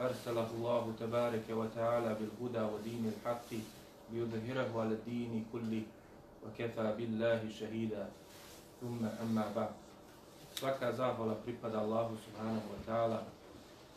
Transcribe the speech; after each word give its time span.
أرسله 0.00 0.48
الله 0.56 0.92
تبارك 1.00 1.46
وتعالى 1.50 2.16
بالهدى 2.20 2.64
ودين 2.74 3.12
الحق 3.12 3.50
ليظهره 4.12 4.80
على 4.80 4.94
الدين 4.94 5.44
كله 5.52 5.82
وكفى 6.44 6.94
بالله 6.98 7.40
شهيدا 7.60 8.08
ثم 8.80 9.00
أما 9.22 9.52
بعد 9.56 9.72
svaka 10.56 10.88
zahvala 10.88 11.36
pripada 11.44 11.84
Allahu 11.84 12.16
subhanahu 12.16 12.64
wa 12.64 12.80
ta'ala, 12.88 13.20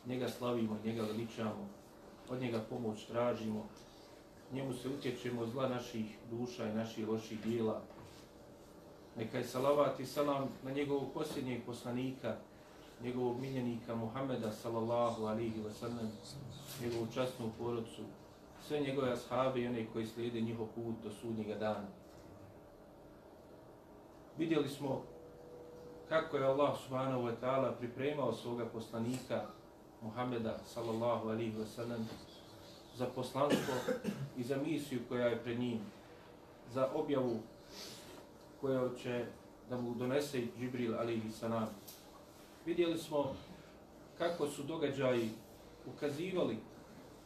njega 0.07 0.27
slavimo, 0.27 0.75
njega 0.83 1.07
veličamo, 1.07 1.63
od 2.29 2.41
njega 2.41 2.59
pomoć 2.69 3.05
tražimo, 3.05 3.63
njemu 4.53 4.73
se 4.73 4.89
utječemo 4.89 5.45
zla 5.45 5.69
naših 5.69 6.05
duša 6.31 6.67
i 6.67 6.75
naših 6.75 7.07
loših 7.07 7.39
dijela. 7.45 7.81
Neka 9.15 9.37
je 9.37 9.43
salavat 9.43 9.99
i 9.99 10.05
salam 10.05 10.49
na 10.63 10.71
njegovog 10.71 11.13
posljednjeg 11.13 11.63
poslanika, 11.65 12.35
njegovog 13.04 13.40
miljenika 13.40 13.94
Muhameda 13.94 14.52
sallallahu 14.52 15.26
alihi 15.26 15.60
wa 15.62 15.72
sallam, 15.72 16.10
njegovu 16.82 17.06
častnu 17.14 17.50
porodcu, 17.58 18.02
sve 18.66 18.80
njegove 18.80 19.12
ashabe 19.12 19.60
i 19.60 19.66
one 19.66 19.86
koji 19.92 20.06
slijede 20.06 20.40
njihov 20.40 20.66
put 20.66 20.94
do 21.02 21.10
sudnjega 21.10 21.54
dana. 21.54 21.86
Vidjeli 24.38 24.68
smo 24.68 25.02
kako 26.08 26.36
je 26.36 26.46
Allah 26.46 26.78
subhanahu 26.84 27.22
wa 27.22 27.32
ta'ala 27.42 27.72
pripremao 27.78 28.32
svoga 28.32 28.66
poslanika 28.66 29.42
Muhameda 30.02 30.58
sallallahu 30.66 31.28
alihi 31.28 31.56
wa 31.56 31.66
sallam 31.66 32.08
za 32.96 33.06
poslanstvo 33.06 33.74
i 34.36 34.42
za 34.42 34.56
misiju 34.56 35.00
koja 35.08 35.26
je 35.26 35.42
pred 35.42 35.58
njim, 35.58 35.78
za 36.72 36.88
objavu 36.94 37.36
koja 38.60 38.88
će 39.02 39.24
da 39.70 39.80
mu 39.80 39.94
donese 39.94 40.42
Džibril 40.58 40.98
alihi 40.98 41.30
sallam 41.30 41.68
vidjeli 42.66 42.98
smo 42.98 43.36
kako 44.18 44.46
su 44.48 44.62
događaji 44.62 45.30
ukazivali 45.86 46.56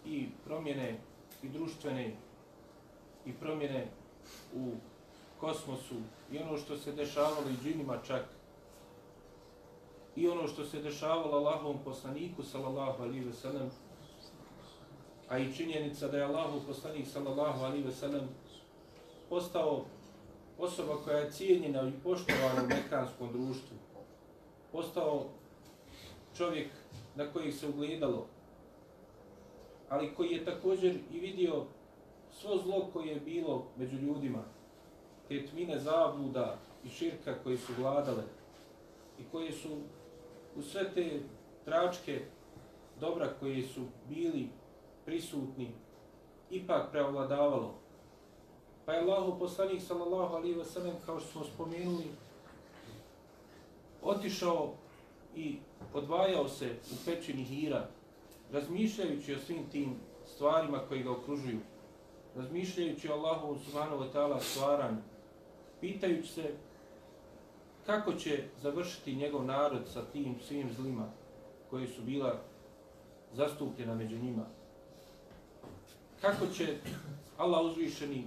i 0.06 0.26
promjene 0.44 0.98
i 1.42 1.48
društvene 1.48 2.16
i 3.26 3.32
promjene 3.32 3.86
u 4.54 4.72
kosmosu 5.40 5.94
i 6.32 6.38
ono 6.38 6.58
što 6.58 6.76
se 6.76 6.92
dešavalo 6.92 7.50
i 7.50 7.64
džinima 7.64 7.98
čak 8.06 8.24
i 10.16 10.28
ono 10.28 10.48
što 10.48 10.64
se 10.64 10.82
dešavalo 10.82 11.36
Allahovom 11.36 11.78
poslaniku 11.84 12.42
sallallahu 12.42 13.02
alaihi 13.02 13.24
ve 13.24 13.32
sellem 13.32 13.70
a 15.28 15.38
i 15.38 15.54
činjenica 15.54 16.08
da 16.08 16.16
je 16.16 16.24
Allahov 16.24 16.60
poslanik 16.66 17.06
sallallahu 17.06 17.64
alaihi 17.64 17.84
ve 17.84 17.92
sellem 17.92 18.28
postao 19.28 19.84
osoba 20.58 20.96
koja 21.04 21.18
je 21.18 21.30
cijenjena 21.30 21.88
i 21.88 21.92
poštovana 22.02 22.62
u 22.64 22.66
mekanskom 22.66 23.32
društvu 23.32 23.76
postao 24.72 25.24
čovjek 26.36 26.68
na 27.14 27.32
kojih 27.32 27.54
se 27.54 27.68
ugledalo, 27.68 28.26
ali 29.88 30.14
koji 30.14 30.30
je 30.30 30.44
također 30.44 30.98
i 31.12 31.20
vidio 31.20 31.64
svo 32.32 32.56
zlo 32.56 32.88
koje 32.92 33.08
je 33.08 33.20
bilo 33.20 33.66
među 33.76 33.96
ljudima, 33.96 34.44
te 35.28 35.46
tmine 35.46 35.78
zabluda 35.78 36.58
i 36.84 36.88
širka 36.88 37.34
koji 37.44 37.56
su 37.56 37.72
vladale 37.78 38.22
i 39.20 39.22
koje 39.32 39.52
su 39.52 39.68
u 40.56 40.62
sve 40.62 40.94
te 40.94 41.20
tračke 41.64 42.24
dobra 43.00 43.28
koji 43.40 43.62
su 43.62 43.80
bili 44.08 44.48
prisutni 45.04 45.72
ipak 46.50 46.90
preovladavalo. 46.90 47.74
Pa 48.84 48.92
je 48.92 49.00
Allahu 49.00 49.38
poslanik 49.38 49.82
sallallahu 49.82 50.34
alaihi 50.34 50.56
wa 50.56 50.64
sallam 50.64 50.94
kao 51.06 51.20
što 51.20 51.28
smo 51.30 51.44
spomenuli 51.44 52.04
otišao 54.02 54.74
i 55.36 55.56
odvajao 55.94 56.48
se 56.48 56.70
u 56.92 56.94
pećini 57.04 57.44
hira, 57.44 57.88
razmišljajući 58.52 59.34
o 59.34 59.38
svim 59.38 59.70
tim 59.72 59.94
stvarima 60.26 60.78
koji 60.88 61.02
ga 61.02 61.10
okružuju, 61.10 61.58
razmišljajući 62.36 63.08
o 63.08 63.12
Allahu 63.12 63.58
subhanahu 63.64 64.02
wa 64.02 64.12
ta'ala 64.12 64.40
stvaranju, 64.40 64.98
pitajući 65.80 66.28
se 66.32 66.54
kako 67.86 68.12
će 68.12 68.44
završiti 68.62 69.16
njegov 69.16 69.44
narod 69.44 69.88
sa 69.92 70.02
tim 70.12 70.34
svim 70.48 70.72
zlima 70.72 71.08
koji 71.70 71.86
su 71.86 72.02
bila 72.02 72.40
zastupljena 73.32 73.94
među 73.94 74.18
njima. 74.18 74.46
Kako 76.20 76.46
će 76.46 76.76
Allah 77.36 77.64
uzvišeni, 77.64 78.24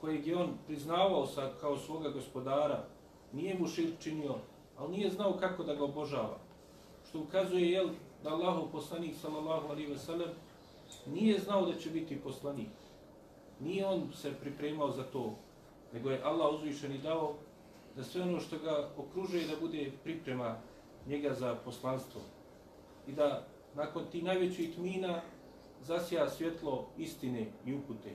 kojeg 0.00 0.26
je 0.26 0.36
on 0.36 0.50
priznavao 0.66 1.26
sa, 1.26 1.50
kao 1.60 1.78
svoga 1.78 2.08
gospodara, 2.08 2.84
nije 3.32 3.58
mu 3.58 3.68
širk 3.68 4.00
činio, 4.00 4.34
ali 4.78 4.96
nije 4.96 5.10
znao 5.10 5.36
kako 5.40 5.64
da 5.64 5.74
ga 5.74 5.84
obožava. 5.84 6.38
Što 7.08 7.20
ukazuje 7.20 7.70
jel, 7.70 7.88
da 8.22 8.30
Allahu 8.30 8.68
poslanik 8.72 9.14
sallallahu 9.16 9.68
alaihi 9.68 9.90
ve 9.90 9.98
sellem 9.98 10.28
nije 11.06 11.38
znao 11.38 11.66
da 11.66 11.78
će 11.78 11.90
biti 11.90 12.20
poslanik. 12.20 12.68
Nije 13.60 13.86
on 13.86 14.08
se 14.14 14.32
pripremao 14.40 14.90
za 14.90 15.02
to, 15.02 15.34
nego 15.92 16.10
je 16.10 16.22
Allah 16.22 16.54
uzvišen 16.54 16.94
i 16.94 16.98
dao 16.98 17.34
da 17.96 18.04
sve 18.04 18.22
ono 18.22 18.40
što 18.40 18.58
ga 18.58 18.90
okružuje 18.96 19.46
da 19.46 19.60
bude 19.60 19.92
priprema 20.04 20.56
njega 21.06 21.34
za 21.34 21.54
poslanstvo. 21.64 22.20
I 23.06 23.12
da 23.12 23.46
nakon 23.74 24.04
ti 24.12 24.22
najvećih 24.22 24.74
tmina 24.74 25.20
zasija 25.82 26.30
svjetlo 26.30 26.86
istine 26.98 27.46
i 27.66 27.74
upute. 27.74 28.10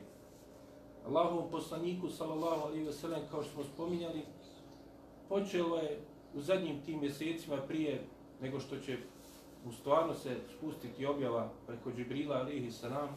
Allahovom 1.05 1.51
poslaniku 1.51 2.09
sallallahu 2.09 2.67
alaihi 2.67 2.85
ve 2.85 2.93
sellem 2.93 3.21
kao 3.31 3.43
što 3.43 3.51
smo 3.51 3.63
spominjali 3.63 4.21
počelo 5.29 5.77
je 5.77 5.99
u 6.35 6.41
zadnjim 6.41 6.81
tim 6.85 6.99
mjesecima 6.99 7.57
prije 7.57 8.03
nego 8.41 8.59
što 8.59 8.79
će 8.79 8.97
u 9.65 9.71
stvarno 9.71 10.13
se 10.13 10.37
spustiti 10.57 11.05
objava 11.05 11.49
preko 11.67 11.91
Džibrila 11.91 12.35
alihi 12.35 12.71
salam, 12.71 13.09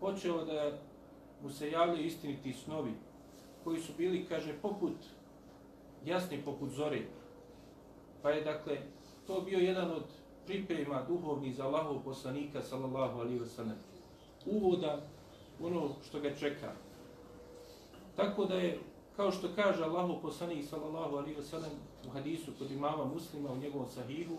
počeo 0.00 0.44
da 0.44 0.78
mu 1.42 1.50
se 1.50 1.70
javljaju 1.70 2.06
istiniti 2.06 2.52
snovi 2.52 2.92
koji 3.64 3.80
su 3.80 3.92
bili, 3.98 4.26
kaže, 4.28 4.52
poput, 4.62 4.96
jasni 6.04 6.42
poput 6.44 6.70
zore. 6.70 7.02
Pa 8.22 8.30
je, 8.30 8.44
dakle, 8.44 8.78
to 9.26 9.40
bio 9.40 9.58
jedan 9.58 9.90
od 9.90 10.04
priprema 10.46 11.02
duhovnih 11.08 11.56
za 11.56 11.66
Allahov 11.66 12.02
poslanika, 12.04 12.62
sallallahu 12.62 13.20
alihi 13.20 13.40
wasallam, 13.40 13.76
uvoda 14.46 15.00
ono 15.62 15.90
što 16.08 16.20
ga 16.20 16.34
čeka. 16.34 16.72
Tako 18.16 18.44
da 18.44 18.54
je 18.54 18.78
kao 19.16 19.32
što 19.32 19.48
kaže 19.54 19.84
Allahov 19.84 20.20
poslanik 20.22 20.64
sallallahu 20.64 21.16
alihi 21.16 21.36
ve 21.36 21.42
sellem 21.42 21.70
u 22.06 22.10
hadisu 22.10 22.52
kod 22.58 22.70
imama 22.70 23.04
Muslima 23.04 23.52
u 23.52 23.56
njegovom 23.56 23.88
sahihu 23.88 24.36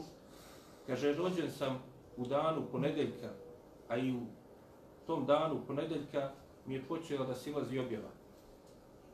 kaže 0.88 1.14
rođen 1.14 1.52
sam 1.52 1.84
u 2.18 2.26
danu 2.26 2.62
ponedeljka 2.72 3.30
a 3.88 3.98
i 3.98 4.12
u 4.12 4.22
tom 5.08 5.26
danu 5.26 5.62
ponedeljka 5.68 6.32
mi 6.66 6.74
je 6.74 6.84
počela 6.88 7.26
da 7.26 7.36
silazi 7.36 7.80
objava. 7.80 8.10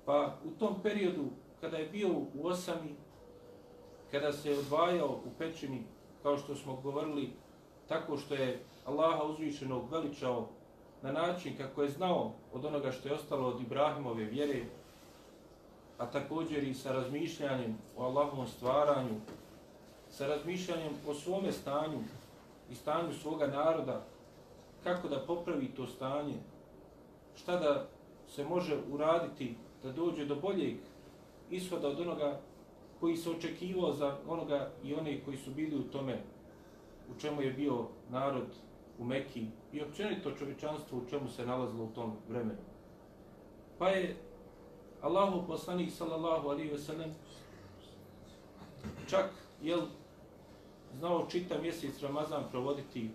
Pa 0.06 0.38
u 0.46 0.50
tom 0.60 0.82
periodu 0.84 1.26
kada 1.62 1.78
je 1.78 1.90
bio 1.90 2.10
u 2.10 2.48
osami 2.48 2.96
kada 4.12 4.34
se 4.34 4.52
je 4.52 4.60
odvajao 4.60 5.10
u 5.10 5.30
pećini 5.38 5.84
kao 6.24 6.38
što 6.38 6.56
smo 6.56 6.76
govorili 6.76 7.34
tako 7.88 8.18
što 8.18 8.36
je 8.36 8.60
Allaha 8.86 9.24
uzvišenog 9.24 9.92
veličao 9.92 10.50
na 11.02 11.12
način 11.12 11.58
kako 11.58 11.84
je 11.84 11.90
znao 11.90 12.34
od 12.54 12.66
onoga 12.66 12.92
što 12.92 13.08
je 13.08 13.16
ostalo 13.16 13.48
od 13.48 13.62
Ibrahimove 13.62 14.24
vjere 14.24 14.66
a 15.98 16.06
također 16.06 16.64
i 16.64 16.74
sa 16.74 16.92
razmišljanjem 16.92 17.78
o 17.98 18.04
Allahovom 18.04 18.48
stvaranju, 18.48 19.16
sa 20.10 20.28
razmišljanjem 20.28 20.94
o 21.08 21.14
svome 21.14 21.52
stanju 21.52 22.00
i 22.72 22.76
stanju 22.76 23.14
svoga 23.14 23.48
naroda, 23.48 24.02
kako 24.84 25.08
da 25.08 25.26
popravi 25.28 25.68
to 25.68 25.88
stanje, 25.88 26.36
šta 27.36 27.60
da 27.60 27.88
se 28.28 28.44
može 28.44 28.78
uraditi 28.92 29.56
da 29.84 29.92
dođe 29.92 30.26
do 30.26 30.36
boljeg 30.36 30.76
ishoda 31.52 31.88
od 31.88 32.00
onoga 32.00 32.40
koji 33.00 33.18
se 33.18 33.30
očekivao 33.30 33.94
za 33.94 34.18
onoga 34.28 34.72
i 34.84 34.94
one 34.94 35.20
koji 35.26 35.38
su 35.38 35.52
bili 35.52 35.76
u 35.76 35.84
tome, 35.84 36.22
u 37.16 37.20
čemu 37.20 37.42
je 37.42 37.52
bio 37.52 37.88
narod 38.10 38.48
u 39.00 39.06
Mekiji 39.06 39.48
i 39.74 39.82
općenito 39.82 40.32
čovječanstvo 40.32 40.98
u 40.98 41.10
čemu 41.10 41.30
se 41.30 41.46
nalazilo 41.46 41.84
u 41.84 41.96
tom 41.96 42.14
vremenu. 42.30 42.62
Pa 43.78 43.90
je 43.90 44.16
Allahu 45.06 45.46
poslanik 45.48 45.92
sallallahu 45.92 46.50
alaihi 46.50 46.72
ve 46.72 46.78
sellem 46.78 47.12
čak 49.08 49.30
jel 49.62 49.82
znao 50.98 51.28
čita 51.30 51.62
mjesec 51.62 52.02
Ramazan 52.02 52.44
provoditi 52.52 53.10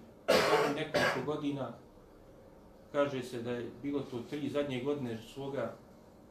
nekoliko 0.75 1.21
godina 1.27 1.73
kaže 2.93 3.23
se 3.23 3.43
da 3.43 3.51
je 3.51 3.71
bilo 3.83 4.01
to 4.01 4.23
tri 4.31 4.49
zadnje 4.49 4.81
godine 4.81 5.19
svoga 5.35 5.75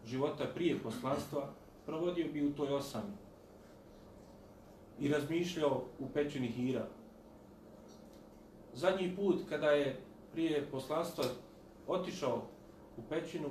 života 0.06 0.46
prije 0.56 0.80
poslanstva, 0.80 1.50
provodio 1.86 2.28
bi 2.34 2.48
u 2.48 2.54
toj 2.54 2.74
osami 2.74 3.14
i 5.00 5.08
razmišljao 5.08 5.84
u 6.00 6.10
pećini 6.14 6.48
Hira. 6.48 6.88
Zadnji 8.74 9.16
put 9.16 9.42
kada 9.50 9.72
je 9.72 10.00
prije 10.32 10.68
poslanstva 10.72 11.26
otišao 11.88 12.44
u 12.98 13.02
pećinu, 13.10 13.50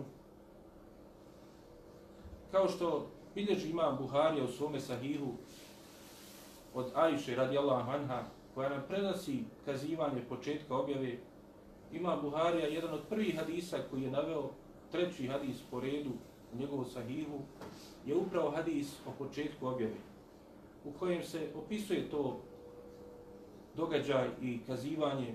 kao 2.53 2.69
što 2.69 3.07
bilježi 3.35 3.71
imam 3.71 3.97
Buharija 4.01 4.45
u 4.45 4.49
svome 4.49 4.81
sahihu 4.81 5.33
od 6.75 6.93
Ajše 6.95 7.37
radijallahu 7.37 7.91
anha, 7.91 8.23
koja 8.55 8.69
nam 8.69 8.83
prenosi 8.89 9.45
kazivanje 9.65 10.23
početka 10.29 10.77
objave, 10.77 11.19
ima 11.93 12.17
Buharija 12.17 12.67
jedan 12.67 12.95
od 12.95 13.01
prvih 13.09 13.37
hadisa 13.37 13.79
koji 13.91 14.03
je 14.03 14.11
naveo 14.11 14.51
treći 14.93 15.27
hadis 15.27 15.57
po 15.71 15.81
redu 15.81 16.11
u 16.55 16.57
njegovu 16.59 16.85
sahihu, 16.85 17.39
je 18.07 18.17
upravo 18.17 18.51
hadis 18.51 18.95
o 19.07 19.11
početku 19.19 19.67
objave, 19.67 19.97
u 20.85 20.93
kojem 20.93 21.23
se 21.23 21.51
opisuje 21.55 22.11
to 22.11 22.41
događaj 23.77 24.29
i 24.43 24.59
kazivanje 24.67 25.35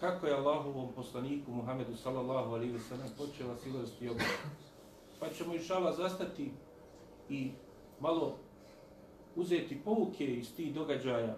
kako 0.00 0.26
je 0.26 0.34
Allahovom 0.34 0.92
poslaniku 0.96 1.50
Muhammedu 1.50 1.96
sallallahu 1.96 2.54
alaihi 2.54 2.72
wa 2.72 2.88
sallam 2.88 3.08
počela 3.18 3.56
silosti 3.56 4.08
objave. 4.08 4.63
Pa 5.24 5.30
ćemo 5.30 5.54
išala 5.54 5.92
zastati 5.92 6.50
i 7.28 7.50
malo 8.00 8.36
uzeti 9.36 9.80
pouke 9.84 10.26
iz 10.26 10.54
tih 10.56 10.74
događaja 10.74 11.36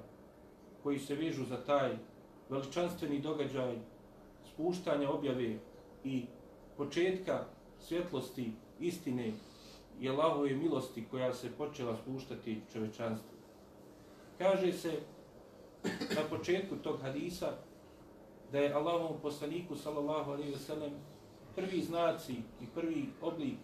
koji 0.82 0.98
se 0.98 1.14
vežu 1.14 1.44
za 1.44 1.56
taj 1.64 1.96
veličanstveni 2.48 3.20
događaj 3.20 3.76
spuštanja 4.52 5.10
objave 5.10 5.58
i 6.04 6.24
početka 6.76 7.44
svjetlosti 7.80 8.52
istine 8.80 9.32
i 10.00 10.08
Allahove 10.08 10.54
milosti 10.54 11.04
koja 11.10 11.34
se 11.34 11.50
počela 11.58 11.96
spuštati 11.96 12.60
čovečanstvu. 12.72 13.30
Kaže 14.38 14.72
se 14.72 14.98
na 16.16 16.22
početku 16.30 16.76
tog 16.76 17.00
hadisa 17.00 17.52
da 18.52 18.58
je 18.58 18.72
Allahovom 18.72 19.20
poslaniku 19.22 19.76
sallallahu 19.76 20.30
alejhi 20.30 20.52
ve 20.52 20.58
sellem 20.58 20.92
prvi 21.56 21.82
znaci 21.82 22.32
i 22.32 22.66
prvi 22.74 23.08
oblik 23.22 23.58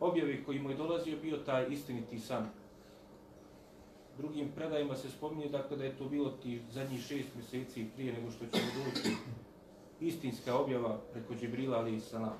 objave 0.00 0.44
koji 0.44 0.58
mu 0.58 0.70
je 0.70 0.76
dolazio 0.76 1.18
bio 1.22 1.36
taj 1.36 1.66
istiniti 1.70 2.18
san. 2.18 2.46
Drugim 4.18 4.48
predajima 4.54 4.96
se 4.96 5.10
spominje 5.10 5.48
dakle, 5.48 5.76
da 5.76 5.84
je 5.84 5.96
to 5.98 6.04
bilo 6.04 6.30
ti 6.30 6.60
zadnjih 6.70 7.00
šest 7.00 7.28
mjeseci 7.34 7.86
prije 7.94 8.12
nego 8.12 8.30
što 8.30 8.44
će 8.46 8.60
doći 8.60 9.14
istinska 10.00 10.58
objava 10.58 10.98
preko 11.12 11.34
Džibrila 11.34 11.78
ali 11.78 11.96
i 11.96 12.00
salam. 12.00 12.38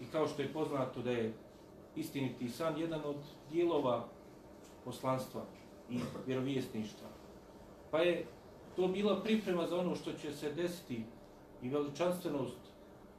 I 0.00 0.04
kao 0.12 0.28
što 0.28 0.42
je 0.42 0.52
poznato 0.52 1.02
da 1.02 1.10
je 1.10 1.32
istiniti 1.96 2.48
san 2.48 2.78
jedan 2.78 3.00
od 3.04 3.16
dijelova 3.52 4.08
poslanstva 4.84 5.44
i 5.90 6.00
vjerovjesništva. 6.26 7.08
Pa 7.90 7.98
je 7.98 8.26
to 8.76 8.88
bila 8.88 9.22
priprema 9.22 9.66
za 9.66 9.78
ono 9.78 9.94
što 9.94 10.12
će 10.12 10.32
se 10.32 10.52
desiti 10.52 11.04
i 11.62 11.68
veličanstvenost 11.68 12.67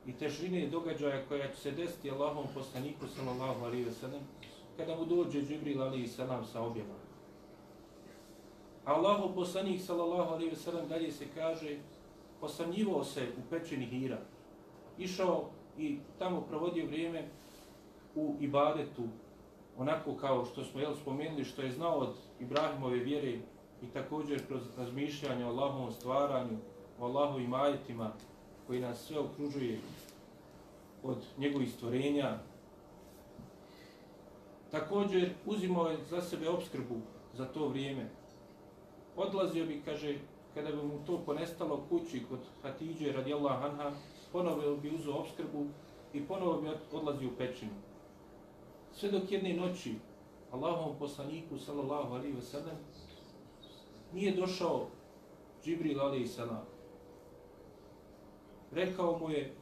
i 0.09 0.13
težine 0.13 0.67
događaja 0.67 1.25
koja 1.27 1.47
će 1.47 1.55
se 1.55 1.71
desiti 1.71 2.11
Allahom 2.11 2.45
poslaniku 2.53 3.07
sallallahu 3.07 3.65
alaihi 3.65 3.83
ve 3.83 3.91
sellem 3.91 4.21
kada 4.77 4.95
mu 4.95 5.05
dođe 5.05 5.41
Džibril 5.41 5.81
alaihi 5.81 6.07
sallam 6.07 6.45
sa 6.45 6.61
objavom. 6.61 6.95
Allahu 8.85 9.35
poslanik 9.35 9.81
sallallahu 9.81 10.33
alaihi 10.33 10.49
ve 10.49 10.55
sellem 10.55 10.87
dalje 10.87 11.11
se 11.11 11.25
kaže 11.35 11.77
posanjivao 12.41 13.03
se 13.03 13.27
u 13.37 13.49
pećini 13.49 13.85
Hira, 13.85 14.17
išao 14.97 15.49
i 15.77 15.99
tamo 16.19 16.41
provodio 16.41 16.85
vrijeme 16.85 17.27
u 18.15 18.35
ibadetu, 18.39 19.03
onako 19.77 20.15
kao 20.15 20.45
što 20.45 20.63
smo 20.63 20.79
jel, 20.79 20.95
spomenuli, 20.95 21.45
što 21.45 21.61
je 21.61 21.71
znao 21.71 21.97
od 21.97 22.15
Ibrahimove 22.39 22.97
vjere 22.97 23.39
i 23.81 23.87
također 23.93 24.47
kroz 24.47 24.61
razmišljanje 24.77 25.45
o 25.45 25.49
Allahovom 25.49 25.91
stvaranju, 25.91 26.57
o 26.99 27.05
Allahovim 27.05 27.53
ajetima 27.53 28.11
koji 28.67 28.81
nas 28.81 29.05
sve 29.05 29.19
okružuje 29.19 29.79
od 31.03 31.25
njegovih 31.37 31.71
stvorenja. 31.71 32.39
Također 34.71 35.29
uzimao 35.45 35.87
je 35.87 35.97
za 36.09 36.21
sebe 36.21 36.49
obskrbu 36.49 36.95
za 37.33 37.45
to 37.45 37.67
vrijeme. 37.67 38.09
Odlazio 39.15 39.65
bi, 39.65 39.81
kaže, 39.85 40.17
kada 40.53 40.71
bi 40.71 40.83
mu 40.83 40.99
to 41.05 41.17
ponestalo 41.25 41.85
kući 41.89 42.23
kod 42.29 42.39
Hatidže 42.61 43.11
radijallahu 43.11 43.65
anha, 43.65 43.91
ponovo 44.31 44.75
bi 44.75 44.95
uzeo 44.95 45.13
obskrbu 45.13 45.65
i 46.13 46.25
ponovo 46.25 46.61
bi 46.61 46.69
odlazio 46.91 47.29
u 47.29 47.37
pećinu. 47.37 47.71
Sve 48.93 49.11
dok 49.11 49.31
jedne 49.31 49.53
noći 49.53 49.95
Allahovom 50.51 50.95
poslaniku 50.99 51.57
sallallahu 51.57 52.13
alaihi 52.13 52.37
wa 52.37 52.41
sallam 52.41 52.77
nije 54.13 54.35
došao 54.35 54.87
Džibril 55.63 56.01
alaihi 56.01 56.27
sallam. 56.27 56.65
Rekao 58.71 59.19
mu 59.19 59.29
je 59.29 59.53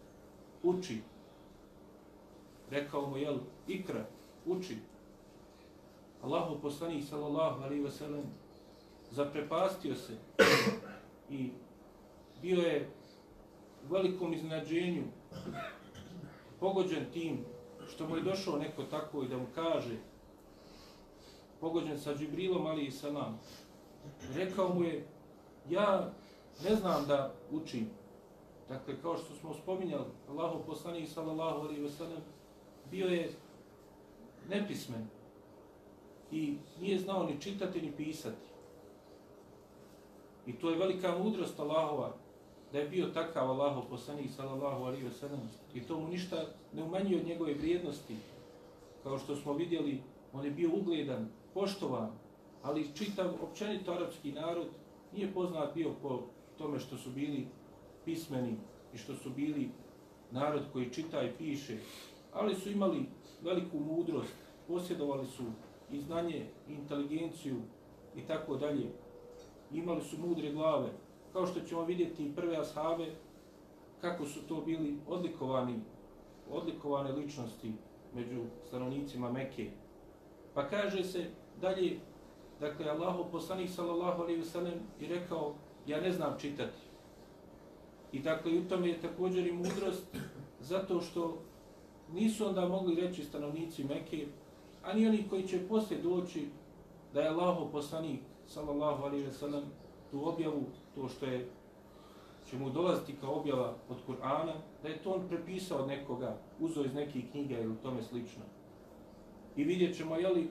uči. 0.64 1.02
Rekao 2.70 3.10
mu 3.10 3.18
je 3.18 3.38
ikra, 3.68 4.06
uči. 4.46 4.78
Allahu 6.22 6.60
poslanik 6.62 7.04
sallallahu 7.04 7.64
alaihi 7.64 7.84
wa 7.84 7.92
sallam 7.92 8.24
zaprepastio 9.12 9.96
se 9.96 10.14
i 11.30 11.50
bio 12.42 12.62
je 12.62 12.90
u 13.86 13.94
velikom 13.94 14.34
iznenađenju 14.34 15.04
pogođen 16.60 17.06
tim 17.14 17.46
što 17.90 18.08
mu 18.08 18.18
je 18.18 18.24
došao 18.24 18.58
neko 18.58 18.84
tako 18.84 19.24
i 19.24 19.28
da 19.28 19.38
mu 19.38 19.46
kaže 19.56 19.96
pogođen 21.60 22.00
sa 22.00 22.16
Džibrilom 22.16 22.66
ali 22.66 22.86
i 22.86 22.92
sa 22.92 23.12
nam 23.12 23.40
rekao 24.36 24.74
mu 24.74 24.84
je 24.84 25.08
ja 25.70 26.14
ne 26.64 26.76
znam 26.76 27.06
da 27.08 27.34
učim 27.52 27.90
dakle 28.70 29.02
kao 29.02 29.18
što 29.18 29.36
smo 29.36 29.54
spominjali 29.54 30.12
Allahu 30.30 30.64
poslanik 30.66 31.10
sallallahu 31.10 31.60
alaihi 31.60 31.82
wa 31.82 31.90
sallam 31.90 32.22
bio 32.92 33.08
je 33.08 33.32
nepismen 34.50 35.08
i 36.32 36.58
nije 36.82 37.00
znao 37.00 37.24
ni 37.24 37.42
čitati 37.42 37.82
ni 37.82 37.92
pisati 37.92 38.48
I 40.48 40.54
to 40.54 40.70
je 40.70 40.78
velika 40.78 41.18
mudrost 41.18 41.60
Allahova, 41.60 42.14
da 42.72 42.80
je 42.80 42.90
bio 42.90 43.08
takav 43.08 43.52
Allahov 43.52 43.84
poslanik 43.90 44.32
sallallahu 44.36 44.84
alaihi 44.84 45.06
wa 45.06 45.14
sallam. 45.20 45.50
I 45.74 45.82
to 45.82 46.00
mu 46.00 46.08
ništa 46.08 46.46
ne 46.74 46.84
umanjuje 46.84 47.22
od 47.22 47.28
njegove 47.28 47.54
vrijednosti. 47.54 48.16
Kao 49.04 49.20
što 49.20 49.36
smo 49.36 49.54
vidjeli, 49.54 50.02
on 50.34 50.46
je 50.46 50.52
bio 50.52 50.70
ugledan, 50.74 51.28
poštovan, 51.54 52.12
ali 52.64 52.96
čitav 52.96 53.34
općenito 53.42 53.92
arapski 53.92 54.32
narod 54.32 54.68
nije 55.14 55.34
poznat 55.34 55.74
bio 55.74 55.92
po 56.02 56.20
tome 56.58 56.80
što 56.80 56.98
su 56.98 57.10
bili 57.10 57.48
pismeni 58.06 58.56
i 58.94 58.98
što 58.98 59.16
su 59.16 59.30
bili 59.30 59.70
narod 60.32 60.64
koji 60.74 60.90
čita 60.90 61.24
i 61.24 61.32
piše, 61.38 61.78
ali 62.34 62.56
su 62.56 62.72
imali 62.72 63.06
veliku 63.42 63.80
mudrost, 63.80 64.36
posjedovali 64.68 65.26
su 65.28 65.44
i 65.92 66.00
znanje, 66.00 66.46
i 66.70 66.74
inteligenciju 66.74 67.56
i 68.16 68.22
tako 68.22 68.56
dalje 68.56 68.92
imali 69.72 70.02
su 70.02 70.18
mudre 70.18 70.52
glave, 70.52 70.90
kao 71.34 71.48
što 71.48 71.60
ćemo 71.60 71.86
vidjeti 71.86 72.26
i 72.26 72.36
prve 72.36 72.58
ashave, 72.58 73.08
kako 74.02 74.26
su 74.26 74.48
to 74.48 74.62
bili 74.62 74.98
odlikovani, 75.08 75.80
odlikovane 76.52 77.12
ličnosti 77.12 77.74
među 78.16 78.44
stanovnicima 78.68 79.32
Mekke. 79.32 79.70
Pa 80.54 80.68
kaže 80.68 81.04
se 81.04 81.26
dalje, 81.62 82.00
dakle, 82.60 82.90
Allahu 82.90 83.32
poslanik 83.32 83.70
sallallahu 83.70 84.22
alaihi 84.22 84.42
wasallam 84.42 84.78
i 85.00 85.08
rekao, 85.08 85.56
ja 85.88 86.02
ne 86.02 86.12
znam 86.12 86.36
čitati. 86.40 86.80
I 88.12 88.20
dakle, 88.20 88.60
u 88.60 88.68
tome 88.70 88.88
je 88.88 89.02
također 89.02 89.48
i 89.48 89.52
mudrost, 89.52 90.18
zato 90.60 91.02
što 91.02 91.38
nisu 92.14 92.48
onda 92.48 92.68
mogli 92.68 92.96
reći 92.96 93.24
stanovnici 93.24 93.84
Mekke, 93.84 94.28
ani 94.84 95.08
oni 95.08 95.28
koji 95.30 95.48
će 95.48 95.68
poslije 95.68 96.02
doći 96.02 96.48
da 97.14 97.22
je 97.22 97.30
Allahu 97.30 97.72
poslanik 97.72 98.20
sallallahu 98.48 99.04
alaihi 99.04 99.26
ve 99.26 99.34
sellem 99.34 99.64
tu 100.12 100.30
objavu, 100.30 100.64
to 100.96 101.08
što 101.08 101.26
je 101.26 101.48
će 102.50 102.58
mu 102.58 102.70
dolaziti 102.70 103.16
kao 103.22 103.40
objava 103.40 103.76
od 103.90 103.98
Kur'ana, 104.08 104.54
da 104.84 104.90
je 104.90 105.04
to 105.04 105.12
on 105.12 105.28
prepisao 105.28 105.80
od 105.80 105.88
nekoga, 105.88 106.38
uzo 106.60 106.84
iz 106.84 106.94
nekih 106.94 107.32
knjiga 107.32 107.60
ili 107.60 107.76
tome 107.84 108.04
slično. 108.04 108.44
I 109.56 109.64
vidjet 109.64 109.98
ćemo, 109.98 110.16
jeli, 110.16 110.50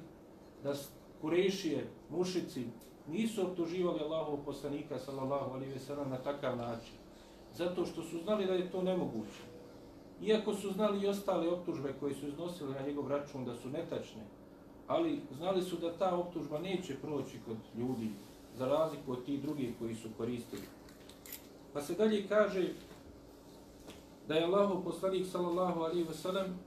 da 0.63 0.75
Kurešije, 1.21 1.87
mušici, 2.11 2.67
nisu 3.09 3.43
optuživali 3.43 4.01
Allahov 4.01 4.45
poslanika, 4.45 4.99
sallallahu 4.99 5.55
alaihi 5.55 5.73
ve 5.73 5.79
sellem, 5.79 6.11
na 6.11 6.19
takav 6.19 6.57
način. 6.57 6.95
Zato 7.55 7.87
što 7.87 8.03
su 8.03 8.19
znali 8.19 8.47
da 8.47 8.53
je 8.53 8.71
to 8.71 8.83
nemoguće. 8.83 9.56
Iako 10.23 10.55
su 10.55 10.73
znali 10.73 11.03
i 11.03 11.07
ostale 11.07 11.49
optužbe 11.49 11.95
koje 12.01 12.15
su 12.15 12.29
iznosili 12.29 12.75
na 12.75 12.81
njegov 12.81 13.09
račun 13.09 13.45
da 13.45 13.57
su 13.57 13.69
netačne, 13.69 14.23
ali 14.87 15.21
znali 15.37 15.63
su 15.63 15.77
da 15.77 15.93
ta 15.93 16.17
optužba 16.17 16.59
neće 16.59 16.95
proći 16.95 17.39
kod 17.47 17.57
ljudi, 17.79 18.11
za 18.59 18.67
razliku 18.67 19.13
od 19.13 19.25
tih 19.25 19.43
drugih 19.43 19.75
koji 19.79 19.95
su 19.95 20.09
koristili. 20.17 20.63
Pa 21.73 21.81
se 21.81 21.95
dalje 21.95 22.27
kaže, 22.29 22.69
da 24.29 24.35
je 24.35 24.45
Allahov 24.45 24.85
poslanik 24.85 25.27
sallallahu 25.27 25.81
alaihi 25.81 26.05
wa 26.05 26.15
sallam 26.15 26.59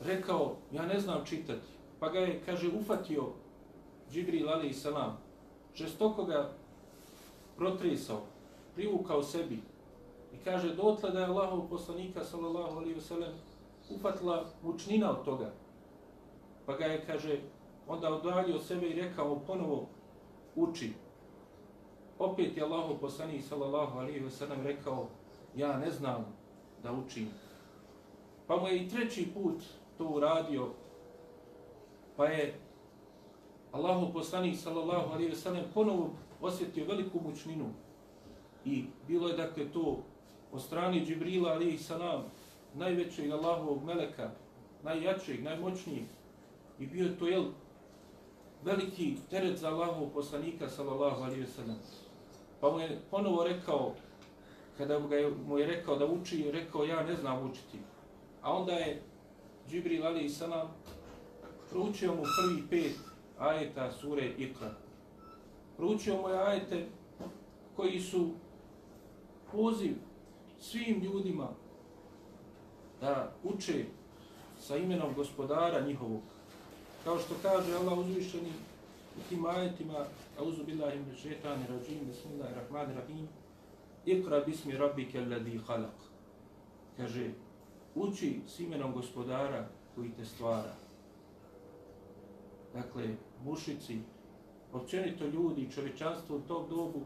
rekao, 0.00 0.56
ja 0.72 0.86
ne 0.86 1.00
znam 1.00 1.24
čitati, 1.24 1.66
pa 2.00 2.08
ga 2.08 2.18
je, 2.18 2.40
kaže, 2.46 2.68
ufatio 2.80 3.24
Džibril 4.12 4.48
alaihi 4.48 4.74
salam, 4.74 5.18
žestoko 5.74 6.24
ga 6.24 6.50
protresao, 7.56 8.22
privukao 8.74 9.22
sebi 9.22 9.58
i 10.34 10.44
kaže, 10.44 10.74
dotle 10.74 11.10
da 11.10 11.20
je 11.20 11.26
Allahov 11.26 11.68
poslanika 11.68 12.24
sallallahu 12.24 12.78
alaihi 12.78 12.94
wa 12.94 13.00
sallam 13.00 13.32
ufatila 13.90 14.44
mučnina 14.62 15.10
od 15.10 15.24
toga, 15.24 15.52
pa 16.66 16.76
ga 16.76 16.84
je, 16.84 17.04
kaže, 17.06 17.40
onda 17.88 18.14
odalio 18.14 18.58
sebe 18.58 18.86
i 18.86 19.00
rekao 19.02 19.40
ponovo 19.46 19.86
uči. 20.56 20.92
Opet 22.18 22.56
je 22.56 22.62
Allahu 22.62 22.98
poslanik 23.00 23.44
sallallahu 23.44 23.98
alejhi 23.98 24.20
ve 24.20 24.30
sellem 24.30 24.62
rekao 24.62 25.08
ja 25.56 25.78
ne 25.78 25.90
znam 25.90 26.26
da 26.82 26.92
učim. 26.92 27.28
Pa 28.46 28.56
mu 28.56 28.68
je 28.68 28.78
i 28.78 28.88
treći 28.88 29.28
put 29.34 29.62
to 29.98 30.04
uradio. 30.04 30.68
Pa 32.16 32.26
je 32.26 32.60
Allahu 33.72 34.12
poslanik 34.12 34.56
sallallahu 34.56 35.12
alejhi 35.12 35.30
ve 35.30 35.36
sellem 35.36 35.64
ponovo 35.74 36.10
osjetio 36.40 36.84
veliku 36.84 37.20
mučninu. 37.20 37.66
I 38.64 38.84
bilo 39.08 39.28
je 39.28 39.36
dakle 39.36 39.72
to 39.72 39.98
od 40.54 40.62
strani 40.62 41.06
Džibrila 41.06 41.52
alejhi 41.52 41.78
salam 41.78 42.22
najvećeg 42.74 43.30
Allahovog 43.30 43.84
meleka, 43.84 44.30
najjačeg, 44.82 45.42
najmoćnijeg. 45.42 46.04
I 46.78 46.86
bio 46.86 47.08
to 47.18 47.26
jel, 47.26 47.44
veliki 48.64 49.16
teret 49.30 49.58
za 49.58 49.68
Allahov 49.68 50.08
poslanika 50.14 50.68
sallallahu 50.68 51.22
alejhi 51.22 51.40
ve 51.40 51.46
sellem. 51.46 51.76
Pa 52.60 52.70
mu 52.70 52.80
je 52.80 53.00
ponovo 53.10 53.44
rekao 53.44 53.94
kada 54.78 54.98
ga 54.98 55.16
je, 55.16 55.30
mu 55.46 55.58
je 55.58 55.66
rekao 55.66 55.96
da 55.96 56.06
uči, 56.06 56.50
rekao 56.50 56.84
ja 56.84 57.02
ne 57.02 57.16
znam 57.16 57.50
učiti. 57.50 57.78
A 58.42 58.56
onda 58.56 58.72
je 58.72 59.02
Džibril 59.70 60.06
alejhi 60.06 60.28
salam 60.28 60.68
proučio 61.70 62.14
mu 62.14 62.22
prvi 62.22 62.62
pet 62.70 62.96
ajeta 63.38 63.92
sure 63.92 64.32
Ikra. 64.38 64.74
Proučio 65.76 66.22
mu 66.22 66.28
je 66.28 66.38
ajete 66.38 66.86
koji 67.76 68.00
su 68.00 68.30
poziv 69.52 69.94
svim 70.60 71.02
ljudima 71.02 71.48
da 73.00 73.32
uče 73.44 73.84
sa 74.60 74.76
imenom 74.76 75.14
gospodara 75.14 75.80
njihovog 75.80 76.20
kao 77.04 77.18
što 77.18 77.34
kaže 77.42 77.74
Allah 77.74 77.98
uzvišeni 77.98 78.52
u 79.16 79.28
tim 79.28 79.46
ajetima, 79.46 80.04
auzu 80.38 80.64
billahi 80.64 80.98
min 80.98 81.16
šeitani 81.16 81.64
rajim, 81.68 82.06
bismillahirrahmanirrahim, 82.06 83.28
ikra 84.06 84.40
bismi 84.40 84.76
rabbike 84.76 85.18
alladhi 85.18 85.60
khalaq. 85.66 85.98
Kaže, 86.96 87.30
uči 87.94 88.40
s 88.48 88.60
imenom 88.60 88.92
gospodara 88.92 89.68
koji 89.94 90.10
te 90.10 90.24
stvara. 90.24 90.74
Dakle, 92.74 93.08
mušici, 93.44 93.98
općenito 94.72 95.26
ljudi, 95.26 95.70
čovječanstvo 95.74 96.36
u 96.36 96.40
tog 96.40 96.68
dobu, 96.68 97.02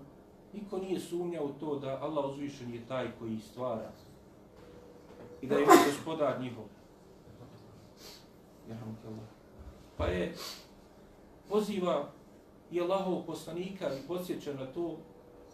niko 0.53 0.79
nije 0.79 1.01
sumnjao 1.01 1.45
u 1.45 1.53
to 1.61 1.79
da 1.79 1.99
Allah 2.03 2.25
uzvišen 2.31 2.75
je 2.75 2.87
taj 2.89 3.09
koji 3.19 3.39
stvara 3.39 3.91
i 5.43 5.47
da 5.47 5.55
je 5.55 5.67
gospodar 5.67 6.41
njihov. 6.41 6.65
Pa 9.97 10.07
je 10.07 10.35
poziva 11.49 12.09
i 12.71 12.81
Allahov 12.81 13.23
poslanika 13.27 13.95
i 13.95 14.07
podsjeća 14.09 14.55
na 14.55 14.67
to, 14.67 14.97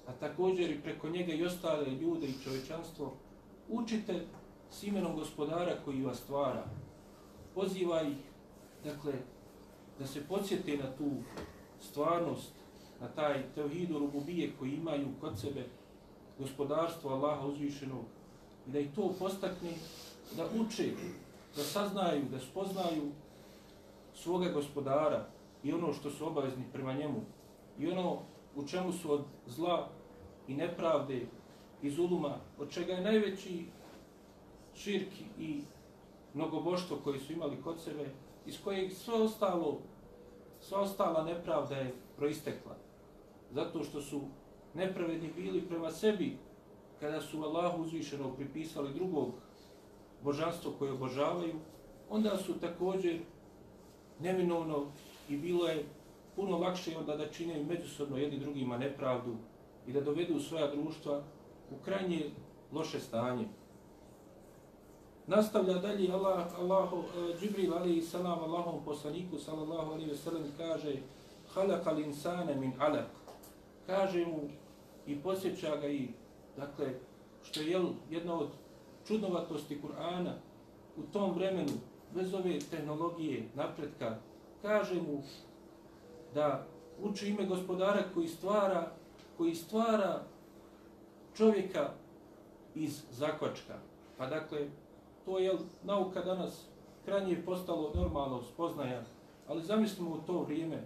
a 0.07 0.13
također 0.13 0.71
i 0.71 0.81
preko 0.81 1.09
njega 1.09 1.33
i 1.33 1.45
ostale 1.45 1.91
ljude 1.91 2.27
i 2.27 2.45
čovečanstvo, 2.45 3.13
učite 3.69 4.27
s 4.71 4.83
imenom 4.83 5.17
gospodara 5.17 5.77
koji 5.85 6.03
vas 6.03 6.19
stvara. 6.19 6.65
Poziva 7.55 8.03
ih, 8.03 8.17
dakle, 8.85 9.13
da 9.99 10.07
se 10.07 10.27
podsjete 10.29 10.77
na 10.77 10.97
tu 10.97 11.11
stvarnost, 11.81 12.53
na 13.05 13.11
taj 13.11 13.43
tevhidu 13.55 13.99
rububije 13.99 14.53
koji 14.59 14.73
imaju 14.73 15.09
kod 15.21 15.39
sebe 15.39 15.67
gospodarstvo 16.39 17.11
Allaha 17.11 17.47
uzvišenog 17.47 18.05
i 18.67 18.71
da 18.71 18.79
ih 18.79 18.95
to 18.95 19.15
postakne 19.19 19.71
da 20.37 20.45
uče, 20.61 20.93
da 21.57 21.63
saznaju, 21.63 22.23
da 22.31 22.41
spoznaju 22.41 23.11
svoga 24.15 24.49
gospodara 24.49 25.27
i 25.63 25.73
ono 25.73 25.93
što 25.93 26.11
su 26.11 26.27
obavezni 26.27 26.65
prema 26.73 26.93
njemu 26.93 27.21
i 27.79 27.91
ono 27.91 28.19
u 28.57 28.67
čemu 28.67 28.93
su 28.93 29.13
od 29.13 29.25
zla 29.47 29.89
i 30.49 30.55
nepravde 30.55 31.27
i 31.83 31.91
zuluma, 31.91 32.37
od 32.59 32.71
čega 32.71 32.93
je 32.93 33.01
najveći 33.01 33.65
širk 34.75 35.13
i 35.39 35.61
mnogoboštvo 36.35 36.99
koji 37.05 37.21
su 37.21 37.33
imali 37.33 37.63
kod 37.63 37.81
sebe, 37.81 38.07
iz 38.47 38.59
kojeg 38.65 38.93
sve 38.93 39.15
ostalo, 39.15 39.79
sva 40.61 40.81
ostala 40.81 41.25
nepravda 41.25 41.77
je 41.77 41.95
proistekla. 42.17 42.84
Zato 43.55 43.85
što 43.85 44.01
su 44.01 44.21
nepravedni 44.75 45.31
bili 45.37 45.63
prema 45.63 45.91
sebi 45.91 46.37
kada 47.01 47.21
su 47.21 47.43
Allahu 47.43 47.83
uzvišeno 47.83 48.35
pripisali 48.35 48.95
drugog 48.95 49.29
božanstvo 50.23 50.73
koje 50.79 50.93
obožavaju, 50.93 51.55
onda 52.11 52.37
su 52.37 52.61
također 52.61 53.21
neminovno 54.21 54.87
i 55.29 55.37
bilo 55.37 55.69
je 55.69 55.85
puno 56.37 56.59
lakše 56.59 56.99
onda 56.99 57.17
da 57.17 57.31
čine 57.31 57.65
međusobno 57.65 58.17
jedni 58.17 58.39
drugima 58.39 58.79
nepravdu 58.79 59.37
i 59.87 59.93
da 59.93 60.01
dovedu 60.01 60.41
svoja 60.41 60.71
društva 60.75 61.23
u 61.71 61.85
krajnje 61.85 62.31
loše 62.73 63.01
stanje. 63.01 63.49
Nastavlja 65.27 65.75
dalje 65.75 66.13
Allah, 66.13 66.47
Allah, 66.59 66.93
uh, 66.93 67.01
Džibril 67.41 67.75
alaihi 67.75 68.03
salam 68.03 68.39
Allahom 68.39 68.85
poslaniku 68.85 69.39
sallallahu 69.39 69.93
alaihi 69.93 70.11
ve 70.11 70.17
sellem 70.17 70.45
kaže 70.57 70.97
Halakal 71.55 72.01
insane 72.01 72.57
min 72.57 72.73
alak. 72.79 73.24
Kaže 73.87 74.26
mu 74.26 74.41
i 75.07 75.17
posjeća 75.17 75.76
ga 75.76 75.88
i 75.88 76.09
dakle 76.57 76.87
što 77.43 77.61
je 77.61 77.71
jel, 77.71 77.87
jedna 78.11 78.38
od 78.38 78.49
čudnovatosti 79.07 79.81
Kur'ana 79.83 80.33
u 80.97 81.03
tom 81.12 81.35
vremenu 81.35 81.73
bez 82.14 82.35
ove 82.35 82.59
tehnologije, 82.71 83.49
napretka, 83.55 84.17
kaže 84.62 84.95
mu 84.95 85.23
da 86.35 86.67
uči 87.03 87.29
ime 87.29 87.47
gospodara 87.47 88.03
koji 88.14 88.29
stvara, 88.29 88.93
koji 89.37 89.55
stvara 89.55 90.23
čovjeka 91.37 91.91
iz 92.75 93.03
zakvačka. 93.11 93.75
Pa 94.19 94.26
dakle, 94.26 94.69
to 95.25 95.38
je 95.38 95.53
nauka 95.83 96.23
danas 96.23 96.64
krajnje 97.05 97.43
postalo 97.47 97.93
normalno 97.95 98.43
spoznaja, 98.43 99.03
ali 99.49 99.62
zamislimo 99.62 100.11
u 100.11 100.26
to 100.26 100.43
vrijeme, 100.43 100.83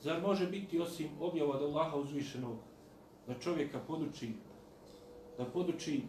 zar 0.00 0.22
može 0.22 0.46
biti 0.46 0.80
osim 0.80 1.08
objava 1.20 1.56
od 1.56 1.62
Allaha 1.62 1.96
uzvišenog 1.96 2.56
da 3.26 3.34
čovjeka 3.34 3.78
poduči, 3.86 4.32
da 5.38 5.44
poduči 5.44 6.02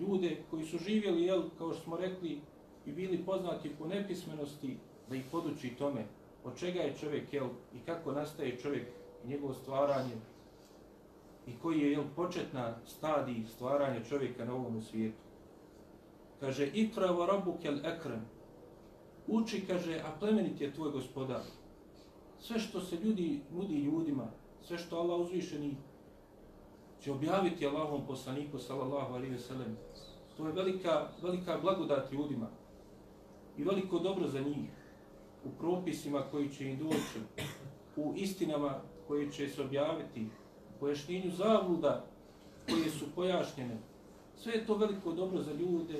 ljude 0.00 0.36
koji 0.50 0.64
su 0.64 0.78
živjeli, 0.78 1.22
jel, 1.22 1.42
kao 1.58 1.72
što 1.72 1.82
smo 1.82 1.96
rekli, 1.96 2.40
i 2.86 2.92
bili 2.92 3.24
poznati 3.24 3.70
po 3.78 3.86
nepismenosti 3.86 4.76
da 5.08 5.16
ih 5.16 5.24
poduči 5.30 5.74
tome 5.78 6.04
od 6.44 6.58
čega 6.58 6.80
je 6.80 6.96
čovjek 7.00 7.32
jel, 7.32 7.48
i 7.74 7.78
kako 7.86 8.12
nastaje 8.12 8.56
čovjek 8.56 8.86
i 9.24 9.28
njegovo 9.28 9.54
stvaranje 9.54 10.14
i 11.46 11.52
koji 11.62 11.80
je 11.80 11.92
jel, 11.92 12.04
početna 12.16 12.74
stadij 12.86 13.44
stvaranja 13.54 14.04
čovjeka 14.04 14.44
na 14.44 14.54
ovom 14.54 14.82
svijetu. 14.82 15.22
Kaže, 16.40 16.70
ikra 16.74 17.08
wa 17.08 17.26
rabu 17.26 17.54
kel 17.62 17.78
ekrem. 17.86 18.20
Uči, 19.26 19.64
kaže, 19.66 20.00
a 20.00 20.12
plemenit 20.20 20.60
je 20.60 20.72
tvoj 20.72 20.90
gospodar. 20.90 21.40
Sve 22.40 22.58
što 22.58 22.80
se 22.80 22.96
ljudi 22.96 23.40
nudi 23.52 23.74
ljudima, 23.74 24.26
sve 24.62 24.78
što 24.78 24.96
Allah 24.96 25.20
uzvišeni 25.20 25.76
će 27.02 27.12
objaviti 27.12 27.66
Allahom 27.66 28.06
poslaniku, 28.06 28.58
sallallahu 28.58 29.14
alaihi 29.14 29.32
ve 29.32 29.38
sellem, 29.38 29.76
to 30.36 30.46
je 30.46 30.52
velika, 30.52 31.08
velika 31.22 31.58
blagodat 31.62 32.12
ljudima 32.12 32.46
i 33.58 33.64
veliko 33.64 33.98
dobro 33.98 34.28
za 34.28 34.40
njih 34.40 34.70
u 35.44 35.48
propisima 35.58 36.22
koji 36.30 36.48
će 36.48 36.70
im 36.70 36.78
doći, 36.78 37.46
u 37.96 38.12
istinama 38.16 38.80
koje 39.08 39.32
će 39.32 39.48
se 39.48 39.62
objaviti, 39.62 40.26
u 40.76 40.80
pojašnjenju 40.80 41.30
zavluda 41.30 42.04
koje 42.68 42.90
su 42.90 43.04
pojašnjene. 43.14 43.78
Sve 44.36 44.52
je 44.52 44.66
to 44.66 44.74
veliko 44.76 45.12
dobro 45.12 45.42
za 45.42 45.52
ljude 45.52 45.98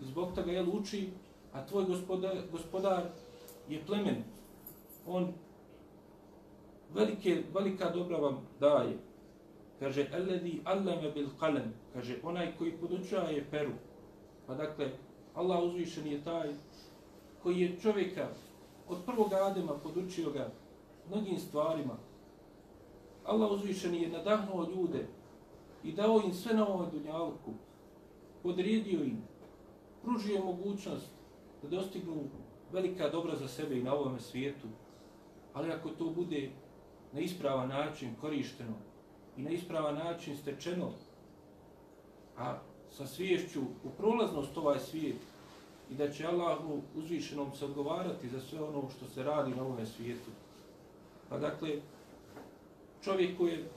i 0.00 0.04
zbog 0.04 0.34
toga 0.34 0.52
je 0.52 0.62
uči, 0.62 1.10
a 1.52 1.66
tvoj 1.66 1.84
gospodar, 1.84 2.36
gospodar 2.52 3.02
je 3.68 3.82
plemen. 3.86 4.24
On 5.06 5.32
velike, 6.94 7.42
velika 7.54 7.90
dobra 7.90 8.18
vam 8.18 8.46
daje. 8.60 8.98
Kaže, 9.78 10.08
Alladhi 10.14 10.60
allama 10.64 11.10
bil 11.14 11.28
qalam, 11.40 11.70
kaže, 11.92 12.16
onaj 12.22 12.52
koji 12.58 12.72
podučaje 12.72 13.44
peru. 13.50 13.72
Pa 14.46 14.54
dakle, 14.54 14.90
Allah 15.34 15.62
uzvišen 15.62 16.06
je 16.06 16.24
taj 16.24 16.50
koji 17.42 17.60
je 17.60 17.78
čovjeka 17.82 18.28
od 18.88 18.98
prvog 19.06 19.32
Adema 19.32 19.72
podučio 19.72 20.30
ga 20.30 20.50
mnogim 21.08 21.38
stvarima. 21.38 21.96
Allah 23.24 23.50
uzvišeni 23.50 24.02
je 24.02 24.08
nadahnuo 24.08 24.68
ljude 24.68 25.06
i 25.84 25.92
dao 25.92 26.20
im 26.24 26.34
sve 26.34 26.54
na 26.54 26.68
ovoj 26.68 26.86
dunjalku, 26.92 27.52
podredio 28.42 29.04
im, 29.04 29.22
pružio 30.02 30.44
mogućnost 30.44 31.10
da 31.62 31.68
dostignu 31.68 32.24
velika 32.72 33.08
dobra 33.08 33.36
za 33.36 33.48
sebe 33.48 33.78
i 33.78 33.82
na 33.82 33.94
ovom 33.94 34.20
svijetu, 34.20 34.68
ali 35.52 35.72
ako 35.72 35.88
to 35.88 36.10
bude 36.10 36.50
na 37.12 37.20
ispravan 37.20 37.68
način 37.68 38.14
korišteno 38.20 38.74
i 39.36 39.42
na 39.42 39.50
ispravan 39.50 39.94
način 39.94 40.36
stečeno, 40.36 40.90
a 42.38 42.58
sa 42.90 43.06
sviješću 43.06 43.60
u 43.60 43.90
prolaznost 43.98 44.56
ovaj 44.56 44.78
svijet 44.78 45.16
i 45.90 45.94
da 45.94 46.10
će 46.10 46.26
Allahu 46.26 46.82
uzvišenom 46.96 47.52
se 47.52 47.64
odgovarati 47.64 48.28
za 48.28 48.40
sve 48.40 48.62
ono 48.62 48.88
što 48.96 49.06
se 49.06 49.22
radi 49.22 49.54
na 49.54 49.62
ovom 49.62 49.86
svijetu. 49.86 50.30
Pa 51.28 51.38
dakle, 51.38 51.70
čovjek 53.04 53.38
koji 53.38 53.52
je 53.52 53.68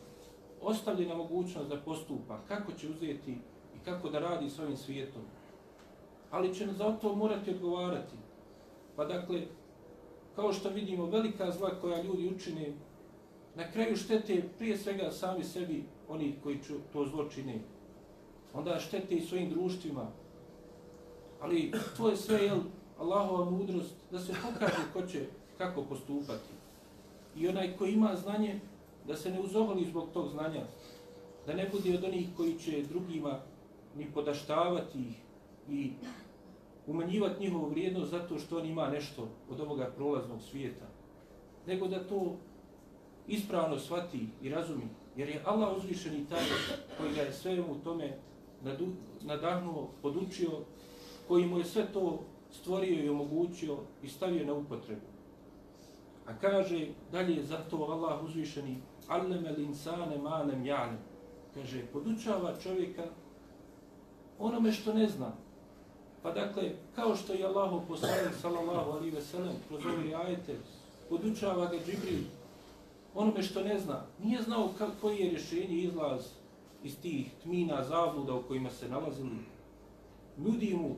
ostavljena 0.61 1.15
mogućnost 1.15 1.69
da 1.69 1.81
postupa, 1.81 2.39
kako 2.47 2.71
će 2.71 2.89
uzeti 2.89 3.31
i 3.75 3.79
kako 3.85 4.09
da 4.09 4.19
radi 4.19 4.49
s 4.49 4.59
ovim 4.59 4.77
svijetom, 4.77 5.21
ali 6.31 6.55
će 6.55 6.67
za 6.67 6.91
to 7.01 7.15
morati 7.15 7.51
odgovarati. 7.51 8.15
Pa 8.95 9.05
dakle, 9.05 9.41
kao 10.35 10.53
što 10.53 10.69
vidimo, 10.69 11.05
velika 11.05 11.51
zla 11.51 11.69
koja 11.81 12.03
ljudi 12.03 12.27
učine, 12.35 12.73
na 13.55 13.71
kraju 13.71 13.97
štete 13.97 14.43
prije 14.57 14.77
svega 14.77 15.11
sami 15.11 15.43
sebi, 15.43 15.83
oni 16.09 16.35
koji 16.43 16.59
to 16.93 17.05
zlo 17.05 17.29
čine. 17.29 17.59
Onda 18.53 18.79
štete 18.79 19.15
i 19.15 19.21
svojim 19.21 19.49
društvima. 19.49 20.07
Ali 21.41 21.71
to 21.97 22.09
je 22.09 22.17
sve, 22.17 22.37
jel, 22.37 22.59
Allahova 22.99 23.51
mudrost, 23.51 23.95
da 24.11 24.19
se 24.19 24.33
pokaže 24.43 24.83
ko 24.93 25.01
će 25.01 25.25
kako 25.57 25.83
postupati. 25.83 26.53
I 27.35 27.47
onaj 27.47 27.77
ko 27.77 27.85
ima 27.85 28.15
znanje, 28.15 28.59
da 29.07 29.15
se 29.15 29.31
ne 29.31 29.39
uzovali 29.39 29.85
zbog 29.85 30.09
tog 30.13 30.29
znanja, 30.29 30.65
da 31.47 31.53
ne 31.53 31.69
bude 31.71 31.97
od 31.97 32.03
onih 32.03 32.27
koji 32.37 32.59
će 32.59 32.83
drugima 32.83 33.39
ni 33.95 34.11
podaštavati 34.13 34.99
ih 34.99 35.15
i 35.69 35.91
umanjivati 36.87 37.43
njihovu 37.43 37.69
vrijednost 37.69 38.11
zato 38.11 38.39
što 38.39 38.57
on 38.57 38.65
ima 38.65 38.89
nešto 38.89 39.27
od 39.49 39.59
ovoga 39.59 39.91
prolaznog 39.95 40.41
svijeta, 40.41 40.85
nego 41.67 41.87
da 41.87 42.07
to 42.07 42.37
ispravno 43.27 43.79
shvati 43.79 44.27
i 44.41 44.49
razumi, 44.49 44.87
jer 45.15 45.29
je 45.29 45.41
Allah 45.45 45.77
uzvišeni 45.77 46.25
taj 46.29 46.43
koji 46.97 47.13
ga 47.13 47.21
je 47.21 47.33
sve 47.33 47.61
u 47.61 47.75
tome 47.83 48.17
nadahnuo, 49.21 49.89
podučio, 50.01 50.51
koji 51.27 51.45
mu 51.45 51.57
je 51.57 51.65
sve 51.65 51.87
to 51.93 52.23
stvorio 52.51 53.05
i 53.05 53.09
omogućio 53.09 53.77
i 54.03 54.09
stavio 54.09 54.45
na 54.45 54.53
upotrebu. 54.53 55.01
A 56.25 56.37
kaže 56.41 56.87
dalje 57.11 57.43
zato 57.43 57.77
Allah 57.77 58.23
uzvišeni 58.23 58.77
Alleme 59.07 59.51
linsane 59.51 60.17
manem 60.17 60.65
janem. 60.65 60.97
Kaže, 61.53 61.85
podučava 61.93 62.55
čovjeka 62.63 63.03
onome 64.39 64.71
što 64.71 64.93
ne 64.93 65.07
zna. 65.07 65.31
Pa 66.23 66.31
dakle, 66.31 66.71
kao 66.95 67.15
što 67.15 67.33
je 67.33 67.45
Allah 67.45 67.81
poslanik 67.87 68.35
sallallahu 68.41 68.91
alaihi 68.91 69.15
ve 69.15 69.21
sellem 69.21 69.53
kroz 69.67 69.85
ove 69.85 70.13
ajete, 70.13 70.55
podučava 71.09 71.65
ga 71.65 71.77
Džibril 71.77 72.23
onome 73.15 73.43
što 73.43 73.63
ne 73.63 73.79
zna. 73.79 74.05
Nije 74.23 74.41
znao 74.41 74.69
koji 75.01 75.17
je 75.17 75.29
rješenje 75.29 75.77
izlaz 75.77 76.25
iz 76.83 76.99
tih 77.01 77.31
tmina 77.43 77.83
zabluda 77.83 78.33
u 78.33 78.43
kojima 78.43 78.69
se 78.69 78.89
nalazili. 78.89 79.37
Nudi 80.37 80.75
mu 80.75 80.95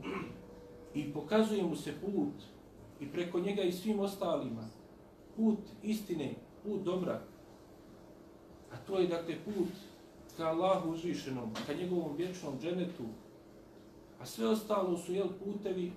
i 0.94 1.14
pokazuje 1.14 1.64
mu 1.64 1.76
se 1.76 1.94
put 2.02 2.34
i 3.00 3.08
preko 3.08 3.40
njega 3.40 3.62
i 3.62 3.72
svim 3.72 4.00
ostalima. 4.00 4.68
Put 5.36 5.60
istine, 5.84 6.34
put 6.64 6.82
dobra. 6.82 7.22
A 8.72 8.78
to 8.88 9.00
je 9.00 9.08
dakle 9.08 9.36
put 9.46 9.70
ka 10.38 10.48
Allahu 10.48 10.92
uzvišenom, 10.92 11.54
ka 11.68 11.74
njegovom 11.74 12.16
vječnom 12.16 12.60
dženetu. 12.62 13.04
A 14.20 14.26
sve 14.26 14.48
ostalo 14.48 14.98
su 14.98 15.14
jel 15.14 15.28
putevi 15.44 15.92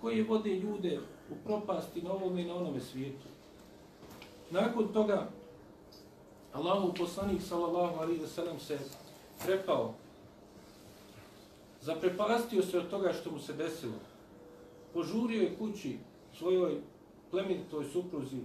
koji 0.00 0.22
vode 0.22 0.54
ljude 0.54 1.00
u 1.30 1.34
propasti 1.44 2.02
na 2.02 2.12
ovome 2.12 2.42
i 2.42 2.46
na 2.46 2.54
onome 2.54 2.80
svijetu. 2.80 3.28
Nakon 4.50 4.88
toga 4.92 5.30
Allahu 6.52 6.94
poslanik 6.94 7.42
sallallahu 7.42 8.00
alaihi 8.00 8.22
wa 8.22 8.58
se 8.58 8.78
trepao. 9.44 9.94
zaprepastio 11.80 12.62
se 12.62 12.78
od 12.78 12.90
toga 12.90 13.12
što 13.12 13.30
mu 13.30 13.38
se 13.38 13.52
desilo. 13.52 13.94
Požurio 14.94 15.42
je 15.42 15.56
kući 15.58 15.98
svojoj 16.38 16.80
plemenitoj 17.30 17.84
supruzi 17.84 18.40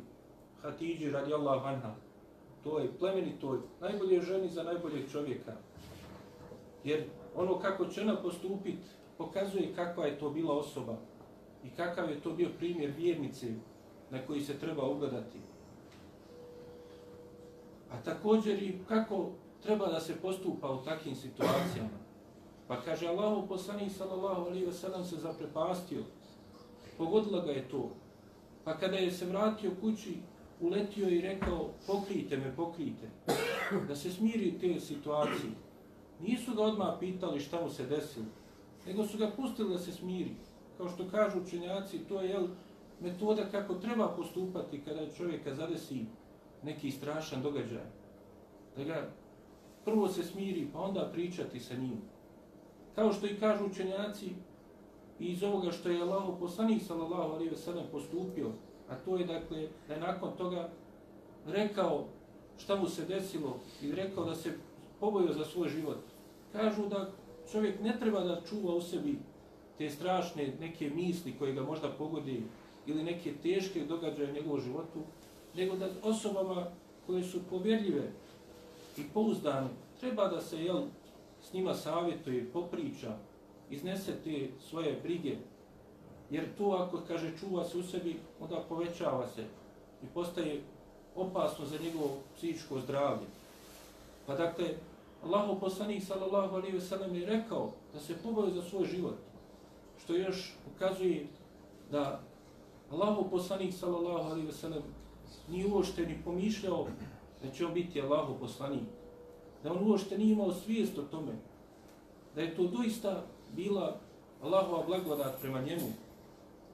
Hatidži 0.62 1.12
radijallahu 1.12 1.68
anha, 1.68 1.96
toj 2.64 2.98
plemenitoj, 3.00 3.58
najbolje 3.82 4.22
ženi 4.22 4.50
za 4.50 4.64
najboljeg 4.64 5.12
čovjeka. 5.12 5.54
Jer 6.84 7.04
ono 7.36 7.60
kako 7.60 7.86
će 7.86 8.02
ona 8.02 8.16
postupit 8.22 8.80
pokazuje 9.18 9.74
kakva 9.76 10.06
je 10.06 10.20
to 10.20 10.30
bila 10.30 10.58
osoba 10.58 10.98
i 11.64 11.70
kakav 11.70 12.10
je 12.10 12.22
to 12.22 12.32
bio 12.32 12.50
primjer 12.58 12.92
vjernice 12.98 13.48
na 14.10 14.26
koji 14.28 14.42
se 14.42 14.60
treba 14.60 14.90
ugledati. 14.90 15.40
A 17.94 18.04
također 18.04 18.64
i 18.64 18.80
kako 18.88 19.30
treba 19.64 19.88
da 19.88 20.00
se 20.00 20.16
postupa 20.16 20.72
u 20.72 20.84
takvim 20.84 21.16
situacijama. 21.16 22.04
Pa 22.68 22.82
kaže 22.82 23.08
Allahu 23.08 23.48
poslanik 23.48 23.92
sallallahu 23.92 24.42
alejhi 24.42 24.66
ve 24.66 24.74
sellem 24.74 25.04
se 25.06 25.16
zaprepastio. 25.16 26.04
Pogodila 26.98 27.46
ga 27.46 27.52
je 27.52 27.70
to. 27.70 27.90
Pa 28.64 28.78
kada 28.78 28.98
je 28.98 29.12
se 29.12 29.26
vratio 29.26 29.72
kući, 29.82 30.18
uletio 30.62 31.10
i 31.10 31.22
rekao, 31.22 31.70
pokrijte 31.88 32.38
me, 32.38 32.56
pokrijte. 32.56 33.10
Da 33.88 33.96
se 33.96 34.12
smiri 34.12 34.60
te 34.60 34.80
situacije. 34.80 35.52
Nisu 36.20 36.54
ga 36.56 36.64
odmah 36.64 36.96
pitali 37.00 37.40
šta 37.40 37.62
mu 37.62 37.70
se 37.70 37.86
desilo, 37.86 38.26
nego 38.88 39.06
su 39.06 39.18
ga 39.18 39.32
pustili 39.36 39.70
da 39.70 39.80
se 39.80 39.92
smiri. 39.92 40.36
Kao 40.78 40.90
što 40.90 41.10
kažu 41.12 41.42
učenjaci, 41.42 42.00
to 42.00 42.22
je 42.22 42.30
jel, 42.30 42.48
metoda 43.02 43.50
kako 43.52 43.74
treba 43.74 44.08
postupati 44.08 44.82
kada 44.86 45.12
čovjeka 45.12 45.56
zadesi 45.56 46.06
neki 46.66 46.92
strašan 46.92 47.42
događaj. 47.42 47.86
Da 48.78 48.84
ga 48.84 49.10
prvo 49.86 50.08
se 50.08 50.24
smiri, 50.24 50.68
pa 50.74 50.80
onda 50.80 51.10
pričati 51.14 51.60
sa 51.60 51.76
njim. 51.76 52.02
Kao 52.96 53.14
što 53.14 53.26
i 53.26 53.40
kažu 53.40 53.66
učenjaci, 53.66 54.30
iz 55.20 55.44
ovoga 55.44 55.72
što 55.72 55.90
je 55.90 56.02
Allah 56.02 56.24
poslanik 56.40 56.84
sallallahu 56.84 57.34
alaihi 57.34 57.50
ve 57.50 57.58
sellem 57.58 57.86
postupio, 57.92 58.52
A 58.90 58.96
to 58.96 59.18
je 59.18 59.26
dakle 59.26 59.68
da 59.88 59.94
je 59.94 60.00
nakon 60.00 60.32
toga 60.38 60.70
rekao 61.48 62.06
šta 62.58 62.76
mu 62.76 62.88
se 62.88 63.06
desilo 63.06 63.60
i 63.82 63.92
rekao 63.92 64.26
da 64.26 64.36
se 64.36 64.58
pobojio 65.00 65.34
za 65.34 65.46
svoj 65.46 65.70
život. 65.70 66.00
Kažu 66.52 66.88
da 66.88 67.12
čovjek 67.52 67.82
ne 67.82 68.00
treba 68.00 68.20
da 68.20 68.42
čuva 68.50 68.76
u 68.76 68.82
sebi 68.82 69.20
te 69.78 69.90
strašne 69.90 70.54
neke 70.60 70.90
misli 70.90 71.36
koje 71.40 71.54
ga 71.54 71.62
možda 71.62 71.90
pogodi 71.90 72.44
ili 72.86 73.04
neke 73.04 73.34
teške 73.44 73.86
događaje 73.86 74.30
u 74.30 74.34
njegovom 74.34 74.62
životu, 74.62 75.00
nego 75.56 75.76
da 75.76 75.90
osobama 76.04 76.66
koje 77.08 77.24
su 77.24 77.40
povjerljive 77.50 78.12
i 78.98 79.02
pouzdane, 79.14 79.68
treba 80.00 80.28
da 80.28 80.42
se 80.42 80.64
jel, 80.64 80.82
s 81.42 81.54
njima 81.54 81.74
savjetuje, 81.74 82.50
popriča, 82.54 83.18
iznese 83.70 84.16
te 84.24 84.50
svoje 84.70 85.00
brige, 85.04 85.38
Jer 86.34 86.46
to 86.58 86.72
ako 86.72 87.02
kaže 87.08 87.38
čuva 87.40 87.64
se 87.64 87.78
u 87.78 87.84
sebi, 87.84 88.20
onda 88.40 88.64
povećava 88.70 89.28
se 89.28 89.44
i 90.04 90.06
postaje 90.14 90.62
opasno 91.16 91.66
za 91.66 91.78
njegovo 91.84 92.18
psihičko 92.36 92.80
zdravlje. 92.80 93.28
Pa 94.26 94.36
dakle, 94.36 94.66
Allahu 95.24 95.60
poslanik 95.60 96.04
sallallahu 96.04 96.56
alejhi 96.56 96.78
ve 96.78 96.82
sellem 96.82 97.16
je 97.16 97.26
rekao 97.26 97.72
da 97.94 98.00
se 98.00 98.18
poboji 98.24 98.54
za 98.54 98.62
svoj 98.62 98.86
život. 98.86 99.16
Što 100.04 100.16
još 100.16 100.54
ukazuje 100.76 101.28
da 101.92 102.20
Allahu 102.92 103.30
poslanik 103.30 103.74
sallallahu 103.74 104.30
alejhi 104.30 104.48
ve 104.48 104.54
sellem 104.54 104.84
nije 105.50 105.68
uošte 105.68 106.06
ni 106.06 106.22
pomišljao 106.26 106.88
da 107.44 107.52
će 107.52 107.66
on 107.66 107.74
biti 107.74 108.02
Allahu 108.02 108.40
poslanik. 108.40 108.84
Da 109.64 109.72
on 109.72 109.90
uopšte 109.90 110.18
nije 110.18 110.32
imao 110.32 110.54
svijest 110.54 110.98
o 110.98 111.02
tome. 111.02 111.32
Da 112.36 112.42
je 112.42 112.56
to 112.56 112.68
doista 112.68 113.24
bila 113.56 114.00
Allahova 114.42 114.84
blagodat 114.88 115.42
prema 115.42 115.62
njemu 115.62 115.88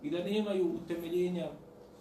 i 0.03 0.09
da 0.09 0.23
nemaju 0.23 0.73
utemeljenja 0.83 1.49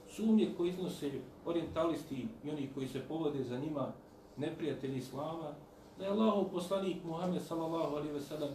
sumnje 0.09 0.49
koje 0.57 0.69
iznose 0.69 1.11
orientalisti 1.47 2.27
i 2.45 2.51
oni 2.51 2.71
koji 2.75 2.89
se 2.89 3.01
povode 3.09 3.45
za 3.45 3.59
njima 3.59 3.93
neprijatelji 4.37 4.99
Islama, 4.99 5.53
da 5.99 6.05
je 6.05 6.11
Allahov 6.11 6.45
poslanik 6.45 6.97
Muhammed 7.05 7.43
sallallahu 7.43 7.97
alaihi 7.97 8.13
ve 8.13 8.21
sellem 8.21 8.51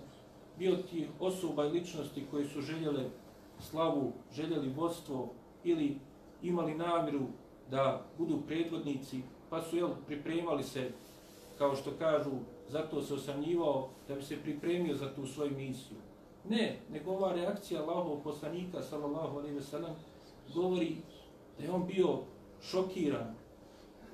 bio 0.59 0.75
ti 0.75 1.07
osoba 1.19 1.65
i 1.65 1.69
ličnosti 1.69 2.25
koji 2.31 2.45
su 2.45 2.61
željele 2.61 3.03
slavu, 3.59 4.11
željeli 4.33 4.69
vodstvo 4.69 5.29
ili 5.63 5.97
imali 6.41 6.75
namjeru 6.75 7.21
da 7.71 8.05
budu 8.17 8.41
predvodnici, 8.47 9.21
pa 9.49 9.61
su 9.61 9.77
jel, 9.77 9.89
pripremali 10.07 10.63
se, 10.63 10.91
kao 11.57 11.75
što 11.75 11.91
kažu, 11.99 12.31
zato 12.69 13.01
se 13.01 13.13
osamnjivao 13.13 13.89
da 14.07 14.15
bi 14.15 14.23
se 14.23 14.37
pripremio 14.37 14.95
za 14.95 15.13
tu 15.15 15.27
svoju 15.27 15.51
misiju. 15.51 15.97
Ne, 16.49 16.79
nego 16.91 17.11
ova 17.11 17.33
reakcija 17.33 17.81
Allahov 17.81 18.23
poslanika, 18.23 18.81
sallallahu 18.81 19.37
alaihi 19.37 19.55
ve 19.55 19.61
sellem, 19.61 19.93
govori 20.53 20.95
da 21.57 21.63
je 21.63 21.71
on 21.71 21.87
bio 21.87 22.19
šokiran 22.61 23.35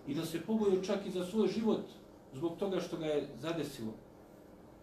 i 0.07 0.13
da 0.15 0.25
se 0.25 0.41
pobojio 0.41 0.81
čak 0.81 1.05
i 1.05 1.11
za 1.11 1.25
svoj 1.25 1.47
život 1.47 1.81
zbog 2.33 2.57
toga 2.57 2.79
što 2.79 2.97
ga 2.97 3.05
je 3.05 3.27
zadesilo. 3.39 3.93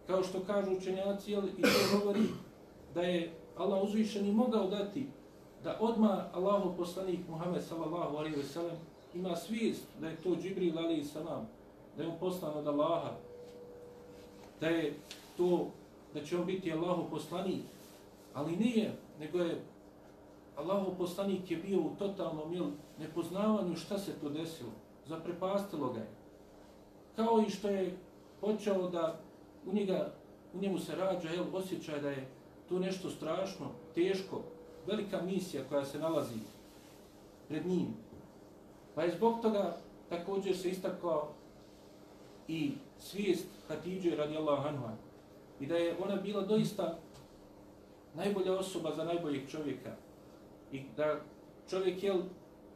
Kao 0.07 0.23
što 0.23 0.39
kažu 0.39 0.71
učenjaci, 0.77 1.31
jel, 1.31 1.43
i 1.57 1.61
to 1.61 1.99
govori 1.99 2.27
da 2.93 3.01
je 3.01 3.31
Allah 3.57 3.83
uzvišeni 3.83 4.31
mogao 4.31 4.67
dati 4.67 5.07
da 5.67 5.77
odma 5.79 6.25
Allahu 6.33 6.77
poslanik 6.77 7.19
Muhammed 7.29 7.63
sallallahu 7.63 8.17
alejhi 8.17 8.35
ve 8.37 8.43
sellem 8.43 8.75
ima 9.13 9.35
svijest 9.35 9.83
da 10.01 10.07
je 10.07 10.15
to 10.15 10.35
Džibril 10.35 10.79
alejhi 10.79 11.03
salam, 11.03 11.47
da 11.97 12.03
je 12.03 12.09
on 12.09 12.15
poslan 12.19 12.57
od 12.57 12.67
Allaha, 12.67 13.11
da 14.61 14.67
je 14.67 14.95
to 15.37 15.67
da 16.13 16.23
će 16.23 16.37
on 16.37 16.45
biti 16.45 16.73
Allahu 16.73 17.09
poslanik, 17.09 17.61
ali 18.33 18.55
nije, 18.55 18.95
nego 19.19 19.39
je 19.39 19.61
Allahu 20.55 20.95
poslanik 20.97 21.51
je 21.51 21.57
bio 21.57 21.79
u 21.79 21.91
totalnom 21.99 22.53
jel, 22.53 22.67
nepoznavanju 22.99 23.75
šta 23.75 23.97
se 23.97 24.11
to 24.21 24.29
desilo, 24.29 24.71
zaprepastilo 25.05 25.93
ga 25.93 25.99
je. 25.99 26.09
Kao 27.15 27.43
i 27.47 27.49
što 27.49 27.69
je 27.69 27.97
počeo 28.41 28.89
da 28.89 29.19
u, 29.65 29.73
njega, 29.73 30.13
u 30.53 30.61
njemu 30.61 30.79
se 30.79 30.95
rađa 30.95 31.29
jel, 31.29 31.45
osjećaj 31.53 32.01
da 32.01 32.09
je 32.09 32.27
to 32.69 32.79
nešto 32.79 33.09
strašno, 33.09 33.65
teško, 33.95 34.41
velika 34.87 35.21
misija 35.21 35.63
koja 35.69 35.85
se 35.85 35.99
nalazi 35.99 36.39
pred 37.47 37.65
njim. 37.65 37.87
Pa 38.95 39.03
je 39.03 39.15
zbog 39.15 39.41
toga 39.41 39.77
također 40.09 40.57
se 40.57 40.69
istakao 40.69 41.27
i 42.47 42.71
svijest 42.99 43.47
Hatidže 43.67 44.15
radijallahu 44.15 44.67
anhu 44.67 44.85
i 45.59 45.65
da 45.65 45.75
je 45.75 45.95
ona 46.03 46.15
bila 46.15 46.41
doista 46.41 46.97
najbolja 48.15 48.53
osoba 48.53 48.95
za 48.95 49.03
najboljeg 49.03 49.49
čovjeka 49.49 49.95
i 50.71 50.81
da 50.97 51.19
čovjek 51.69 52.03
jel, 52.03 52.21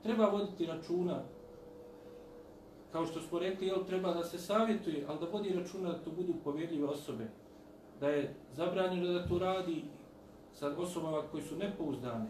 treba 0.04 0.26
voditi 0.26 0.66
računa 0.66 1.24
kao 2.92 3.06
što 3.06 3.22
smo 3.22 3.40
rekli, 3.40 3.68
jel, 3.68 3.84
treba 3.86 4.14
da 4.14 4.24
se 4.24 4.40
savjetuje, 4.40 5.06
ali 5.08 5.20
da 5.20 5.26
vodi 5.26 5.54
računa 5.54 5.90
da 5.90 6.04
to 6.04 6.12
budu 6.12 6.34
povjerljive 6.44 6.88
osobe, 6.88 7.28
da 8.00 8.10
je 8.10 8.34
zabranjeno 8.56 9.14
da 9.14 9.28
to 9.28 9.40
radi 9.40 9.84
sa 10.54 10.78
osobama 10.78 11.22
koji 11.32 11.44
su 11.44 11.56
nepouzdane 11.56 12.26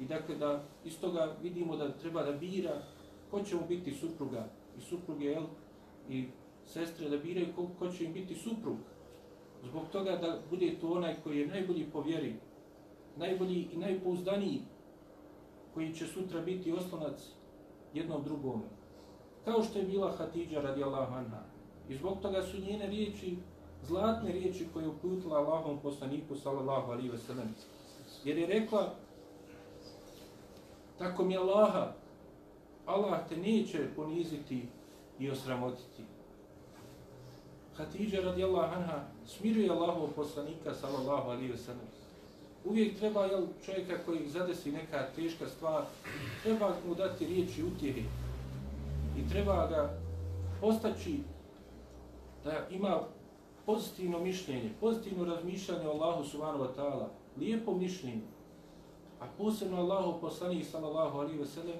i 0.00 0.04
dakle 0.04 0.34
da 0.34 0.62
iz 0.84 1.00
toga 1.00 1.36
vidimo 1.42 1.76
da 1.76 1.92
treba 1.92 2.22
da 2.22 2.32
bira 2.32 2.82
ko 3.30 3.42
će 3.42 3.56
mu 3.56 3.62
biti 3.68 3.94
supruga 3.94 4.48
i 4.78 4.80
supruge, 4.80 5.26
jel, 5.26 5.44
i 6.08 6.28
sestre 6.66 7.08
da 7.08 7.18
biraju 7.18 7.46
ko, 7.56 7.66
ko 7.78 7.88
će 7.88 8.04
im 8.04 8.12
biti 8.12 8.34
suprug. 8.34 8.76
Zbog 9.64 9.82
toga 9.92 10.16
da 10.16 10.38
bude 10.50 10.76
to 10.80 10.92
onaj 10.92 11.14
koji 11.24 11.38
je 11.38 11.46
najbolji 11.46 11.86
po 11.92 12.00
vjeri, 12.00 12.34
najbolji 13.16 13.68
i 13.72 13.76
najpouzdaniji, 13.76 14.62
koji 15.74 15.94
će 15.94 16.06
sutra 16.06 16.40
biti 16.40 16.72
oslonac 16.72 17.28
jednom 17.94 18.24
drugom. 18.24 18.62
Kao 19.44 19.62
što 19.62 19.78
je 19.78 19.84
bila 19.84 20.16
Hatidža 20.16 20.60
radijallahu 20.60 21.14
anha. 21.14 21.42
I 21.88 21.94
zbog 21.94 22.20
toga 22.22 22.42
su 22.42 22.60
njene 22.60 22.86
riječi, 22.86 23.36
zlatne 23.86 24.32
riječi 24.32 24.66
koje 24.72 24.84
je 24.84 24.88
uputila 24.88 25.38
Allahom 25.38 25.78
poslaniku 25.82 26.36
sallallahu 26.36 26.92
alaihi 26.92 27.10
wasallam. 27.10 27.48
Jer 28.24 28.38
je 28.38 28.46
rekla, 28.46 28.94
tako 30.98 31.24
mi 31.24 31.36
Allaha, 31.36 31.92
Allah 32.86 33.28
te 33.28 33.36
neće 33.36 33.78
poniziti 33.96 34.62
i 35.18 35.30
osramotiti. 35.30 36.02
Hatidža 37.76 38.20
radijallahu 38.20 38.74
anha 38.74 39.04
smiruje 39.26 39.70
Allahov 39.70 40.08
poslanika 40.16 40.74
sallallahu 40.74 41.30
alaihi 41.30 41.52
wasallam. 41.52 41.88
Uvijek 42.64 42.98
treba 42.98 43.24
jel, 43.24 43.46
čovjeka 43.64 43.98
koji 44.06 44.28
zadesi 44.28 44.72
neka 44.72 45.06
teška 45.16 45.48
stvar, 45.48 45.84
treba 46.42 46.74
mu 46.88 46.94
dati 46.94 47.26
riječi 47.26 47.64
utjehe 47.64 48.00
i 49.18 49.30
treba 49.30 49.66
ga 49.66 49.98
postaći 50.60 51.18
da 52.44 52.66
ima 52.70 53.00
pozitivno 53.70 54.18
mišljenje, 54.18 54.70
pozitivno 54.80 55.24
razmišljanje 55.24 55.88
o 55.88 55.90
Allahu 55.90 56.24
subhanahu 56.24 56.64
wa 56.64 56.74
ta'ala, 56.76 57.08
lijepo 57.36 57.74
mišljenje, 57.74 58.26
a 59.20 59.26
posebno 59.38 59.76
Allahu 59.76 60.20
poslanih 60.20 60.66
sallallahu 60.70 61.18
alaihi 61.18 61.38
ve 61.38 61.46
sellem, 61.46 61.76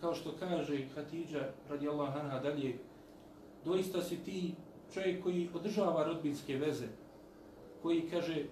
kao 0.00 0.14
što 0.14 0.32
kaže 0.38 0.88
Hatidža 0.94 1.48
radijallahu 1.68 2.18
anha 2.18 2.38
dalje, 2.38 2.78
doista 3.64 4.02
si 4.02 4.16
ti 4.16 4.54
čovjek 4.94 5.22
koji 5.22 5.48
održava 5.54 6.04
rodbinske 6.04 6.56
veze, 6.56 6.86
koji 7.82 8.10
kaže 8.10 8.44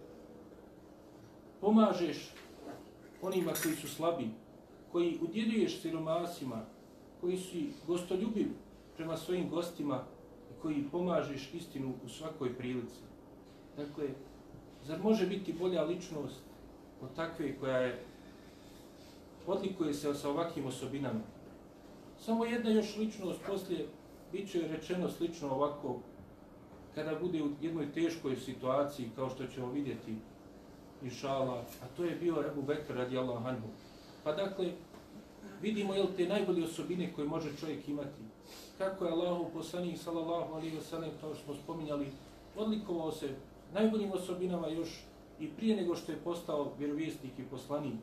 pomažeš 1.60 2.32
onima 3.22 3.52
koji 3.62 3.74
su 3.74 3.88
slabi, 3.88 4.28
koji 4.92 5.18
udjeduješ 5.22 5.80
siromasima, 5.80 6.64
koji 7.20 7.36
su 7.36 7.58
gostoljubiv 7.86 8.48
prema 8.96 9.16
svojim 9.16 9.50
gostima 9.50 10.04
koji 10.62 10.88
pomažeš 10.92 11.54
istinu 11.54 11.94
u 12.04 12.08
svakoj 12.08 12.54
prilici. 12.58 13.00
Dakle, 13.76 14.08
zar 14.84 15.02
može 15.02 15.26
biti 15.26 15.52
bolja 15.52 15.82
ličnost 15.82 16.40
od 17.02 17.14
takve 17.16 17.56
koja 17.58 17.76
je 17.76 18.02
odlikuje 19.46 19.94
se 19.94 20.14
sa 20.14 20.30
ovakvim 20.30 20.66
osobinama? 20.66 21.20
Samo 22.18 22.44
jedna 22.44 22.70
još 22.70 22.96
ličnost 22.96 23.40
poslije 23.46 23.86
bit 24.32 24.50
će 24.50 24.68
rečeno 24.68 25.08
slično 25.08 25.50
ovako 25.50 26.00
kada 26.94 27.18
bude 27.20 27.42
u 27.42 27.50
jednoj 27.60 27.92
teškoj 27.92 28.36
situaciji 28.36 29.10
kao 29.16 29.30
što 29.30 29.46
ćemo 29.46 29.70
vidjeti 29.70 30.14
inšala, 31.02 31.64
a 31.82 31.86
to 31.96 32.04
je 32.04 32.16
bio 32.16 32.44
Ebu 32.52 32.62
Bekr 32.62 32.94
radijallahu 32.94 33.48
anhu. 33.48 33.68
Pa 34.24 34.32
dakle, 34.32 34.72
vidimo 35.62 35.94
jel 35.94 36.06
te 36.16 36.28
najbolje 36.28 36.64
osobine 36.64 37.12
koje 37.12 37.28
može 37.28 37.56
čovjek 37.56 37.88
imati. 37.88 38.22
Kako 38.78 39.04
je 39.04 39.12
Allahu 39.12 39.50
poslanik 39.54 39.98
sallallahu 39.98 40.54
alaihi 40.54 40.76
wa 40.76 40.82
sallam, 40.82 41.10
kao 41.20 41.34
što 41.34 41.44
smo 41.44 41.54
spominjali, 41.54 42.06
odlikovao 42.56 43.12
se 43.12 43.34
najboljim 43.74 44.12
osobinama 44.12 44.68
još 44.68 45.02
i 45.40 45.48
prije 45.48 45.76
nego 45.76 45.96
što 45.96 46.12
je 46.12 46.18
postao 46.24 46.72
vjerovjesnik 46.78 47.38
i 47.38 47.50
poslanik. 47.50 47.94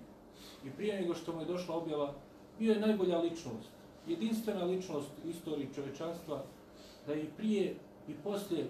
I 0.66 0.70
prije 0.72 1.02
nego 1.02 1.16
što 1.16 1.34
mu 1.34 1.42
je 1.42 1.46
došla 1.46 1.76
objava, 1.76 2.14
bio 2.60 2.74
je 2.74 2.80
najbolja 2.80 3.18
ličnost, 3.18 3.70
jedinstvena 4.08 4.64
ličnost 4.64 5.10
u 5.26 5.30
istoriji 5.30 5.70
čovečanstva, 5.76 6.44
da 7.08 7.14
i 7.14 7.26
prije 7.38 7.76
i 8.08 8.14
poslije 8.24 8.68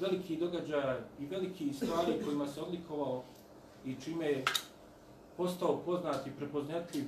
veliki 0.00 0.36
događaja 0.36 0.98
i 1.20 1.26
veliki 1.26 1.72
stvari 1.72 2.12
kojima 2.24 2.46
se 2.46 2.60
odlikovao 2.60 3.22
i 3.84 3.94
čime 4.04 4.26
je 4.26 4.44
postao 5.36 5.80
poznat 5.84 6.26
i 6.26 6.30
prepoznatljiv 6.38 7.04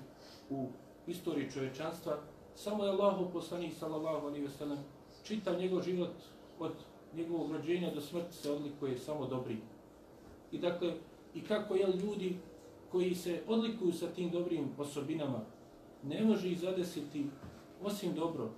u 0.50 0.66
istoriji 1.06 1.50
čovečanstva, 1.50 2.16
samo 2.60 2.84
je 2.84 2.90
Allahu 2.90 3.30
poslanik 3.32 3.72
sallallahu 3.72 4.26
alaihi 4.26 4.44
ve 4.44 4.50
sellem 4.50 4.78
čitav 5.24 5.60
njegov 5.60 5.82
život 5.82 6.12
od 6.58 6.72
njegovog 7.16 7.52
rođenja 7.52 7.90
do 7.94 8.00
smrti 8.00 8.36
se 8.36 8.50
odlikuje 8.50 8.98
samo 8.98 9.26
dobri. 9.26 9.56
I 10.52 10.58
dakle, 10.58 10.94
i 11.34 11.40
kako 11.40 11.74
je 11.74 11.86
ljudi 11.86 12.36
koji 12.92 13.14
se 13.14 13.42
odlikuju 13.48 13.92
sa 13.92 14.06
tim 14.06 14.30
dobrim 14.30 14.68
osobinama, 14.78 15.40
ne 16.02 16.24
može 16.24 16.50
ih 16.50 16.60
zadesiti 16.60 17.26
osim 17.82 18.14
dobro, 18.14 18.50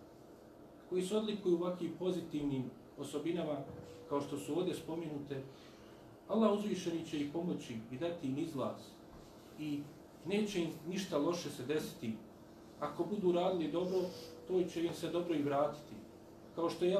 koji 0.88 1.02
se 1.02 1.16
odlikuju 1.16 1.56
ovakvim 1.56 1.92
pozitivnim 1.98 2.70
osobinama, 2.98 3.56
kao 4.08 4.20
što 4.20 4.38
su 4.38 4.58
ovdje 4.58 4.74
spomenute, 4.74 5.42
Allah 6.28 6.52
uzvišeni 6.52 7.06
će 7.06 7.20
ih 7.20 7.32
pomoći 7.32 7.76
i 7.92 7.96
dati 7.96 8.26
im 8.26 8.38
izlaz 8.38 8.80
i 9.58 9.80
neće 10.26 10.62
im 10.62 10.70
ništa 10.88 11.18
loše 11.18 11.50
se 11.50 11.66
desiti. 11.66 12.14
Ako 12.82 13.04
budu 13.04 13.32
radili 13.32 13.72
dobro, 13.72 13.98
to 14.48 14.62
će 14.72 14.84
im 14.84 14.94
se 14.94 15.10
dobro 15.10 15.34
i 15.34 15.42
vratiti. 15.42 15.94
Kao 16.54 16.70
što 16.70 16.84
je 16.84 16.98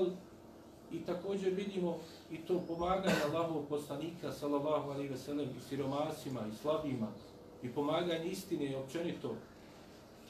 i 0.92 0.98
također 0.98 1.52
vidimo 1.52 1.98
i 2.30 2.36
to 2.36 2.60
pomaganje 2.68 3.16
Allahov 3.30 3.62
poslanika 3.68 4.32
sallallahu 4.32 4.90
alejhi 4.90 5.08
ve 5.08 5.18
sellem 5.18 5.48
i 5.56 5.60
siromasima 5.68 6.40
i 6.52 6.56
slabima 6.56 7.08
i 7.62 7.68
pomaganje 7.68 8.24
istine 8.24 8.70
i 8.70 8.74
općenito. 8.74 9.34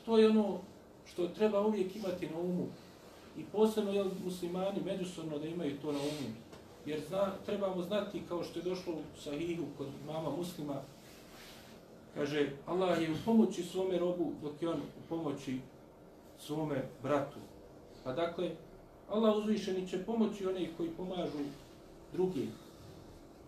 To 0.04 0.18
je 0.18 0.28
ono 0.28 0.58
što 1.06 1.28
treba 1.28 1.66
uvijek 1.66 1.96
imati 1.96 2.28
na 2.28 2.38
umu 2.38 2.66
i 3.38 3.44
posebno 3.52 3.92
jel, 3.92 4.10
muslimani 4.24 4.80
međusobno 4.84 5.38
da 5.38 5.46
imaju 5.46 5.80
to 5.80 5.92
na 5.92 5.98
umu. 5.98 6.34
Jer 6.86 7.00
zna, 7.08 7.32
trebamo 7.46 7.82
znati, 7.82 8.22
kao 8.28 8.44
što 8.44 8.58
je 8.58 8.62
došlo 8.62 8.92
u 8.92 9.20
sahihu 9.20 9.62
kod 9.78 9.86
mama 10.06 10.30
muslima, 10.36 10.74
kaže, 12.14 12.50
Allah 12.66 13.02
je 13.02 13.10
u 13.10 13.16
pomoći 13.24 13.62
svome 13.62 13.98
robu 13.98 14.32
dok 14.42 14.62
je 14.62 14.68
on 14.68 14.76
u 14.78 15.08
pomoći 15.08 15.60
svome 16.38 16.84
bratu. 17.02 17.38
Pa 18.04 18.12
dakle, 18.12 18.50
Allah 19.10 19.36
uzvišeni 19.36 19.88
će 19.88 20.04
pomoći 20.04 20.46
onih 20.46 20.70
koji 20.76 20.90
pomažu 20.90 21.38
druge. 22.12 22.40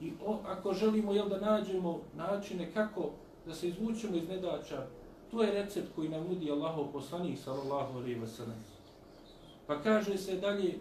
I 0.00 0.12
o, 0.26 0.38
ako 0.46 0.74
želimo 0.74 1.12
jel, 1.12 1.28
da 1.28 1.40
nađemo 1.40 2.00
načine 2.16 2.72
kako 2.74 3.10
da 3.46 3.54
se 3.54 3.68
izvučemo 3.68 4.16
iz 4.16 4.28
nedača, 4.28 4.86
to 5.30 5.42
je 5.42 5.52
recept 5.52 5.94
koji 5.94 6.08
nam 6.08 6.26
nudi 6.28 6.50
Allahov 6.50 6.92
poslanik, 6.92 7.38
sallallahu 7.38 7.98
alaihi 7.98 8.20
wa 8.20 8.26
sallam. 8.26 8.64
Pa 9.66 9.82
kaže 9.82 10.18
se 10.18 10.36
dalje 10.36 10.78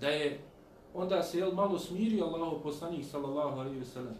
da 0.00 0.08
je 0.08 0.40
onda 0.94 1.22
se 1.22 1.38
jel 1.38 1.52
malo 1.52 1.78
smirio 1.78 2.24
Allahov 2.24 2.62
poslanik 2.62 3.04
sallallahu 3.04 3.60
alejhi 3.60 3.78
ve 3.78 3.84
sellem. 3.84 4.14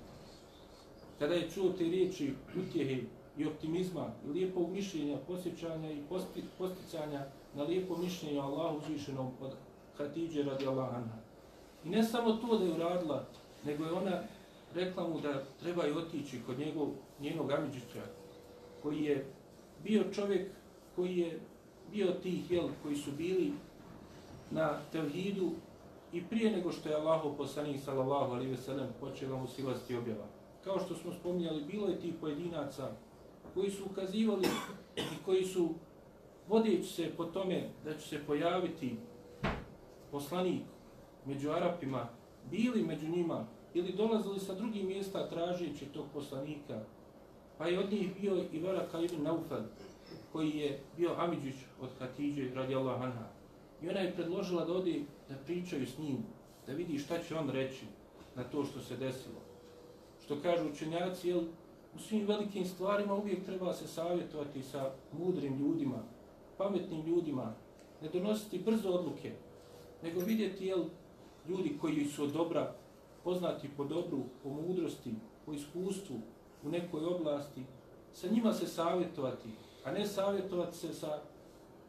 Kada 1.19 1.35
je 1.35 1.51
čuo 1.51 1.73
te 1.73 1.85
riječi 1.85 2.35
utjehe 2.57 3.03
i 3.39 3.47
optimizma 3.47 4.07
i 4.27 4.29
lijepog 4.29 4.71
mišljenja, 4.71 5.17
posjećanja 5.27 5.93
i 5.93 6.03
posti, 6.09 6.43
posticanja 6.59 7.27
na 7.55 7.63
lijepo 7.63 7.97
mišljenje 7.97 8.41
Allahu 8.41 8.79
uzvišenom 8.79 9.31
od 9.41 9.53
Hatidže 9.99 10.43
radi 10.43 10.67
Allah 10.67 10.95
anha. 10.95 11.17
I 11.85 11.89
ne 11.89 12.03
samo 12.03 12.33
to 12.33 12.59
da 12.59 12.65
je 12.65 12.75
uradila, 12.75 13.25
nego 13.65 13.85
je 13.85 13.93
ona 13.93 14.23
rekla 14.75 15.09
mu 15.09 15.21
da 15.21 15.45
treba 15.63 15.87
i 15.87 15.93
otići 15.93 16.41
kod 16.47 16.59
njegov, 16.59 16.89
njenog 17.21 17.51
Amidžića, 17.51 18.03
koji 18.83 19.05
je 19.05 19.27
bio 19.85 20.05
čovjek 20.13 20.51
koji 20.97 21.19
je 21.19 21.41
bio 21.91 22.13
tih, 22.23 22.51
jel, 22.51 22.69
koji 22.83 22.97
su 22.97 23.13
bili 23.13 23.53
na 24.51 24.79
tevhidu 24.93 25.51
i 26.13 26.25
prije 26.25 26.51
nego 26.51 26.73
što 26.73 26.89
je 26.89 26.95
Allahu 26.95 27.37
poslanik 27.37 27.81
sallallahu 27.85 28.33
alaihi 28.33 28.51
ve 28.51 28.57
sellem 28.57 28.89
počeo 29.01 29.39
mu 29.39 29.47
silasti 29.47 29.97
objava. 29.97 30.25
Kao 30.65 30.79
što 30.79 30.95
smo 30.95 31.13
spominjali, 31.13 31.65
bilo 31.65 31.89
je 31.89 32.01
tih 32.01 32.15
pojedinaca 32.21 32.91
koji 33.55 33.71
su 33.71 33.85
ukazivali 33.91 34.49
i 34.97 35.25
koji 35.25 35.45
su 35.45 35.69
vodeći 36.49 36.89
se 36.89 37.11
po 37.17 37.25
tome 37.25 37.69
da 37.85 37.95
će 37.95 38.09
se 38.09 38.25
pojaviti 38.27 38.97
poslanik 40.11 40.63
među 41.27 41.51
Arapima, 41.51 42.09
bili 42.51 42.83
među 42.83 43.09
njima 43.09 43.47
ili 43.75 43.93
dolazili 43.93 44.41
sa 44.41 44.55
drugih 44.55 44.85
mjesta 44.85 45.29
tražeći 45.29 45.87
tog 45.87 46.05
poslanika, 46.13 46.81
pa 47.59 47.67
je 47.67 47.79
od 47.79 47.93
njih 47.93 48.21
bio 48.21 48.45
i 48.53 48.61
Varaka 48.61 49.01
ibn 49.01 49.23
Naufad, 49.23 49.65
koji 50.33 50.51
je 50.51 50.81
bio 50.97 51.15
Amidžić 51.19 51.55
od 51.81 51.91
Hatidže 51.99 52.55
radijallahu 52.55 53.05
anha. 53.05 53.29
I 53.83 53.89
ona 53.89 54.01
je 54.01 54.15
predložila 54.15 54.65
da 54.65 54.73
odi 54.73 55.05
da 55.29 55.35
pričaju 55.47 55.87
s 55.87 55.99
njim, 55.99 56.19
da 56.67 56.73
vidi 56.73 56.99
šta 56.99 57.19
će 57.29 57.37
on 57.37 57.51
reći 57.51 57.85
na 58.37 58.45
to 58.45 58.65
što 58.65 58.81
se 58.81 58.97
desilo. 58.97 59.44
Što 60.25 60.41
kažu 60.43 60.69
učenjaci, 60.69 61.29
jel, 61.29 61.43
u 61.95 61.99
svim 61.99 62.27
velikim 62.27 62.65
stvarima 62.65 63.15
uvijek 63.15 63.45
treba 63.45 63.73
se 63.73 63.89
savjetovati 63.89 64.63
sa 64.63 64.91
mudrim 65.13 65.59
ljudima, 65.59 66.03
pametnim 66.57 67.07
ljudima, 67.07 67.55
ne 68.03 68.09
donositi 68.09 68.59
brzo 68.59 68.89
odluke, 68.89 69.33
nego 70.03 70.21
vidjeti 70.21 70.67
jel, 70.67 70.85
ljudi 71.49 71.79
koji 71.81 72.05
su 72.05 72.25
od 72.25 72.33
dobra, 72.33 72.75
poznati 73.25 73.69
po 73.77 73.85
dobru, 73.85 74.23
po 74.43 74.49
mudrosti, 74.49 75.15
po 75.47 75.53
iskustvu 75.53 76.17
u 76.63 76.69
nekoj 76.69 77.05
oblasti, 77.05 77.63
sa 78.13 78.29
njima 78.29 78.53
se 78.53 78.67
savjetovati, 78.67 79.49
a 79.85 79.93
ne 79.93 80.07
savjetovati 80.07 80.77
se 80.77 80.95
sa 80.95 81.21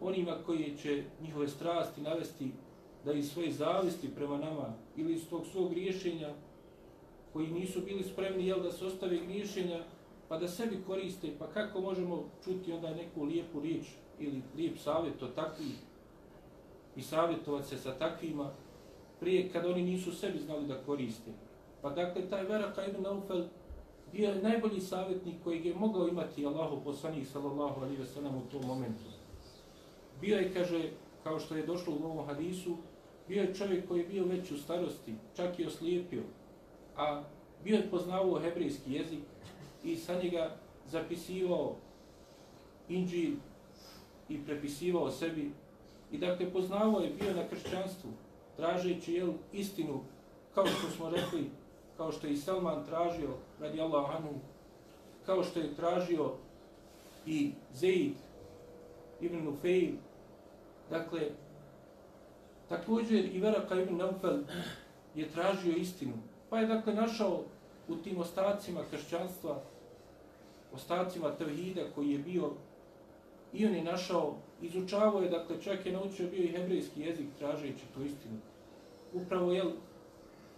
onima 0.01 0.37
koji 0.45 0.77
će 0.81 1.03
njihove 1.21 1.47
strasti 1.47 2.01
navesti 2.01 2.51
da 3.05 3.13
iz 3.13 3.31
svoje 3.31 3.51
zavisti 3.51 4.15
prema 4.15 4.37
nama 4.37 4.73
ili 4.97 5.13
iz 5.13 5.29
tog 5.29 5.45
svog 5.51 5.73
rješenja 5.73 6.33
koji 7.35 7.47
nisu 7.47 7.81
bili 7.81 8.03
spremni 8.03 8.47
jel, 8.47 8.63
da 8.63 8.71
se 8.71 8.85
ostave 8.85 9.17
griješenja 9.17 9.83
pa 10.27 10.37
da 10.37 10.47
sebi 10.47 10.77
koriste, 10.87 11.31
pa 11.39 11.47
kako 11.47 11.81
možemo 11.81 12.23
čuti 12.43 12.71
onda 12.71 12.89
neku 12.89 13.23
lijepu 13.23 13.59
riječ 13.59 13.85
ili 14.19 14.41
lijep 14.57 14.77
savjet 14.77 15.23
o 15.23 15.27
takvih 15.27 15.75
i 16.95 17.01
savjetovati 17.01 17.67
se 17.67 17.77
sa 17.77 17.97
takvima 17.97 18.51
prije 19.19 19.49
kad 19.49 19.65
oni 19.65 19.83
nisu 19.83 20.11
sebi 20.11 20.39
znali 20.39 20.67
da 20.67 20.83
koriste. 20.85 21.31
Pa 21.81 21.89
dakle, 21.89 22.29
taj 22.29 22.43
Veraka 22.43 22.85
ibn 22.85 23.05
Aufel 23.05 23.43
bio 24.11 24.29
je 24.29 24.41
najbolji 24.41 24.81
savjetnik 24.81 25.35
koji 25.43 25.65
je 25.65 25.75
mogao 25.75 26.07
imati 26.07 26.45
Allahu 26.45 26.83
poslanik 26.83 27.27
sallallahu 27.27 27.81
alaihi 27.81 28.01
ve 28.01 28.05
sellem 28.05 28.35
u 28.35 28.51
tom 28.51 28.65
momentu. 28.67 29.03
Bio 30.21 30.37
je, 30.37 30.53
kaže, 30.53 30.89
kao 31.23 31.39
što 31.39 31.55
je 31.55 31.65
došlo 31.65 31.93
u 31.93 32.05
ovom 32.05 32.25
hadisu, 32.25 32.77
bio 33.27 33.41
je 33.41 33.55
čovjek 33.55 33.87
koji 33.87 33.99
je 33.99 34.07
bio 34.07 34.25
već 34.25 34.51
u 34.51 34.57
starosti, 34.57 35.13
čak 35.35 35.59
i 35.59 35.65
oslijepio, 35.65 36.23
a 36.97 37.23
bio 37.63 37.75
je 37.75 37.89
poznavao 37.89 38.39
hebrejski 38.39 38.93
jezik 38.93 39.19
i 39.83 39.95
sa 39.95 40.21
njega 40.23 40.55
zapisivao 40.87 41.75
inđil 42.89 43.31
i 44.29 44.45
prepisivao 44.45 45.11
sebi. 45.11 45.51
I 46.11 46.17
dakle, 46.17 46.51
poznavao 46.51 46.99
je 46.99 47.09
bio 47.09 47.33
na 47.33 47.47
kršćanstvu, 47.47 48.09
tražeći 48.57 49.13
jel, 49.13 49.33
istinu, 49.53 50.03
kao 50.55 50.65
što 50.65 50.89
smo 50.89 51.09
rekli, 51.09 51.49
kao 51.97 52.11
što 52.11 52.27
je 52.27 52.33
i 52.33 52.37
Salman 52.37 52.85
tražio, 52.85 53.29
radi 53.59 53.81
Allah 53.81 54.15
Anu, 54.15 54.33
kao 55.25 55.43
što 55.43 55.59
je 55.59 55.75
tražio 55.75 56.31
i 57.25 57.51
Zeid 57.73 58.13
ibn 59.21 59.43
Nufeil. 59.43 59.91
Dakle, 60.89 61.21
također 62.69 63.35
i 63.35 63.39
Veraka 63.39 63.81
ibn 63.81 63.97
Naufel 63.97 64.37
je 65.15 65.29
tražio 65.29 65.75
istinu. 65.75 66.13
Pa 66.49 66.59
je 66.59 66.67
dakle 66.67 66.93
našao 66.93 67.43
u 67.87 67.95
tim 67.95 68.17
ostacima 68.17 68.81
kršćanstva, 68.91 69.61
ostacima 70.73 71.31
tevhida 71.31 71.81
koji 71.95 72.11
je 72.11 72.19
bio 72.19 72.51
i 73.53 73.65
on 73.65 73.75
je 73.75 73.83
našao, 73.83 74.35
izučavao 74.61 75.21
je, 75.21 75.29
dakle 75.29 75.61
čak 75.61 75.85
je 75.85 75.91
naučio 75.91 76.27
bio 76.27 76.43
i 76.43 76.51
hebrejski 76.51 77.01
jezik 77.01 77.27
tražeći 77.39 77.85
tu 77.93 78.03
istinu. 78.03 78.37
Upravo 79.13 79.51
je 79.51 79.63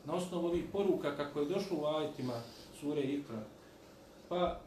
na 0.06 0.14
osnovu 0.14 0.48
ovih 0.48 0.64
poruka 0.72 1.16
kako 1.16 1.40
je 1.40 1.46
došlo 1.46 1.78
u 1.82 1.86
ajetima 1.86 2.34
sure 2.80 3.02
Ikra. 3.02 3.44
Pa 4.30 4.60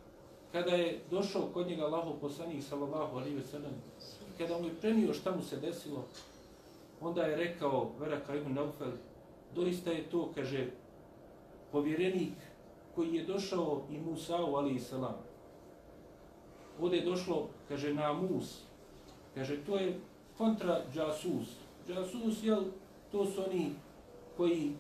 kada 0.52 0.70
je 0.70 1.00
došao 1.10 1.50
kod 1.52 1.66
njega 1.66 1.84
Allahov 1.84 2.12
poslanik 2.20 2.62
sallallahu 2.62 3.16
alejhi 3.16 3.36
ve 3.36 3.44
sellem, 3.44 3.72
kada 4.38 4.58
mu 4.58 4.64
je 4.64 4.74
prenio 4.80 5.14
šta 5.14 5.36
mu 5.36 5.42
se 5.42 5.56
desilo, 5.56 6.04
onda 7.00 7.22
je 7.22 7.36
rekao 7.36 7.90
Vera 7.98 8.20
ibn 8.36 8.54
Naufel, 8.54 8.92
doista 9.54 9.90
je 9.90 10.10
to, 10.10 10.32
kaže, 10.34 10.66
povjerenik 11.72 12.34
koji 12.94 13.14
je 13.14 13.24
došao 13.24 13.82
i 13.90 13.98
Musa'u 13.98 14.56
alaihi 14.56 14.80
salam. 14.80 15.16
Ovdje 16.80 16.98
je 16.98 17.04
došlo, 17.04 17.48
kaže, 17.68 17.94
na 17.94 18.12
Mus. 18.12 18.62
Kaže, 19.34 19.64
to 19.66 19.78
je 19.78 20.00
kontra 20.38 20.82
džasus. 20.94 21.48
Džasus, 21.88 22.44
jel, 22.44 22.64
to 23.12 23.26
su 23.26 23.42
oni 23.46 23.70
koji 24.36 24.72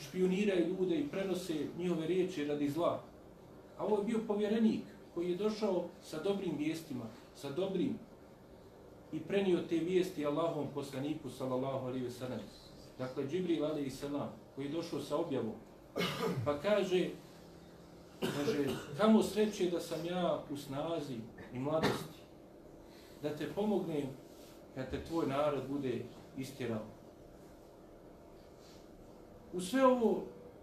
špioniraju 0.00 0.68
ljude 0.68 0.96
i 0.98 1.08
prenose 1.08 1.54
njihove 1.78 2.06
riječi 2.06 2.44
radi 2.44 2.70
zla. 2.70 3.02
A 3.78 3.84
ovo 3.84 3.98
je 3.98 4.04
bio 4.04 4.20
povjerenik 4.26 4.82
koji 5.14 5.30
je 5.30 5.36
došao 5.36 5.84
sa 6.02 6.22
dobrim 6.22 6.56
vijestima, 6.58 7.04
sa 7.34 7.50
dobrim 7.50 7.98
i 9.12 9.20
prenio 9.20 9.62
te 9.68 9.76
vijesti 9.76 10.26
Allahom 10.26 10.66
poslaniku 10.74 11.30
sallallahu 11.30 11.86
alaihi 11.86 12.04
ve 12.04 12.10
sellem. 12.10 12.40
Dakle, 12.98 13.28
Džibril 13.28 13.64
alaihi 13.64 13.90
sallam 13.90 14.28
koji 14.54 14.64
je 14.64 14.72
došao 14.72 15.00
sa 15.00 15.16
objavom. 15.16 15.54
Pa 16.44 16.58
kaže, 16.58 17.10
kaže, 18.20 18.66
kamo 18.96 19.22
sreće 19.22 19.70
da 19.70 19.80
sam 19.80 20.06
ja 20.06 20.42
u 20.50 20.56
snazi 20.56 21.16
u 21.54 21.58
mladosti, 21.58 22.20
da 23.22 23.36
te 23.36 23.52
pomognem 23.54 24.06
kad 24.74 24.90
te 24.90 25.04
tvoj 25.04 25.26
narod 25.26 25.62
bude 25.68 26.04
istirao. 26.36 26.82
U 29.52 29.60
sve 29.60 29.86
ovo 29.86 30.22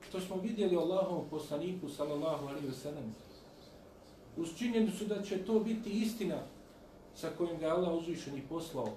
što 0.09 0.19
smo 0.19 0.35
vidjeli 0.35 0.77
Allahom 0.77 1.29
poslaniku, 1.29 1.89
sallallahu 1.89 2.47
alaihi 2.47 2.67
wa 2.67 2.73
sallam, 2.73 3.15
uz 4.37 4.49
činjenicu 4.57 5.05
da 5.05 5.21
će 5.21 5.45
to 5.45 5.59
biti 5.59 5.89
istina 5.89 6.37
sa 7.15 7.29
kojim 7.37 7.59
ga 7.59 7.67
Allah 7.67 7.93
uzvišen 7.93 8.37
i 8.37 8.41
poslao, 8.49 8.87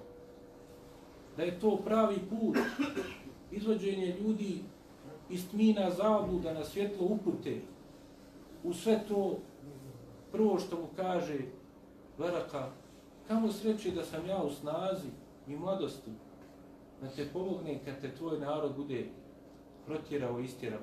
da 1.37 1.43
je 1.43 1.59
to 1.59 1.77
pravi 1.85 2.17
put 2.29 2.57
izvođenje 3.51 4.17
ljudi 4.21 4.59
iz 5.33 5.49
tmina 5.49 5.91
zabluda 5.91 6.53
na 6.53 6.63
svjetlo 6.63 7.07
upute, 7.09 7.61
u 8.63 8.73
sve 8.73 9.03
to 9.07 9.37
prvo 10.31 10.59
što 10.59 10.75
mu 10.75 10.87
kaže 10.95 11.39
Varaka, 12.17 12.69
kamo 13.27 13.51
sreće 13.51 13.91
da 13.91 14.03
sam 14.03 14.25
ja 14.25 14.43
u 14.43 14.51
snazi 14.51 15.07
i 15.47 15.55
mladosti, 15.55 16.11
da 17.01 17.09
te 17.09 17.27
pomogne 17.33 17.79
kad 17.85 18.01
te 18.01 18.15
tvoj 18.15 18.39
narod 18.39 18.75
bude 18.75 19.09
protjerao 19.85 20.39
i 20.39 20.45
istjerao. 20.45 20.81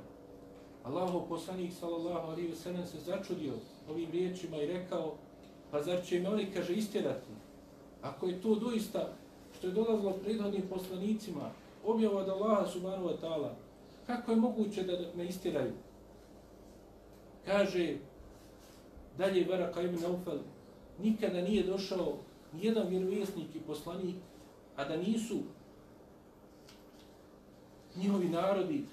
Allahov 0.85 1.29
poslanik 1.29 1.73
sallallahu 1.73 2.31
alaihi 2.31 2.49
ve 2.49 2.57
sellem 2.57 2.87
se 2.87 2.99
začudio 2.99 3.53
ovim 3.91 4.11
riječima 4.11 4.57
i 4.57 4.67
rekao 4.67 5.15
pa 5.71 5.83
zar 5.83 6.03
će 6.05 6.21
me 6.21 6.29
oni 6.29 6.47
kaže 6.55 6.75
istjerati 6.75 7.33
ako 8.03 8.27
je 8.27 8.41
to 8.41 8.55
doista 8.55 9.13
što 9.59 9.67
je 9.67 9.73
dolazilo 9.73 10.13
prethodnim 10.13 10.63
poslanicima 10.71 11.51
objava 11.87 12.21
od 12.21 12.29
Allaha 12.29 12.67
subhanahu 12.67 13.09
wa 13.09 13.17
ta'ala 13.23 13.51
kako 14.17 14.31
je 14.31 14.37
moguće 14.37 14.83
da 14.83 14.93
me 15.17 15.27
istiraju? 15.27 15.73
kaže 17.45 17.97
dalje 19.19 19.47
Varaka 19.51 19.83
ibn 19.83 20.05
Aufel 20.05 20.39
nikada 20.99 21.41
nije 21.41 21.63
došao 21.63 22.17
nijedan 22.53 22.89
vjerovjesnik 22.89 23.55
i 23.55 23.61
poslanik 23.61 24.17
a 24.77 24.85
da 24.85 24.97
nisu 24.97 25.39
njihovi 27.97 28.29
narodi 28.29 28.85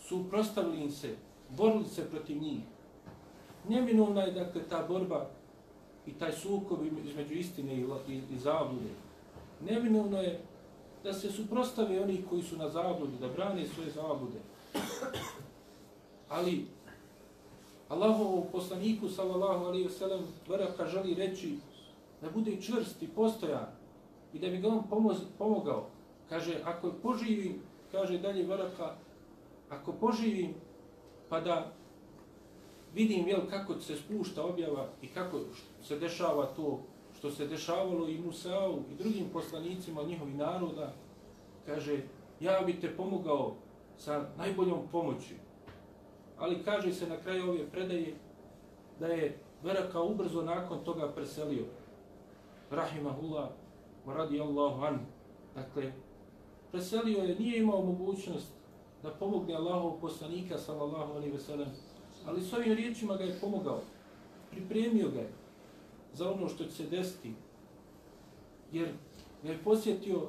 su 0.00 0.24
prostavili 0.30 0.82
im 0.82 0.90
se, 0.90 1.14
borili 1.48 1.84
se 1.84 2.10
protiv 2.10 2.42
njih. 2.42 2.60
Neminovna 3.68 4.22
je 4.22 4.32
dakle 4.32 4.62
ta 4.68 4.86
borba 4.88 5.30
i 6.06 6.12
taj 6.12 6.32
sukob 6.32 6.78
između 7.04 7.34
istine 7.34 7.74
i, 7.74 7.84
i, 8.08 8.22
i 8.34 8.38
zablude. 8.38 8.90
Neminovno 9.60 10.22
je 10.22 10.40
da 11.04 11.12
se 11.12 11.30
suprostave 11.30 12.02
oni 12.02 12.24
koji 12.30 12.42
su 12.42 12.56
na 12.56 12.68
zabludi, 12.68 13.18
da 13.20 13.28
brane 13.28 13.66
svoje 13.66 13.90
zablude. 13.90 14.38
Ali 16.28 16.66
Allahovu 17.88 18.46
poslaniku, 18.52 19.08
sallallahu 19.08 19.64
alaihi 19.64 19.88
wa 19.88 20.22
Baraka 20.48 20.86
želi 20.86 21.14
reći 21.14 21.58
da 22.22 22.30
bude 22.30 22.60
čvrst 22.60 23.02
i 23.02 23.08
postojan 23.08 23.66
i 24.32 24.38
da 24.38 24.48
bi 24.48 24.58
ga 24.58 24.68
on 24.68 24.82
pomoz, 24.90 25.16
pomogao. 25.38 25.86
Kaže, 26.28 26.60
ako 26.64 26.92
poživim, 27.02 27.62
kaže 27.92 28.18
dalje 28.18 28.44
Baraka, 28.44 28.94
ako 29.70 29.92
poživim 29.92 30.54
pa 31.28 31.40
da 31.40 31.72
vidim 32.94 33.28
jel, 33.28 33.40
kako 33.50 33.80
se 33.80 33.96
spušta 33.96 34.44
objava 34.44 34.88
i 35.02 35.06
kako 35.08 35.40
se 35.82 35.98
dešava 35.98 36.46
to 36.46 36.80
što 37.22 37.30
se 37.30 37.46
dešavalo 37.46 38.08
i 38.08 38.18
Musa'u 38.18 38.80
i 38.90 38.94
drugim 38.94 39.28
poslanicima 39.32 40.02
njihovih 40.02 40.34
naroda, 40.34 40.92
kaže, 41.66 42.00
ja 42.40 42.60
bi 42.66 42.80
te 42.80 42.96
pomogao 42.96 43.54
sa 43.96 44.26
najboljom 44.38 44.78
pomoći. 44.92 45.34
Ali 46.38 46.62
kaže 46.64 46.92
se 46.92 47.08
na 47.08 47.16
kraju 47.16 47.50
ove 47.50 47.66
predaje 47.66 48.14
da 49.00 49.06
je 49.06 49.38
Veraka 49.62 50.00
ubrzo 50.00 50.42
nakon 50.42 50.84
toga 50.84 51.12
preselio. 51.12 51.64
Rahimahullah, 52.70 53.48
radi 54.06 54.40
Allahu 54.40 54.82
an. 54.82 54.98
Dakle, 55.54 55.92
preselio 56.72 57.18
je, 57.18 57.38
nije 57.38 57.58
imao 57.58 57.82
mogućnost 57.82 58.52
da 59.02 59.10
pomogne 59.10 59.54
Allahov 59.54 60.00
poslanika, 60.00 60.58
sallallahu 60.58 61.12
alaihi 61.12 61.32
ve 61.32 61.38
sellem, 61.38 61.68
ali 62.26 62.42
s 62.42 62.52
ovim 62.52 62.72
riječima 62.72 63.16
ga 63.16 63.24
je 63.24 63.38
pomogao. 63.40 63.80
Pripremio 64.50 65.08
ga 65.08 65.18
je 65.18 65.41
za 66.14 66.30
ono 66.30 66.48
što 66.48 66.64
će 66.64 66.70
se 66.70 66.86
desiti. 66.86 67.32
Jer 68.72 68.88
ga 69.42 69.52
je 69.52 69.62
posjetio 69.64 70.28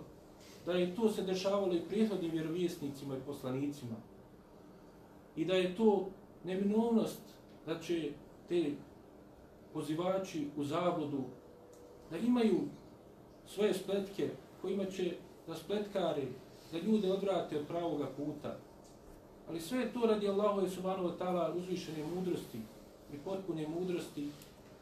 da 0.66 0.74
je 0.74 0.96
to 0.96 1.10
se 1.10 1.24
dešavalo 1.24 1.74
i 1.74 1.88
prihodnim 1.90 2.32
vjerovjesnicima 2.32 3.18
i 3.18 3.26
poslanicima. 3.26 3.96
I 5.36 5.46
da 5.46 5.54
je 5.54 5.76
to 5.76 6.10
neminovnost 6.44 7.22
da 7.66 7.80
će 7.80 8.12
te 8.50 8.72
pozivači 9.74 10.48
u 10.58 10.64
zabludu 10.64 11.24
da 12.12 12.18
imaju 12.18 12.60
svoje 13.48 13.74
spletke 13.74 14.30
kojima 14.62 14.86
će 14.86 15.16
da 15.48 15.56
spletkare, 15.56 16.24
da 16.72 16.78
ljude 16.78 17.12
odvrate 17.12 17.60
od 17.60 17.68
pravoga 17.68 18.08
puta. 18.18 18.58
Ali 19.50 19.62
sve 19.62 19.80
je 19.80 19.94
to 19.94 20.00
radi 20.00 20.28
Allahove 20.28 20.70
subhanahu 20.70 21.10
wa 21.10 21.18
ta'ala 21.18 21.58
uzvišene 21.58 22.06
mudrosti 22.16 22.58
i 23.14 23.18
potpune 23.18 23.68
mudrosti 23.68 24.30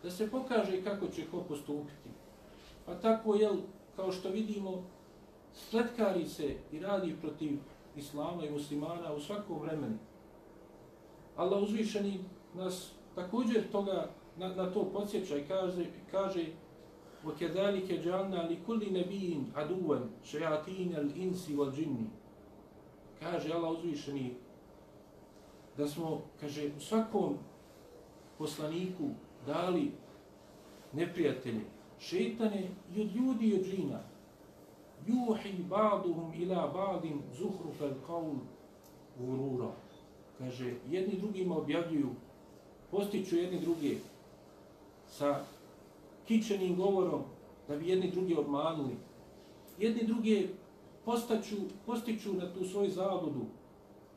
da 0.03 0.11
se 0.11 0.31
pokaže 0.31 0.85
kako 0.85 1.09
će 1.09 1.27
ko 1.31 1.41
postupiti. 1.41 2.11
Pa 2.87 2.95
tako, 2.95 3.35
jel, 3.35 3.57
kao 3.97 4.13
što 4.13 4.29
vidimo, 4.29 4.85
spletkari 5.55 6.29
se 6.29 6.57
i 6.73 6.81
radi 6.81 7.17
protiv 7.21 7.59
islama 7.97 8.45
i 8.45 8.51
muslimana 8.51 9.13
u 9.13 9.21
svakom 9.21 9.61
vremenu. 9.61 9.99
Allah 11.37 11.63
uzvišeni 11.63 12.21
nas 12.55 12.93
također 13.15 13.71
toga 13.73 14.11
na, 14.37 14.49
na 14.49 14.73
to 14.73 14.85
podsjeća 14.85 15.37
i 15.37 15.45
kaže, 15.49 15.87
kaže 16.11 16.47
وَكَذَلِكَ 17.27 17.89
جَعَلْنَا 18.05 18.49
لِكُلِّ 18.51 18.83
نَبِيِّنْ 18.93 19.51
عَدُوًا 19.57 19.99
شَيَاتِينَ 20.25 20.95
الْإِنْسِ 20.95 21.51
وَالْجِنِّ 21.51 22.07
Kaže 23.21 23.53
Allah 23.53 23.71
uzvišeni 23.71 24.35
da 25.77 25.89
smo, 25.89 26.23
kaže, 26.41 26.71
u 26.77 26.81
svakom 26.81 27.39
poslaniku 28.39 29.05
dali 29.46 29.92
neprijatelje, 30.94 31.62
šeitane 32.00 32.70
i 32.96 33.02
od 33.02 33.16
ljudi 33.16 33.48
i 33.48 33.56
od 33.56 33.66
džina. 33.66 34.00
Juhi 35.08 35.64
ba'duhum 35.70 36.42
ila 36.42 36.72
ba'din 36.74 37.20
zuhrufel 37.38 37.94
kaul 38.08 38.36
gurura. 39.20 39.72
Kaže, 40.38 40.74
jedni 40.90 41.20
drugima 41.20 41.58
objavljuju, 41.58 42.10
postiću 42.92 43.36
jedni 43.36 43.60
druge 43.60 43.96
sa 45.08 45.44
kičenim 46.28 46.76
govorom 46.76 47.22
da 47.68 47.78
bi 47.78 47.90
jedni 47.90 48.12
druge 48.12 48.38
obmanuli. 48.38 48.96
Jedni 49.80 50.04
druge 50.08 50.48
postaću, 51.06 51.56
postiću 51.86 52.34
na 52.34 52.54
tu 52.54 52.66
svoju 52.66 52.92
zavodu, 52.92 53.46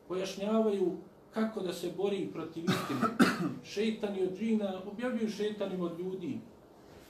pojašnjavaju 0.09 0.97
kako 1.35 1.61
da 1.61 1.73
se 1.73 1.93
bori 1.97 2.29
protiv 2.33 2.65
istine. 2.65 3.31
Šeitani 3.65 4.23
od 4.23 4.39
džina 4.39 4.81
objavljuju 4.93 5.31
šeitanim 5.31 5.81
od 5.81 5.99
ljudi. 5.99 6.41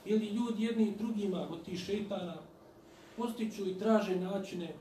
Ili 0.05 0.25
ljudi 0.25 0.63
jedni 0.63 0.95
drugima 0.97 1.47
od 1.49 1.63
tih 1.63 1.79
šeitana 1.79 2.35
postiću 3.17 3.69
i 3.69 3.79
traže 3.79 4.15
načine 4.15 4.73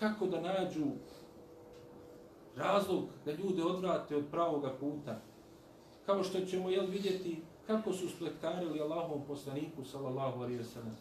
kako 0.00 0.26
da 0.26 0.40
nađu 0.40 0.86
razlog 2.56 3.04
da 3.24 3.32
ljude 3.32 3.62
odvrate 3.62 4.16
od 4.16 4.24
pravoga 4.30 4.74
puta. 4.80 5.20
Kao 6.06 6.24
što 6.24 6.40
ćemo 6.40 6.70
jel 6.70 6.86
vidjeti 6.86 7.42
kako 7.66 7.92
su 7.92 8.08
spletkarili 8.08 8.80
Allahom 8.80 9.22
poslaniku 9.28 9.84
sallallahu 9.84 10.40
alaihi 10.40 10.60
wa 10.60 10.64
sallam. 10.64 10.96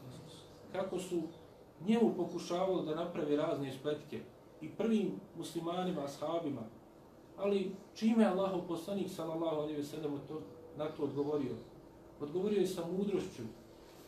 Kako 0.71 0.99
su 0.99 1.21
njemu 1.87 2.13
pokušavali 2.17 2.85
da 2.85 2.95
napravi 2.95 3.35
razne 3.35 3.71
spletke 3.71 4.19
i 4.61 4.69
prvim 4.69 5.11
muslimanima, 5.37 6.03
ashabima, 6.03 6.61
Ali 7.37 7.71
čime 7.93 8.23
je 8.23 8.29
Allahov 8.29 8.67
poslanik 8.67 9.09
sallallahu 9.09 9.55
alejhi 9.55 9.77
ve 9.77 9.83
sellem 9.83 10.19
to 10.27 10.41
na 10.77 10.85
to 10.85 11.03
odgovorio? 11.03 11.55
Odgovorio 12.21 12.59
je 12.59 12.67
sa 12.67 12.87
mudrošću, 12.87 13.43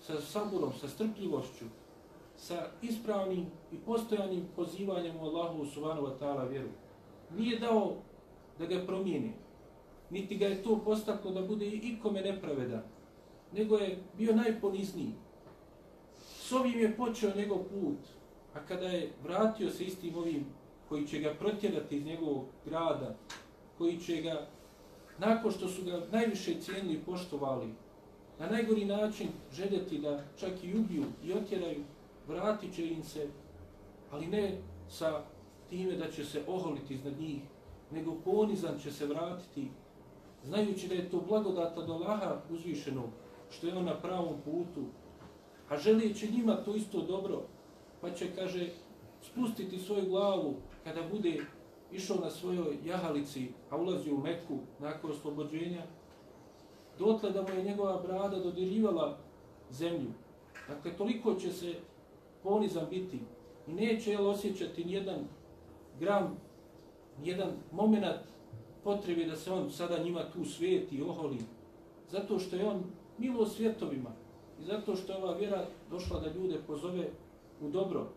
sa 0.01 0.21
saburom, 0.21 0.73
sa 0.81 0.87
strpljivošću, 0.87 1.65
sa 2.37 2.67
ispravnim 2.81 3.45
i 3.71 3.77
postojanim 3.77 4.45
pozivanjem 4.55 5.17
u 5.17 5.25
Allahu 5.25 5.65
subhanahu 5.65 6.07
wa 6.07 6.17
ta'ala 6.19 6.49
vjeru. 6.49 6.69
Nije 7.37 7.59
dao 7.59 7.93
da 8.59 8.65
ga 8.65 8.85
promijeni, 8.85 9.33
niti 10.09 10.37
ga 10.37 10.45
je 10.47 10.63
to 10.63 10.79
postaklo 10.85 11.31
da 11.31 11.41
bude 11.41 11.67
ikome 11.67 12.21
nepravedan, 12.21 12.83
nego 13.53 13.77
je 13.77 13.97
bio 14.17 14.35
najponizniji. 14.35 15.11
S 16.17 16.51
ovim 16.51 16.79
je 16.79 16.97
počeo 16.97 17.35
njegov 17.35 17.57
put, 17.57 17.97
a 18.53 18.65
kada 18.65 18.87
je 18.87 19.11
vratio 19.23 19.69
se 19.69 19.83
istim 19.83 20.15
ovim 20.15 20.45
koji 20.89 21.07
će 21.07 21.19
ga 21.19 21.33
protjerati 21.39 21.97
iz 21.97 22.05
njegovog 22.05 22.45
grada, 22.65 23.15
koji 23.77 23.99
će 23.99 24.21
ga, 24.21 24.47
nakon 25.17 25.51
što 25.51 25.67
su 25.67 25.83
ga 25.83 26.01
najviše 26.11 26.61
cijenili 26.61 26.93
i 26.93 27.03
poštovali, 27.05 27.67
na 28.39 28.49
najgori 28.49 28.85
način 28.85 29.27
željeti 29.53 29.97
da 29.97 30.23
čak 30.39 30.63
i 30.63 30.77
ubiju 30.77 31.03
i 31.23 31.33
otjeraju, 31.33 31.83
vratit 32.27 32.75
će 32.75 32.87
im 32.87 33.03
se, 33.03 33.27
ali 34.11 34.27
ne 34.27 34.57
sa 34.89 35.23
time 35.69 35.95
da 35.95 36.11
će 36.11 36.25
se 36.25 36.43
oholiti 36.47 36.93
iznad 36.93 37.19
njih, 37.19 37.41
nego 37.91 38.15
ponizan 38.25 38.79
će 38.79 38.91
se 38.91 39.05
vratiti, 39.05 39.67
znajući 40.43 40.87
da 40.87 40.95
je 40.95 41.09
to 41.09 41.21
blagodata 41.27 41.81
do 41.81 41.97
Laha 41.97 42.41
uzvišenog, 42.49 43.09
što 43.49 43.67
je 43.67 43.75
on 43.75 43.85
na 43.85 43.99
pravom 43.99 44.35
putu, 44.45 44.85
a 45.69 45.77
želijeći 45.77 46.31
njima 46.31 46.55
to 46.55 46.75
isto 46.75 47.01
dobro, 47.01 47.41
pa 48.01 48.11
će, 48.11 48.35
kaže, 48.35 48.69
spustiti 49.21 49.79
svoju 49.79 50.09
glavu 50.09 50.55
kada 50.87 51.01
bude 51.11 51.41
išao 51.91 52.17
na 52.17 52.29
svojoj 52.29 52.77
jahalici, 52.85 53.47
a 53.69 53.77
ulazi 53.77 54.11
u 54.11 54.17
Meku 54.17 54.59
nakon 54.79 55.11
oslobođenja, 55.11 55.83
dotle 56.99 57.31
da 57.31 57.41
mu 57.41 57.49
je 57.49 57.63
njegova 57.63 58.01
brada 58.07 58.39
dodirivala 58.39 59.17
zemlju. 59.71 60.11
Dakle, 60.67 60.91
toliko 60.97 61.35
će 61.35 61.51
se 61.51 61.73
ponizan 62.43 62.85
biti 62.89 63.19
i 63.67 63.73
neće 63.73 64.11
jel, 64.11 64.27
osjećati 64.27 64.85
nijedan 64.85 65.19
gram, 65.99 66.37
nijedan 67.21 67.51
moment 67.71 68.23
potrebi 68.83 69.25
da 69.25 69.35
se 69.35 69.51
on 69.51 69.71
sada 69.71 70.03
njima 70.03 70.31
tu 70.33 70.45
svijeti 70.45 70.95
i 70.95 71.01
oholi, 71.01 71.39
zato 72.11 72.39
što 72.39 72.55
je 72.55 72.67
on 72.67 72.83
milo 73.17 73.45
svjetovima 73.45 74.11
i 74.61 74.63
zato 74.63 74.95
što 74.95 75.11
je 75.11 75.23
ova 75.23 75.33
vjera 75.33 75.65
došla 75.89 76.19
da 76.19 76.33
ljude 76.33 76.59
pozove 76.67 77.09
u 77.61 77.69
dobro, 77.69 78.07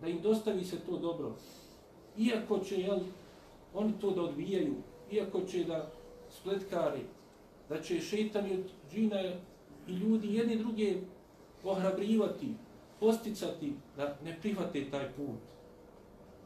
da 0.00 0.08
im 0.08 0.20
dostavi 0.22 0.64
se 0.64 0.80
to 0.80 0.98
dobro. 0.98 1.34
Iako 2.18 2.58
će 2.58 2.80
jel, 2.80 3.00
oni 3.74 3.92
to 4.00 4.10
da 4.10 4.22
odbijaju, 4.22 4.74
iako 5.10 5.40
će 5.40 5.64
da 5.64 5.90
spletkari, 6.30 7.00
da 7.68 7.80
će 7.82 8.00
šeitani 8.00 8.54
od 8.54 8.70
džina 8.92 9.22
i 9.88 9.92
ljudi 9.92 10.34
jedni 10.34 10.56
druge 10.56 10.96
ohrabrivati, 11.64 12.54
posticati 13.00 13.72
da 13.96 14.16
ne 14.24 14.38
prihvate 14.40 14.90
taj 14.90 15.12
put. 15.12 15.38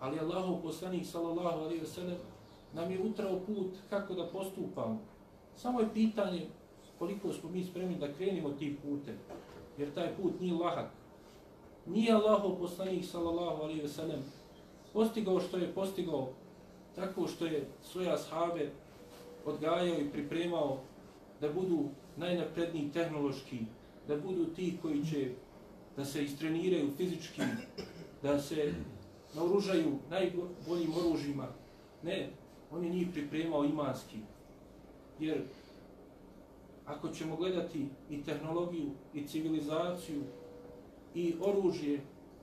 Ali 0.01 0.18
Allahov 0.18 0.62
poslanik 0.62 1.07
sallallahu 1.07 1.59
alaihi 1.59 1.82
wasallam, 1.82 2.16
nam 2.74 2.90
je 2.90 3.03
utrao 3.03 3.40
put 3.40 3.74
kako 3.90 4.14
da 4.14 4.26
postupamo. 4.26 5.01
Samo 5.57 5.80
je 5.80 5.95
pitanje 5.95 6.47
koliko 6.99 7.32
smo 7.32 7.51
mi 7.51 7.64
spremni 7.64 7.99
da 7.99 8.12
krenimo 8.12 8.51
tim 8.51 8.76
putem, 8.82 9.14
jer 9.78 9.95
taj 9.95 10.16
put 10.16 10.40
nije 10.40 10.55
lahak. 10.55 10.90
Nije 11.86 12.12
Allahov 12.12 12.59
poslanik 12.59 13.05
sallallahu 13.05 13.62
alaihi 13.62 13.82
wasallam, 13.82 14.20
postigao 14.93 15.41
što 15.41 15.57
je 15.57 15.72
postigao 15.74 16.28
tako 16.95 17.26
što 17.26 17.47
je 17.47 17.66
svoje 17.82 18.12
ashave 18.12 18.70
odgajao 19.45 20.01
i 20.01 20.11
pripremao 20.12 20.78
da 21.41 21.53
budu 21.53 21.84
najnapredniji 22.16 22.91
tehnološki, 22.93 23.59
da 24.09 24.16
budu 24.16 24.45
ti 24.45 24.78
koji 24.82 25.05
će 25.05 25.30
da 25.97 26.05
se 26.05 26.24
istreniraju 26.24 26.91
fizički, 26.97 27.43
da 28.22 28.41
se 28.41 28.74
naoružaju 29.34 29.99
najboljim 30.11 30.93
oružjima. 30.97 31.49
Ne, 32.03 32.30
on 32.70 32.84
je 32.84 32.91
njih 32.91 33.09
pripremao 33.12 33.64
imanski. 33.64 34.18
Jer 35.20 35.43
ako 36.86 37.09
ćemo 37.09 37.36
gledati 37.36 37.86
i 38.11 38.22
tehnologiju, 38.22 38.91
i 39.14 39.26
civilizaciju, 39.26 40.22
i 41.14 41.34
oružje, 41.41 42.01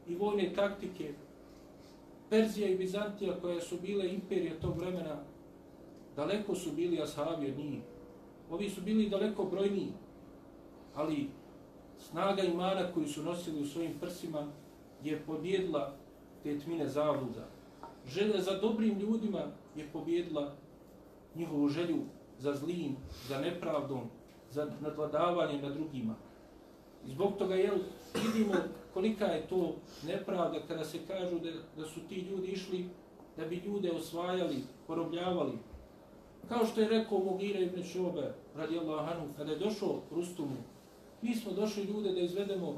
i 0.08 0.16
vojne 0.16 0.54
taktike, 0.56 1.14
Perzija 2.30 2.70
i 2.70 2.78
Bizantija 2.78 3.40
koje 3.42 3.62
su 3.62 3.78
bile 3.82 4.10
imperije 4.10 4.60
tog 4.60 4.78
vremena 4.78 5.24
daleko 6.16 6.56
su 6.56 6.72
bili 6.72 7.02
ashabi 7.02 7.52
od 7.52 7.58
njih. 7.58 7.82
Ovi 8.50 8.70
su 8.70 8.82
bili 8.82 9.10
daleko 9.10 9.44
brojniji, 9.44 9.92
ali 10.96 11.30
snaga 11.98 12.44
imana 12.44 12.92
koju 12.94 13.08
su 13.08 13.24
nosili 13.24 13.62
u 13.62 13.66
svojim 13.66 13.94
prsima 14.00 14.48
je 15.04 15.20
pobjedila 15.28 15.94
te 16.44 16.60
tmine 16.60 16.88
zavluda. 16.88 17.48
Žele 18.08 18.42
za 18.42 18.60
dobrim 18.60 19.00
ljudima 19.00 19.42
je 19.76 19.88
pobjedila 19.94 20.54
njihovu 21.36 21.68
želju 21.68 21.98
za 22.40 22.54
zlim, 22.54 22.96
za 23.28 23.42
nepravdom, 23.42 24.02
za 24.52 24.68
nadvladavanje 24.82 25.62
na 25.62 25.70
drugima. 25.70 26.16
I 27.08 27.10
zbog 27.10 27.38
toga 27.38 27.56
jel, 27.56 27.78
vidimo 28.26 28.54
kolika 28.96 29.26
je 29.26 29.48
to 29.48 29.76
nepravda 30.08 30.60
kada 30.68 30.84
se 30.84 30.98
kažu 31.08 31.39
da, 31.39 31.52
da 31.78 31.86
su 31.86 32.00
ti 32.10 32.16
ljudi 32.16 32.48
išli 32.48 32.89
da 33.38 33.46
bi 33.46 33.56
ljude 33.56 33.91
osvajali, 33.91 34.64
porobljavali. 34.88 35.58
Kao 36.50 36.66
što 36.66 36.82
je 36.82 36.89
rekao 36.89 37.20
Mugira 37.20 37.60
ibn 37.60 37.84
Šobe, 37.84 38.34
radi 38.56 38.80
Allahanu, 38.80 39.34
kada 39.38 39.52
je 39.52 39.60
došao 39.60 40.02
Rustumu, 40.12 40.56
mi 41.22 41.36
smo 41.36 41.52
došli 41.52 41.84
ljude 41.84 42.12
da 42.12 42.20
izvedemo 42.20 42.78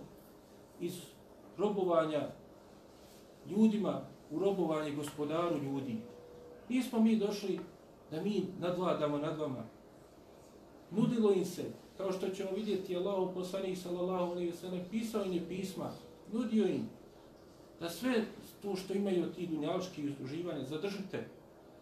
iz 0.80 1.01
robovanja 1.57 2.28
ljudima 3.49 4.01
u 4.32 4.39
robovanje 4.39 4.91
gospodaru 4.91 5.57
ljudi. 5.63 5.97
Nismo 6.70 6.99
mi 6.99 7.15
došli 7.15 7.59
da 8.11 8.22
mi 8.22 8.45
nadvladamo 8.59 9.18
nad 9.18 9.39
vama. 9.39 9.63
Nudilo 10.91 11.34
im 11.34 11.45
se, 11.45 11.63
kao 11.97 12.11
što 12.11 12.30
ćemo 12.30 12.51
vidjeti, 12.51 12.95
Allah 12.95 13.30
poslanih 13.34 13.80
sallallahu 13.80 14.32
alaihi 14.32 14.51
wa 14.51 14.55
sallam, 14.55 14.80
pisao 14.91 15.26
im 15.26 15.34
je 15.34 15.47
pisma, 15.47 15.91
nudio 16.34 16.67
im 16.67 16.89
da 17.80 17.89
sve 17.89 18.25
to 18.61 18.75
što 18.75 18.93
imaju 18.93 19.23
od 19.23 19.36
tih 19.36 19.49
dunjaličkih 19.49 20.11
zadržite. 20.63 21.28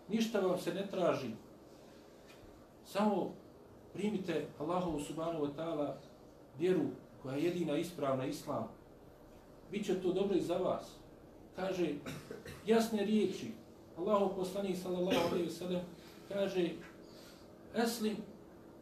Ništa 0.09 0.39
vam 0.39 0.59
se 0.59 0.73
ne 0.73 0.87
traži. 0.87 1.29
Samo 2.85 3.31
primite 3.93 4.45
Allahovu 4.59 4.99
subhanahu 4.99 5.45
wa 5.45 5.51
ta'ala 5.57 5.93
vjeru 6.59 6.81
koja 7.23 7.35
je 7.35 7.43
jedina 7.43 7.77
ispravna 7.77 8.25
islam. 8.25 8.67
Biće 9.71 10.01
to 10.01 10.13
dobro 10.13 10.37
i 10.37 10.41
za 10.41 10.57
vas. 10.57 10.95
Kaže 11.55 11.93
jasne 12.65 13.05
riječi. 13.05 13.51
Allahov 13.97 14.35
poslanik 14.35 14.77
sallallahu 14.77 15.27
alejhi 15.31 15.45
ve 15.45 15.51
sellem 15.51 15.81
kaže 16.29 16.69
eslim 17.75 18.17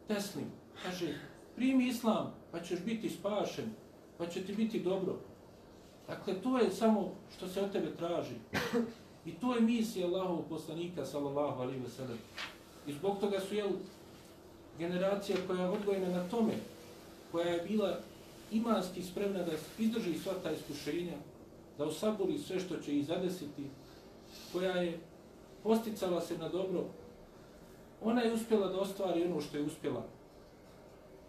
teslim. 0.08 0.46
Kaže 0.82 1.14
primi 1.56 1.88
islam 1.88 2.34
pa 2.50 2.60
ćeš 2.60 2.80
biti 2.84 3.10
spašen, 3.10 3.64
pa 4.18 4.26
će 4.26 4.44
ti 4.44 4.52
biti 4.52 4.80
dobro. 4.80 5.20
Dakle, 6.08 6.34
to 6.42 6.58
je 6.58 6.70
samo 6.70 7.12
što 7.36 7.48
se 7.48 7.60
od 7.60 7.72
tebe 7.72 7.96
traži. 7.96 8.34
I 9.26 9.32
to 9.32 9.54
je 9.54 9.60
misija 9.60 10.06
Allahov 10.06 10.42
poslanika, 10.48 11.04
sallallahu 11.04 11.62
alaihi 11.62 11.80
wa 11.80 11.90
sallam. 11.96 12.18
I 12.86 12.92
zbog 12.92 13.20
toga 13.20 13.40
su, 13.40 13.54
jel, 13.54 13.70
generacija 14.78 15.36
koja 15.46 15.60
je 15.62 15.68
odgojena 15.68 16.08
na 16.08 16.28
tome, 16.28 16.52
koja 17.32 17.48
je 17.48 17.62
bila 17.68 17.98
imanski 18.52 19.02
spremna 19.02 19.42
da 19.42 19.52
izdrži 19.78 20.18
sva 20.18 20.32
ta 20.42 20.50
iskušenja, 20.50 21.16
da 21.78 21.84
osaburi 21.84 22.38
sve 22.38 22.60
što 22.60 22.76
će 22.76 22.96
ih 22.96 23.06
zadesiti, 23.06 23.64
koja 24.52 24.72
je 24.72 24.98
posticala 25.62 26.20
se 26.20 26.38
na 26.38 26.48
dobro, 26.48 26.84
ona 28.02 28.20
je 28.20 28.32
uspjela 28.32 28.68
da 28.68 28.78
ostvari 28.78 29.24
ono 29.24 29.40
što 29.40 29.56
je 29.56 29.62
uspjela. 29.62 30.04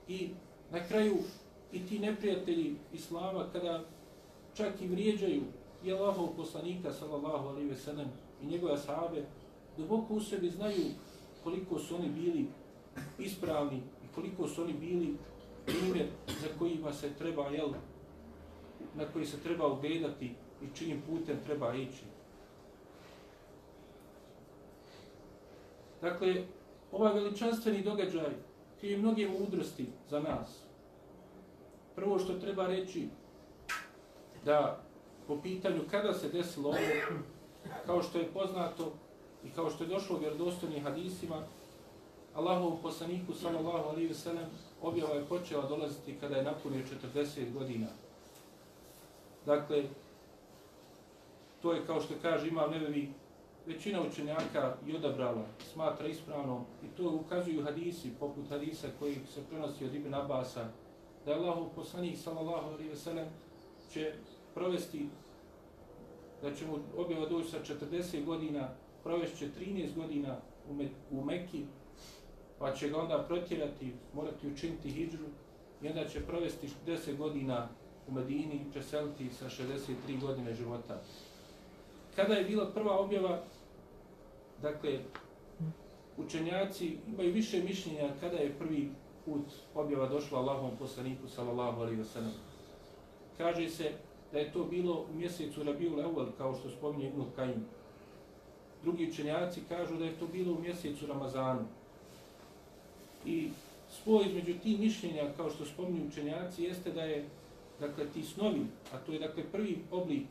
I 0.08 0.30
na 0.72 0.88
kraju 0.88 1.18
i 1.74 1.88
ti 1.88 2.00
neprijatelji 2.00 2.76
Islama, 2.94 3.46
kada 3.54 3.84
čak 4.56 4.82
i 4.82 4.88
vrijeđaju 4.88 5.42
i 5.84 5.92
Allahov 5.94 6.28
poslanika, 6.38 6.94
sallallahu 6.94 7.48
alaihi 7.48 7.70
ve 7.70 7.76
sellem, 7.76 8.08
i 8.44 8.46
njegove 8.46 8.78
sahabe, 8.78 9.26
duboko 9.78 10.14
u 10.14 10.20
sebi 10.20 10.50
znaju 10.50 10.84
koliko 11.44 11.80
su 11.80 11.96
oni 11.96 12.10
bili 12.10 12.48
ispravni 13.20 13.78
i 13.78 14.14
koliko 14.16 14.48
su 14.48 14.62
oni 14.62 14.74
bili 14.74 15.18
primjer 15.66 16.08
za 16.28 16.48
kojima 16.60 16.94
se 16.94 17.14
treba, 17.18 17.48
jel, 17.48 17.70
na 18.96 19.06
koji 19.14 19.26
se 19.26 19.40
treba 19.40 19.68
ugledati 19.68 20.36
i 20.62 20.76
čijim 20.76 21.02
putem 21.10 21.38
treba 21.46 21.76
ići. 21.76 22.04
Dakle, 26.02 26.46
ovaj 26.92 27.14
veličanstveni 27.14 27.84
događaj 27.84 28.32
je 28.82 28.98
mnoge 28.98 29.28
mudrosti 29.28 29.86
za 30.10 30.20
nas. 30.20 30.60
Prvo 31.96 32.20
što 32.20 32.34
treba 32.34 32.68
reći, 32.68 33.08
da 34.46 34.82
po 35.28 35.42
pitanju 35.42 35.82
kada 35.92 36.14
se 36.14 36.30
desilo 36.30 36.70
ovo, 36.70 36.78
kao 37.86 38.04
što 38.04 38.18
je 38.18 38.32
poznato 38.34 38.94
i 39.44 39.50
kao 39.50 39.70
što 39.70 39.84
je 39.84 39.88
došlo 39.88 40.16
u 40.16 40.20
vjerodostojnim 40.20 40.84
hadisima, 40.84 41.44
Allahov 42.36 42.78
poslaniku 42.82 43.34
sallallahu 43.34 43.90
alaihi 43.90 44.08
ve 44.08 44.14
sellem 44.14 44.46
objava 44.82 45.14
je 45.14 45.26
počela 45.26 45.68
dolaziti 45.68 46.18
kada 46.20 46.36
je 46.36 46.44
napunio 46.44 46.84
40 47.16 47.54
godina. 47.54 47.88
Dakle, 49.46 49.84
to 51.62 51.74
je 51.74 51.86
kao 51.86 52.02
što 52.02 52.14
kaže 52.22 52.48
imam 52.48 52.72
nebevi 52.72 53.14
većina 53.66 54.02
učenjaka 54.02 54.76
i 54.88 54.96
odabrala, 54.96 55.46
smatra 55.74 56.08
ispravnom 56.08 56.66
i 56.84 56.98
to 56.98 57.10
ukazuju 57.10 57.64
hadisi, 57.64 58.12
poput 58.20 58.50
hadisa 58.50 58.88
koji 59.00 59.16
se 59.34 59.42
prenosi 59.50 59.86
od 59.86 59.96
Ibn 59.96 60.14
Abasa, 60.14 60.68
da 61.26 61.32
je 61.32 61.38
Allahov 61.38 61.70
poslanik 61.76 62.18
sallallahu 62.18 62.68
alaihi 62.68 62.90
ve 62.90 62.96
sellem 62.96 63.28
će 63.94 64.14
provesti, 64.56 65.10
da 66.42 66.56
će 66.56 66.68
mu 66.68 66.80
objava 66.98 67.30
doći 67.30 67.50
sa 67.50 67.58
40 67.92 68.26
godina, 68.26 68.70
provešće 69.04 69.50
13 69.60 69.96
godina 69.96 70.38
u, 70.70 70.74
Me 70.74 70.90
u 71.12 71.24
Mekki, 71.24 71.66
pa 72.60 72.72
će 72.76 72.90
ga 72.90 72.98
onda 72.98 73.26
protjerati, 73.28 73.94
morati 74.14 74.48
učiniti 74.48 74.92
hijđru, 74.92 75.26
i 75.82 75.88
onda 75.88 76.08
će 76.08 76.26
provesti 76.26 76.70
10 76.88 77.18
godina 77.18 77.68
u 78.08 78.12
Medini 78.12 78.56
i 78.56 78.72
preseliti 78.72 79.30
sa 79.30 79.46
63 79.46 80.22
godine 80.22 80.54
života. 80.54 81.02
Kada 82.16 82.34
je 82.34 82.44
bila 82.44 82.72
prva 82.72 83.00
objava, 83.00 83.44
dakle, 84.62 85.00
učenjaci 86.18 86.98
imaju 87.08 87.34
više 87.34 87.64
mišljenja 87.64 88.10
kada 88.20 88.38
je 88.38 88.60
prvi 88.60 88.92
put 89.26 89.46
objava 89.76 90.08
došla 90.08 90.40
Allahom 90.40 90.72
poslaniku, 90.80 91.28
sallallahu 91.28 91.82
alaihi 91.82 92.02
wa 92.02 92.06
sallam. 92.14 92.34
Kaže 93.38 93.70
se 93.70 93.92
da 94.36 94.42
je 94.42 94.52
to 94.52 94.64
bilo 94.64 95.06
u 95.14 95.18
mjesecu 95.18 95.64
Rabiul 95.64 95.98
Awal, 95.98 96.28
kao 96.38 96.56
što 96.56 96.70
spominje 96.70 97.08
Ibn 97.08 97.24
Kajim. 97.36 97.66
Drugi 98.84 99.08
učenjaci 99.10 99.62
kažu 99.70 99.98
da 99.98 100.06
je 100.06 100.20
to 100.20 100.28
bilo 100.28 100.54
u 100.54 100.62
mjesecu 100.62 101.08
Ramazanu. 101.08 101.62
I 103.26 103.50
spoj 103.90 104.26
između 104.26 104.54
tih 104.64 104.80
mišljenja, 104.80 105.32
kao 105.38 105.50
što 105.50 105.66
spominju 105.66 106.08
učenjaci, 106.08 106.64
jeste 106.64 106.92
da 106.92 107.02
je 107.02 107.26
dakle, 107.80 108.06
ti 108.14 108.24
snovi, 108.24 108.66
a 108.94 108.98
to 108.98 109.14
je 109.14 109.20
dakle 109.20 109.44
prvi 109.52 109.78
oblik 109.92 110.28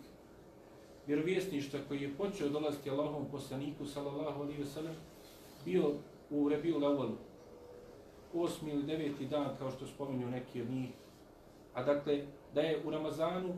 vjerovjesništva 1.07 1.81
koji 1.89 2.03
je 2.03 2.15
počeo 2.19 2.49
dolaziti 2.49 2.91
Allahom 2.91 3.27
poslaniku, 3.31 3.87
sallallahu 3.87 4.43
alaihi 4.43 4.63
ve 4.63 4.67
sellem, 4.67 4.95
bio 5.65 5.93
u 6.31 6.49
Rabiul 6.49 6.81
Awal, 6.81 7.13
osmi 8.35 8.71
ili 8.71 8.83
deveti 8.83 9.27
dan, 9.27 9.57
kao 9.59 9.71
što 9.71 9.87
spominju 9.87 10.31
neki 10.31 10.63
od 10.63 10.71
njih. 10.71 10.91
A 11.75 11.83
dakle, 11.83 12.25
da 12.55 12.61
je 12.61 12.83
u 12.87 12.91
Ramazanu 12.91 13.55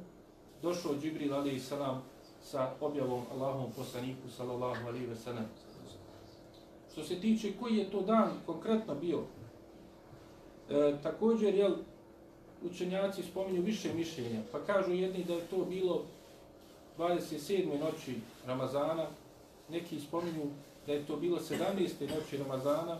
došao 0.62 0.94
Džibril 1.00 1.34
alaihi 1.34 1.60
salam 1.60 2.02
sa 2.42 2.70
objavom 2.80 3.22
Allahom 3.34 3.72
poslaniku 3.76 4.30
sallallahu 4.36 4.86
alaihi 4.86 5.06
ve 5.06 5.16
sallam. 5.16 5.46
Što 6.92 7.04
se 7.04 7.20
tiče 7.20 7.52
koji 7.60 7.76
je 7.76 7.90
to 7.90 8.02
dan 8.02 8.30
konkretno 8.46 8.94
bio, 8.94 9.22
e, 10.70 10.94
također 11.02 11.54
jel, 11.54 11.74
učenjaci 12.62 13.22
spominju 13.22 13.62
više 13.62 13.94
mišljenja, 13.94 14.40
pa 14.52 14.58
kažu 14.58 14.92
jedni 14.92 15.24
da 15.24 15.32
je 15.32 15.46
to 15.50 15.64
bilo 15.64 16.02
27. 16.98 17.80
noći 17.80 18.14
Ramazana, 18.46 19.06
neki 19.68 20.00
spominju 20.00 20.44
da 20.86 20.92
je 20.92 21.06
to 21.06 21.16
bilo 21.16 21.38
17. 21.38 22.16
noći 22.16 22.36
Ramazana, 22.36 22.98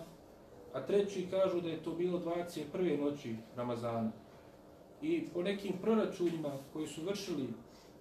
a 0.72 0.80
treći 0.80 1.26
kažu 1.30 1.61
da 1.61 1.68
je 1.68 1.82
to 1.82 1.90
bilo 1.90 2.18
21. 2.18 3.00
noći 3.00 3.36
Ramazana. 3.57 4.11
I 5.07 5.28
po 5.34 5.42
nekim 5.42 5.72
proračunima 5.82 6.50
koji 6.72 6.86
su 6.86 7.02
vršili 7.04 7.48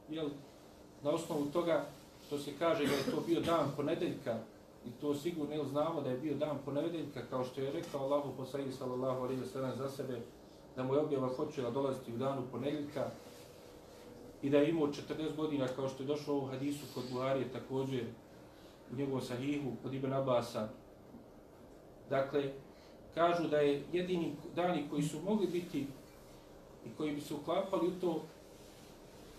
jel, 0.10 0.30
na 1.04 1.12
osnovu 1.12 1.46
toga 1.46 1.86
što 2.28 2.38
se 2.38 2.52
kaže 2.60 2.86
da 2.86 2.94
je 2.94 3.12
to 3.12 3.22
bio 3.28 3.42
dan 3.42 3.72
ponedeljka 3.76 4.40
i 4.86 4.90
to 5.02 5.16
sigurno 5.16 5.54
jel, 5.54 5.66
znamo 5.66 6.02
da 6.02 6.10
je 6.10 6.18
bio 6.18 6.36
dan 6.36 6.58
ponedeljka 6.66 7.22
kao 7.30 7.44
što 7.44 7.62
je 7.62 7.72
rekao 7.72 8.02
Allahu 8.02 8.34
poslanik 8.38 8.74
sallallahu 8.74 9.24
alejhi 9.24 9.42
ve 9.42 9.48
sellem 9.48 9.78
za 9.78 9.90
sebe 9.90 10.22
da 10.76 10.84
mu 10.84 10.94
je 10.94 11.00
objava 11.00 11.30
počela 11.30 11.72
dolaziti 11.72 12.14
u 12.14 12.18
danu 12.18 12.42
ponedeljka 12.52 13.10
i 14.42 14.50
da 14.50 14.58
je 14.58 14.70
imao 14.70 14.88
40 14.88 15.36
godina 15.36 15.68
kao 15.68 15.90
što 15.90 16.04
je 16.04 16.08
došlo 16.08 16.38
u 16.38 16.46
hadisu 16.46 16.86
kod 16.94 17.04
Buharije 17.12 17.52
također 17.52 18.04
u 18.92 18.96
njegovom 18.96 19.22
sahihu 19.22 19.72
kod 19.84 19.94
Ibn 19.94 20.14
Abasa. 20.14 20.70
Dakle, 22.10 22.54
kažu 23.14 23.48
da 23.48 23.58
je 23.58 23.84
jedini 23.94 24.36
dani 24.56 24.86
koji 24.90 25.04
su 25.04 25.20
mogli 25.26 25.48
biti 25.48 25.88
i 26.86 26.90
koji 26.98 27.12
bi 27.12 27.22
se 27.22 27.34
uklapali 27.34 27.88
u 27.88 28.00
to 28.02 28.22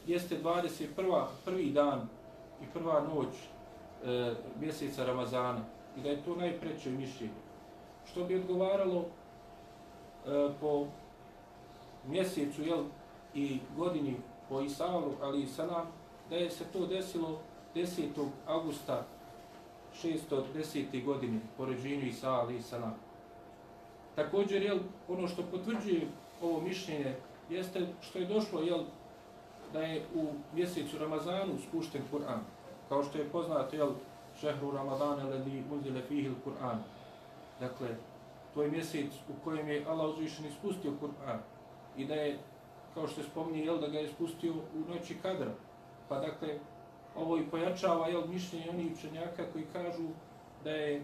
jeste 0.06 0.38
21. 0.42 1.24
prvi 1.44 1.70
dan 1.70 2.08
i 2.62 2.64
prva 2.72 3.00
noć 3.00 3.28
e, 4.04 4.34
mjeseca 4.60 5.04
Ramazana. 5.04 5.60
i 5.96 6.00
da 6.00 6.08
je 6.08 6.24
to 6.24 6.36
najpreće 6.36 6.90
mišljenje. 6.90 7.32
Što 8.10 8.24
bi 8.24 8.36
odgovaralo 8.36 9.04
e, 10.26 10.50
po 10.60 10.86
mjesecu 12.08 12.62
jel, 12.62 12.84
i 13.34 13.58
godini 13.76 14.16
po 14.48 14.60
Isalu, 14.60 15.12
ali 15.22 15.42
i 15.42 15.46
Salam, 15.46 15.86
da 16.30 16.36
je 16.36 16.50
se 16.50 16.64
to 16.72 16.86
desilo 16.86 17.38
10. 17.74 18.28
augusta 18.46 19.04
610. 20.02 21.04
godine 21.04 21.40
po 21.56 21.64
ređenju 21.64 22.06
Isa 22.06 22.30
ali 22.30 22.56
i 22.56 22.62
Salam. 22.62 22.94
Također, 24.14 24.62
jel, 24.62 24.78
ono 25.08 25.28
što 25.28 25.42
potvrđuje 25.42 26.06
ovo 26.42 26.60
mišljenje 26.60 27.14
jeste 27.50 27.86
što 28.00 28.18
je 28.18 28.26
došlo 28.26 28.60
jel, 28.60 28.84
da 29.72 29.80
je 29.80 30.02
u 30.14 30.26
mjesecu 30.54 30.98
Ramazanu 30.98 31.58
spušten 31.68 32.02
Kur'an. 32.12 32.40
Kao 32.88 33.02
što 33.04 33.18
je 33.18 33.28
poznato, 33.28 33.76
jel, 33.76 33.90
šehru 34.40 34.70
Ramadana 34.70 35.24
ledi 35.24 35.62
unzile 35.72 36.02
fihil 36.02 36.34
Kur'an. 36.44 36.78
Dakle, 37.60 37.88
to 38.54 38.62
je 38.62 38.70
mjesec 38.70 39.12
u 39.28 39.44
kojem 39.44 39.68
je 39.68 39.84
Allah 39.88 40.08
uzvišen 40.08 40.46
ispustio 40.46 40.92
Kur'an. 41.00 41.38
I 41.96 42.04
da 42.06 42.14
je, 42.14 42.38
kao 42.94 43.08
što 43.08 43.20
je 43.20 43.26
spominje, 43.26 43.64
jel, 43.64 43.78
da 43.80 43.88
ga 43.88 43.98
je 43.98 44.08
spustio 44.08 44.52
u 44.52 44.94
noći 44.94 45.16
kadra. 45.22 45.50
Pa 46.08 46.18
dakle, 46.18 46.58
ovo 47.16 47.38
i 47.38 47.46
pojačava 47.50 48.08
jel, 48.08 48.26
mišljenje 48.26 48.70
onih 48.70 48.92
učenjaka 48.92 49.44
koji 49.52 49.64
kažu 49.72 50.08
da 50.64 50.70
je 50.70 51.02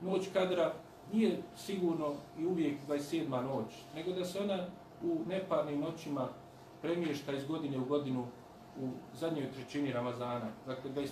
noć 0.00 0.28
kadra 0.32 0.72
nije 1.12 1.42
sigurno 1.56 2.14
i 2.38 2.46
uvijek 2.46 2.76
27. 2.88 3.28
noć, 3.28 3.74
nego 3.94 4.12
da 4.12 4.24
se 4.24 4.40
ona 4.40 4.66
u 5.02 5.18
neparnim 5.28 5.80
noćima 5.80 6.28
premješta 6.82 7.32
iz 7.32 7.46
godine 7.46 7.78
u 7.78 7.84
godinu 7.84 8.26
u 8.80 8.88
zadnjoj 9.14 9.52
trećini 9.52 9.92
Ramazana, 9.92 10.48
dakle 10.66 10.90
21. 10.90 11.06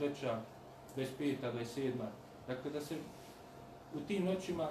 23. 0.00 0.36
25. 0.96 1.36
27. 1.42 1.92
Dakle, 2.46 2.70
da 2.70 2.80
se 2.80 2.96
u 3.94 4.00
tim 4.00 4.24
noćima 4.24 4.68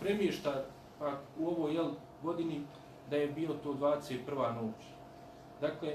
premješta 0.00 0.64
pa, 0.98 1.12
u 1.38 1.48
ovoj 1.48 1.74
jel, 1.74 1.90
godini 2.22 2.62
da 3.10 3.16
je 3.16 3.26
bio 3.26 3.54
to 3.62 3.74
21. 3.74 4.54
noć. 4.54 4.74
Dakle, 5.60 5.94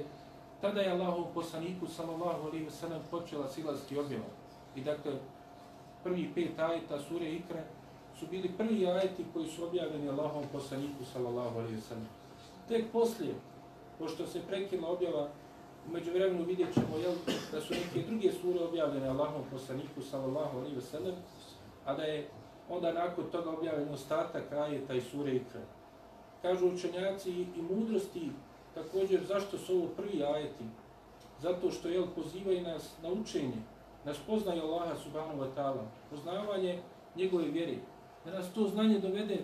tada 0.62 0.82
je 0.82 0.92
Allahov 0.92 1.34
poslaniku 1.34 1.88
sallallahu 1.88 2.48
alejhi 2.48 2.66
ve 2.66 2.72
sellem 2.72 3.02
počela 3.12 3.48
silaziti 3.48 4.00
objava. 4.00 4.26
I 4.76 4.82
dakle 4.82 5.12
prvi 6.04 6.32
pet 6.36 6.60
ajeta 6.60 7.00
sure 7.00 7.32
Ikra 7.32 7.64
su 8.24 8.30
bili 8.32 8.52
prvi 8.58 8.88
ajeti 8.88 9.26
koji 9.34 9.48
su 9.48 9.64
objavljeni 9.64 10.10
Allahom 10.10 10.44
poslaniku 10.52 11.06
sallallahu 11.14 11.60
alejhi 11.60 11.76
ve 11.76 11.82
sellem. 11.82 12.08
Tek 12.68 12.92
poslije 12.92 13.34
pošto 14.00 14.28
se 14.28 14.42
prekila 14.48 14.90
objava 14.90 15.30
umeđu 15.88 16.12
vremenu 16.12 16.44
vidjet 16.44 16.74
ćemo 16.74 16.98
jel, 16.98 17.14
da 17.52 17.62
su 17.62 17.74
neke 17.74 18.08
druge 18.08 18.32
sure 18.32 18.60
objavljene 18.60 19.08
Allahom 19.08 19.42
poslaniku 19.52 20.02
sallallahu 20.02 20.58
alejhi 20.58 20.76
ve 20.76 20.82
sellem, 20.82 21.16
a 21.86 21.94
da 21.94 22.04
je 22.04 22.30
onda 22.70 22.94
nakon 22.94 23.26
toga 23.32 23.50
objavljen 23.50 23.94
ostatak 23.94 24.52
ajeta 24.52 24.94
i 24.94 25.02
sure 25.02 25.36
Ikra. 25.36 25.62
Kažu 26.42 26.68
učenjaci 26.68 27.32
i 27.32 27.62
mudrosti 27.70 28.32
Također, 28.74 29.24
zašto 29.28 29.58
su 29.58 29.76
ovo 29.76 29.88
prvi 29.88 30.24
ajeti? 30.24 30.64
Zato 31.42 31.72
što 31.72 31.90
jel, 31.90 32.06
pozivaju 32.16 32.62
nas 32.62 32.92
na 33.04 33.10
učenje, 33.10 33.62
na 34.06 34.14
spoznaju 34.14 34.62
Allaha 34.62 34.96
subhanahu 34.96 35.40
wa 35.40 35.48
ta'ala, 35.56 35.84
poznavanje 36.10 36.80
njegove 37.16 37.46
vjere, 37.46 37.76
da 38.26 38.32
nas 38.32 38.54
to 38.54 38.68
znanje 38.68 39.00
dovede 39.00 39.38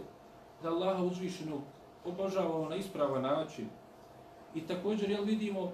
da 0.64 0.70
Allaha 0.70 1.04
uzvišeno 1.04 1.62
obožavamo 2.06 2.70
na 2.70 2.76
ispravan 2.76 3.22
način. 3.22 3.70
I 4.56 4.62
također, 4.62 5.10
jel 5.10 5.24
vidimo 5.24 5.72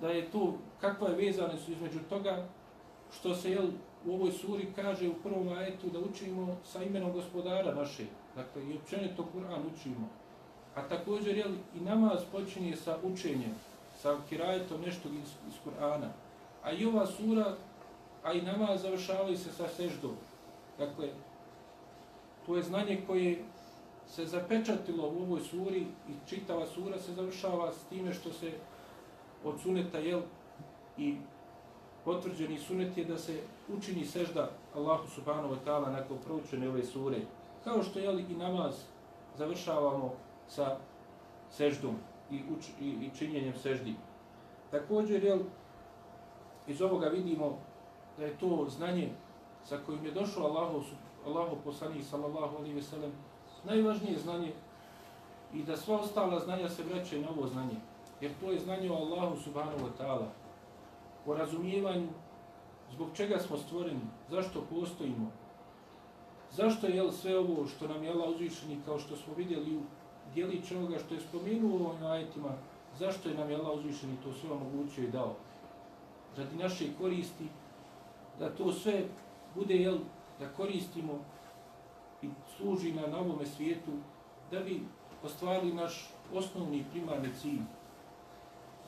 da 0.00 0.08
je 0.08 0.30
to, 0.30 0.54
kakva 0.80 1.08
je 1.08 1.16
vezane 1.16 1.58
su 1.58 1.72
između 1.72 1.98
toga, 2.08 2.46
što 3.12 3.34
se 3.34 3.50
jel, 3.50 3.68
u 4.06 4.14
ovoj 4.14 4.32
suri 4.32 4.72
kaže 4.76 5.08
u 5.08 5.14
prvom 5.14 5.48
ajetu 5.48 5.90
da 5.90 5.98
učimo 5.98 6.56
sa 6.64 6.82
imenom 6.82 7.12
gospodara 7.12 7.74
naše, 7.74 8.04
dakle 8.36 8.62
i 8.66 8.76
općenito 8.76 9.26
Kur'an 9.34 9.60
učimo. 9.74 10.08
A 10.74 10.88
također 10.88 11.36
jel, 11.36 11.52
i 11.76 11.80
namaz 11.80 12.20
počinje 12.32 12.76
sa 12.76 12.98
učenjem, 13.02 13.54
sa 13.96 14.16
kirajetom 14.28 14.80
nešto 14.80 15.08
iz, 15.08 15.30
iz 15.48 15.54
Kur'ana. 15.64 16.08
A 16.62 16.72
i 16.72 16.86
ova 16.86 17.06
sura, 17.06 17.56
a 18.22 18.32
i 18.32 18.42
namaz 18.42 18.82
završavaju 18.82 19.38
se 19.38 19.52
sa 19.52 19.68
seždom. 19.68 20.16
Dakle, 20.78 21.08
to 22.50 22.56
je 22.56 22.62
znanje 22.62 23.00
koje 23.06 23.44
se 24.06 24.26
zapečatilo 24.26 25.08
u 25.08 25.22
ovoj 25.22 25.40
suri 25.40 25.80
i 25.80 26.28
čitava 26.28 26.66
sura 26.66 26.98
se 26.98 27.12
završava 27.12 27.72
s 27.72 27.84
time 27.88 28.14
što 28.14 28.32
se 28.32 28.52
od 29.44 29.60
suneta 29.60 29.98
jel, 29.98 30.20
i 30.98 31.16
potvrđeni 32.04 32.58
sunet 32.58 32.98
je 32.98 33.04
da 33.04 33.18
se 33.18 33.40
učini 33.68 34.04
sežda 34.04 34.50
Allahu 34.74 35.08
subhanahu 35.08 35.54
wa 35.54 35.58
ta'ala 35.66 35.92
nakon 35.92 36.18
proučene 36.24 36.68
ove 36.68 36.82
sure. 36.84 37.20
Kao 37.64 37.82
što 37.82 37.98
je 37.98 38.24
i 38.30 38.34
namaz 38.34 38.82
završavamo 39.38 40.12
sa 40.48 40.76
seždom 41.50 41.94
i, 42.30 42.40
uč, 42.56 42.68
i, 42.80 42.88
i 42.88 43.10
činjenjem 43.18 43.54
seždi. 43.54 43.94
Također, 44.70 45.24
jel, 45.24 45.38
iz 46.66 46.82
ovoga 46.82 47.08
vidimo 47.08 47.58
da 48.18 48.24
je 48.24 48.38
to 48.38 48.66
znanje 48.68 49.08
sa 49.64 49.78
kojim 49.86 50.04
je 50.04 50.12
došao 50.12 50.46
Allahu, 50.46 50.82
Allahu 51.26 51.56
poslanih 51.64 52.06
sallallahu 52.06 52.56
alaihi 52.56 52.74
ve 52.74 52.82
sellem, 52.82 53.12
najvažnije 53.64 54.18
znanje 54.18 54.52
i 55.54 55.62
da 55.62 55.76
sva 55.76 56.00
ostala 56.00 56.40
znanja 56.40 56.68
se 56.68 56.82
vraćaju 56.82 57.22
na 57.22 57.30
ovo 57.30 57.46
znanje. 57.46 57.76
Jer 58.20 58.32
to 58.40 58.52
je 58.52 58.60
znanje 58.60 58.90
o 58.90 58.94
Allahu 58.94 59.36
subhanahu 59.36 59.78
wa 59.78 59.90
ta'ala, 59.98 60.26
o 61.26 61.34
razumijevanju 61.34 62.08
zbog 62.92 63.08
čega 63.14 63.38
smo 63.38 63.56
stvoreni, 63.56 64.00
zašto 64.30 64.64
postojimo, 64.70 65.30
zašto 66.50 66.86
je 66.86 67.12
sve 67.12 67.38
ovo 67.38 67.66
što 67.66 67.88
nam 67.88 68.04
je 68.04 68.10
Allah 68.10 68.28
uzvišeni 68.28 68.80
kao 68.84 68.98
što 68.98 69.16
smo 69.16 69.34
vidjeli 69.34 69.76
u 69.76 69.80
dijelić 70.34 70.72
onoga 70.72 70.98
što 70.98 71.14
je 71.14 71.20
spomenuo 71.20 71.70
u 71.70 71.86
ovim 71.86 72.06
ajetima, 72.06 72.50
zašto 72.98 73.28
je 73.28 73.34
nam 73.34 73.50
je 73.50 73.56
Allah 73.56 73.78
uzvišeni 73.78 74.16
to 74.24 74.32
sve 74.32 74.50
omogućio 74.50 75.04
i 75.04 75.10
dao. 75.10 75.34
Radi 76.36 76.56
naše 76.56 76.84
koristi, 76.98 77.48
da 78.38 78.54
to 78.54 78.72
sve 78.72 79.04
bude, 79.54 79.74
jel, 79.74 79.98
da 80.40 80.48
koristimo 80.56 81.18
i 82.22 82.28
služi 82.56 82.92
na 82.92 83.06
novome 83.06 83.46
svijetu, 83.46 83.90
da 84.50 84.60
bi 84.60 84.80
ostvarili 85.24 85.74
naš 85.74 86.10
osnovni 86.34 86.84
primarni 86.90 87.28
cilj. 87.40 87.60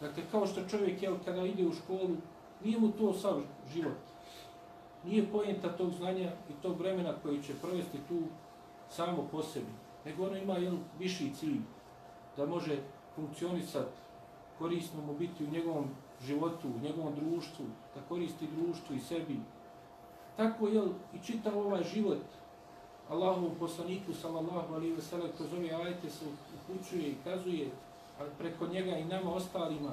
Dakle, 0.00 0.22
kao 0.30 0.46
što 0.46 0.68
čovjek, 0.68 1.02
jel, 1.02 1.16
kada 1.24 1.46
ide 1.46 1.66
u 1.66 1.72
školu, 1.72 2.16
nije 2.64 2.78
mu 2.78 2.92
to 2.92 3.12
sav 3.12 3.40
život. 3.72 3.98
Nije 5.04 5.32
pojenta 5.32 5.76
tog 5.76 5.92
znanja 5.92 6.32
i 6.50 6.62
tog 6.62 6.78
vremena 6.78 7.14
koji 7.22 7.42
će 7.42 7.54
provesti 7.54 7.98
tu 8.08 8.22
samo 8.88 9.28
po 9.30 9.42
sebi 9.42 9.82
nego 10.04 10.26
ono 10.26 10.36
ima 10.36 10.54
jedan 10.54 10.78
viši 10.98 11.32
cilj, 11.34 11.60
da 12.36 12.46
može 12.46 12.78
funkcionisati, 13.14 14.00
korisno 14.58 15.02
mu 15.02 15.14
biti 15.14 15.44
u 15.44 15.50
njegovom 15.50 15.88
životu, 16.22 16.68
u 16.68 16.80
njegovom 16.82 17.14
društvu, 17.14 17.66
da 17.94 18.00
koristi 18.08 18.46
društvu 18.56 18.96
i 18.96 19.00
sebi. 19.00 19.36
Tako 20.36 20.68
je 20.68 20.82
i 21.14 21.18
čitav 21.26 21.58
ovaj 21.58 21.82
život 21.94 22.22
Allahov 23.10 23.50
poslaniku, 23.58 24.14
sallallahu 24.14 24.74
alaihi 24.74 24.94
ve 24.94 25.02
sellem, 25.02 25.28
kroz 25.36 25.52
ove 25.52 25.70
ajete 25.70 26.10
se 26.10 26.24
upućuje 26.54 27.08
i 27.08 27.16
kazuje, 27.24 27.70
a 28.20 28.24
preko 28.38 28.66
njega 28.66 28.96
i 28.96 29.04
nama 29.04 29.34
ostalima, 29.34 29.92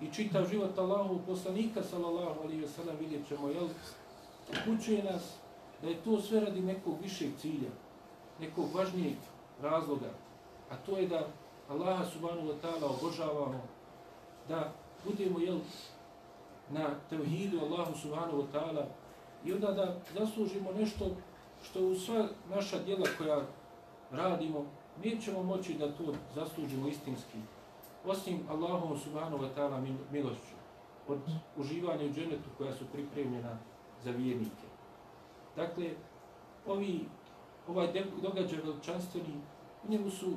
i 0.00 0.12
čitav 0.12 0.48
život 0.50 0.78
Allahov 0.78 1.18
poslanika, 1.26 1.82
sallallahu 1.82 2.40
alaihi 2.40 2.60
ve 2.60 2.68
sellem, 2.68 2.96
vidjet 3.00 3.28
ćemo, 3.28 3.48
jel, 3.48 3.68
upućuje 4.50 5.02
nas 5.02 5.34
da 5.82 5.88
je 5.88 5.96
to 6.04 6.20
sve 6.20 6.40
radi 6.40 6.60
nekog 6.60 6.94
višeg 7.02 7.30
cilja, 7.40 7.70
nekog 8.40 8.74
važnijeg 8.74 9.16
razloga, 9.62 10.10
a 10.70 10.76
to 10.76 10.96
je 10.96 11.08
da 11.08 11.26
Allaha 11.70 12.04
subhanahu 12.04 12.48
wa 12.48 12.54
ta'ala 12.62 12.86
obožavamo, 12.86 13.60
da 14.48 14.72
budemo 15.04 15.40
jel, 15.40 15.58
na 16.70 16.94
tevhidu 17.10 17.60
Allahu 17.60 17.98
subhanahu 17.98 18.42
wa 18.42 18.46
ta'ala 18.52 18.86
i 19.46 19.52
onda 19.52 19.72
da 19.72 19.96
zaslužimo 20.18 20.72
nešto 20.72 21.10
što 21.64 21.86
u 21.86 21.94
sva 21.94 22.28
naša 22.50 22.78
djela 22.78 23.06
koja 23.18 23.42
radimo, 24.10 24.64
nećemo 25.04 25.42
moći 25.42 25.74
da 25.74 25.92
to 25.92 26.14
zaslužimo 26.34 26.88
istinski, 26.88 27.38
osim 28.06 28.40
Allahom 28.50 28.98
subhanahu 28.98 29.44
wa 29.44 29.48
ta'ala 29.56 29.96
milošću, 30.12 30.56
od 31.08 31.18
uživanja 31.56 32.04
u 32.04 32.12
dženetu 32.12 32.50
koja 32.58 32.72
su 32.72 32.84
pripremljena 32.92 33.58
za 34.04 34.10
vjernike. 34.10 34.66
Dakle, 35.56 35.90
ovi 36.66 37.00
ovaj 37.68 38.04
događaj 38.22 38.58
veličanstveni, 38.64 39.40
u 39.88 39.90
njemu 39.90 40.10
su 40.10 40.32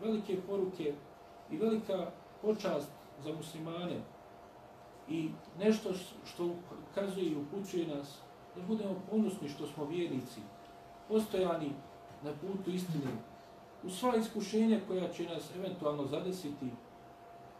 velike 0.00 0.40
poruke 0.48 0.94
i 1.50 1.56
velika 1.56 2.10
počast 2.42 2.90
za 3.24 3.32
muslimane 3.32 4.00
i 5.08 5.30
nešto 5.58 5.90
što 6.24 6.54
ukazuje 6.92 7.26
i 7.26 7.36
upućuje 7.36 7.86
nas 7.86 8.18
da 8.56 8.62
budemo 8.68 8.94
ponosni 9.10 9.48
što 9.48 9.66
smo 9.66 9.84
vjernici, 9.84 10.40
postojani 11.08 11.70
na 12.22 12.32
putu 12.40 12.70
istine, 12.70 13.10
u 13.84 13.90
sva 13.90 14.16
iskušenja 14.16 14.80
koja 14.88 15.08
će 15.08 15.24
nas 15.24 15.50
eventualno 15.56 16.06
zadesiti, 16.06 16.70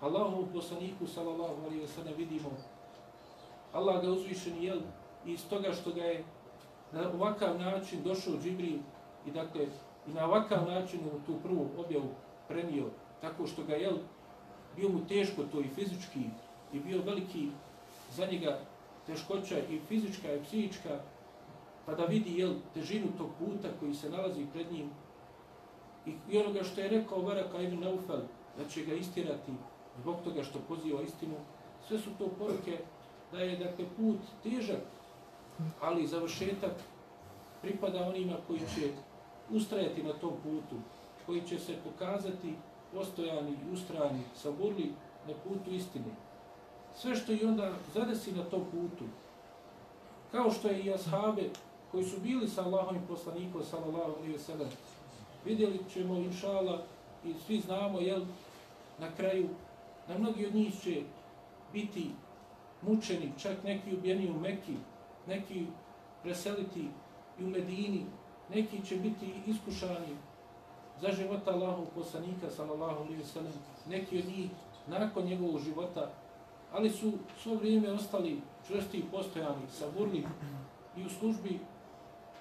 Allahom 0.01 0.49
poslaniku, 0.53 1.07
sallallahu 1.07 1.63
alaihi 1.65 1.83
wa 1.83 1.87
sallam, 1.87 2.15
vidimo, 2.17 2.51
Allah 3.73 4.03
ga 4.03 4.11
uzvišen 4.11 4.63
jel, 4.63 4.81
i 5.27 5.33
iz 5.33 5.49
toga 5.49 5.73
što 5.73 5.93
ga 5.93 6.03
je 6.03 6.25
na 6.93 7.11
ovakav 7.15 7.59
način 7.59 8.03
došao 8.03 8.35
Džibril 8.43 8.79
i 9.27 9.31
dakle 9.31 9.67
i 10.09 10.13
na 10.13 10.27
ovakav 10.27 10.69
način 10.69 11.01
u 11.01 11.27
tu 11.27 11.39
prvu 11.43 11.69
objavu 11.79 12.09
prenio 12.49 12.85
tako 13.21 13.47
što 13.47 13.63
ga 13.63 13.75
je 13.75 13.91
bio 14.77 14.89
mu 14.89 15.07
teško 15.07 15.43
to 15.53 15.61
i 15.61 15.69
fizički 15.69 16.21
i 16.73 16.81
bio 16.81 17.03
veliki 17.03 17.49
za 18.11 18.27
njega 18.27 18.61
teškoća 19.07 19.59
i 19.59 19.81
fizička 19.89 20.35
i 20.35 20.43
psihička 20.43 21.01
pa 21.87 21.95
da 21.95 22.05
vidi 22.05 22.39
jel, 22.39 22.55
težinu 22.75 23.07
tog 23.19 23.29
puta 23.39 23.69
koji 23.81 23.95
se 23.95 24.11
nalazi 24.11 24.47
pred 24.53 24.73
njim 24.73 24.91
i, 26.07 26.15
i 26.31 26.39
onoga 26.39 26.63
što 26.63 26.81
je 26.81 26.89
rekao 26.89 27.23
Varaka 27.23 27.61
ibn 27.61 27.81
Naufel 27.81 28.21
da 28.59 28.69
će 28.69 28.85
ga 28.85 28.95
istirati 28.95 29.53
zbog 30.01 30.17
toga 30.25 30.43
što 30.43 30.59
poziva 30.69 31.03
istinu 31.03 31.35
sve 31.89 31.99
su 31.99 32.11
to 32.19 32.29
poruke 32.29 32.79
da 33.33 33.41
je 33.41 33.57
dakle 33.57 33.85
put 33.97 34.19
težak 34.43 34.83
ali 35.81 36.07
završetak 36.07 36.73
pripada 37.63 38.09
onima 38.09 38.37
koji 38.47 38.61
će 38.61 38.93
ustrajati 39.51 40.03
na 40.03 40.13
tom 40.13 40.33
putu, 40.43 40.77
koji 41.27 41.43
će 41.43 41.59
se 41.59 41.75
pokazati 41.85 42.55
postojani 42.95 43.51
i 43.51 43.73
ustrajani, 43.73 44.21
saburli 44.35 44.93
na 45.29 45.35
putu 45.45 45.71
istine. 45.71 46.15
Sve 46.97 47.17
što 47.17 47.33
i 47.33 47.45
onda 47.45 47.73
zadesi 47.95 48.33
na 48.33 48.43
tom 48.45 48.65
putu, 48.71 49.05
kao 50.33 50.51
što 50.51 50.69
je 50.69 50.81
i 50.81 50.95
ashabe 50.95 51.51
koji 51.91 52.05
su 52.05 52.21
bili 52.21 52.49
sa 52.49 52.65
Allahom 52.65 52.97
i 52.97 53.09
poslanikom, 53.09 53.63
sallallahu 53.65 54.13
alaihi 54.13 54.35
wa 54.35 54.39
sallam, 54.39 54.69
vidjeli 55.45 55.79
ćemo, 55.93 56.15
inšala, 56.15 56.83
i 57.25 57.35
svi 57.47 57.61
znamo, 57.61 58.01
jel, 58.01 58.23
na 58.99 59.11
kraju, 59.17 59.49
na 60.09 60.19
mnogi 60.19 60.47
od 60.47 60.55
njih 60.55 60.81
će 60.83 61.03
biti 61.73 62.11
mučeni, 62.83 63.33
čak 63.39 63.65
neki 63.65 63.95
ubijeni 63.97 64.31
u 64.31 64.41
Mekki, 64.41 64.75
neki 65.27 65.67
preseliti 66.23 66.89
i 67.39 67.45
u 67.45 67.47
Medini, 67.47 68.07
neki 68.55 68.87
će 68.87 68.97
biti 68.97 69.35
iskušani 69.47 70.17
za 71.01 71.13
života 71.13 71.51
Allahov 71.51 71.87
poslanika, 71.95 72.51
sallallahu 72.51 73.05
alaihi 73.05 73.25
sallam, 73.25 73.53
neki 73.89 74.19
od 74.19 74.25
njih 74.25 74.51
nakon 74.87 75.25
njegovog 75.25 75.61
života, 75.61 76.11
ali 76.73 76.91
su 76.91 77.13
svo 77.43 77.55
vrijeme 77.55 77.93
ostali 77.93 78.41
čvrsti 78.67 78.99
i 78.99 79.05
postojani, 79.11 79.67
saburni 79.79 80.27
i 80.97 81.07
u 81.07 81.11
službi 81.11 81.59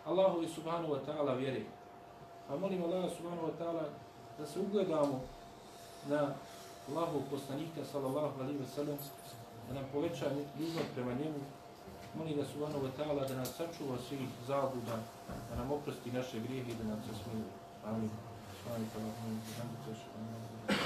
Allahove 0.06 0.48
subhanahu 0.48 0.94
wa 0.94 1.00
ta'ala 1.08 1.38
vjere. 1.38 1.62
Pa 2.48 2.58
molim 2.58 2.84
Allah 2.84 3.12
subhanahu 3.18 3.48
wa 3.48 3.56
ta'ala 3.60 3.84
da 4.38 4.46
se 4.46 4.60
ugledamo 4.60 5.22
na 6.10 6.34
Allahov 6.90 7.22
poslanika, 7.32 7.86
sallallahu 7.92 8.42
alaihi 8.42 8.66
sallam, 8.76 8.98
da 9.68 9.74
nam 9.74 9.84
poveća 9.94 10.26
ljubav 10.60 10.84
prema 10.96 11.14
njemu, 11.14 11.40
Molim 12.18 12.38
ga 12.38 12.46
subhanahu 12.46 12.86
wa 12.86 12.92
ta'ala 12.98 13.28
da 13.28 13.36
nas 13.36 13.54
sačuva 13.54 13.98
svih 14.08 14.30
zabuda, 14.48 14.98
da 15.50 15.56
nam 15.56 15.72
oprosti 15.72 16.12
naše 16.12 16.40
grijehe 16.40 16.72
i 16.72 16.76
da 16.76 16.84
nam 16.84 17.02
se 17.06 17.14
smije. 17.24 17.46
Amin. 17.86 18.10
Subhanahu 18.64 18.86
wa 18.86 19.02
ta'ala. 20.68 20.79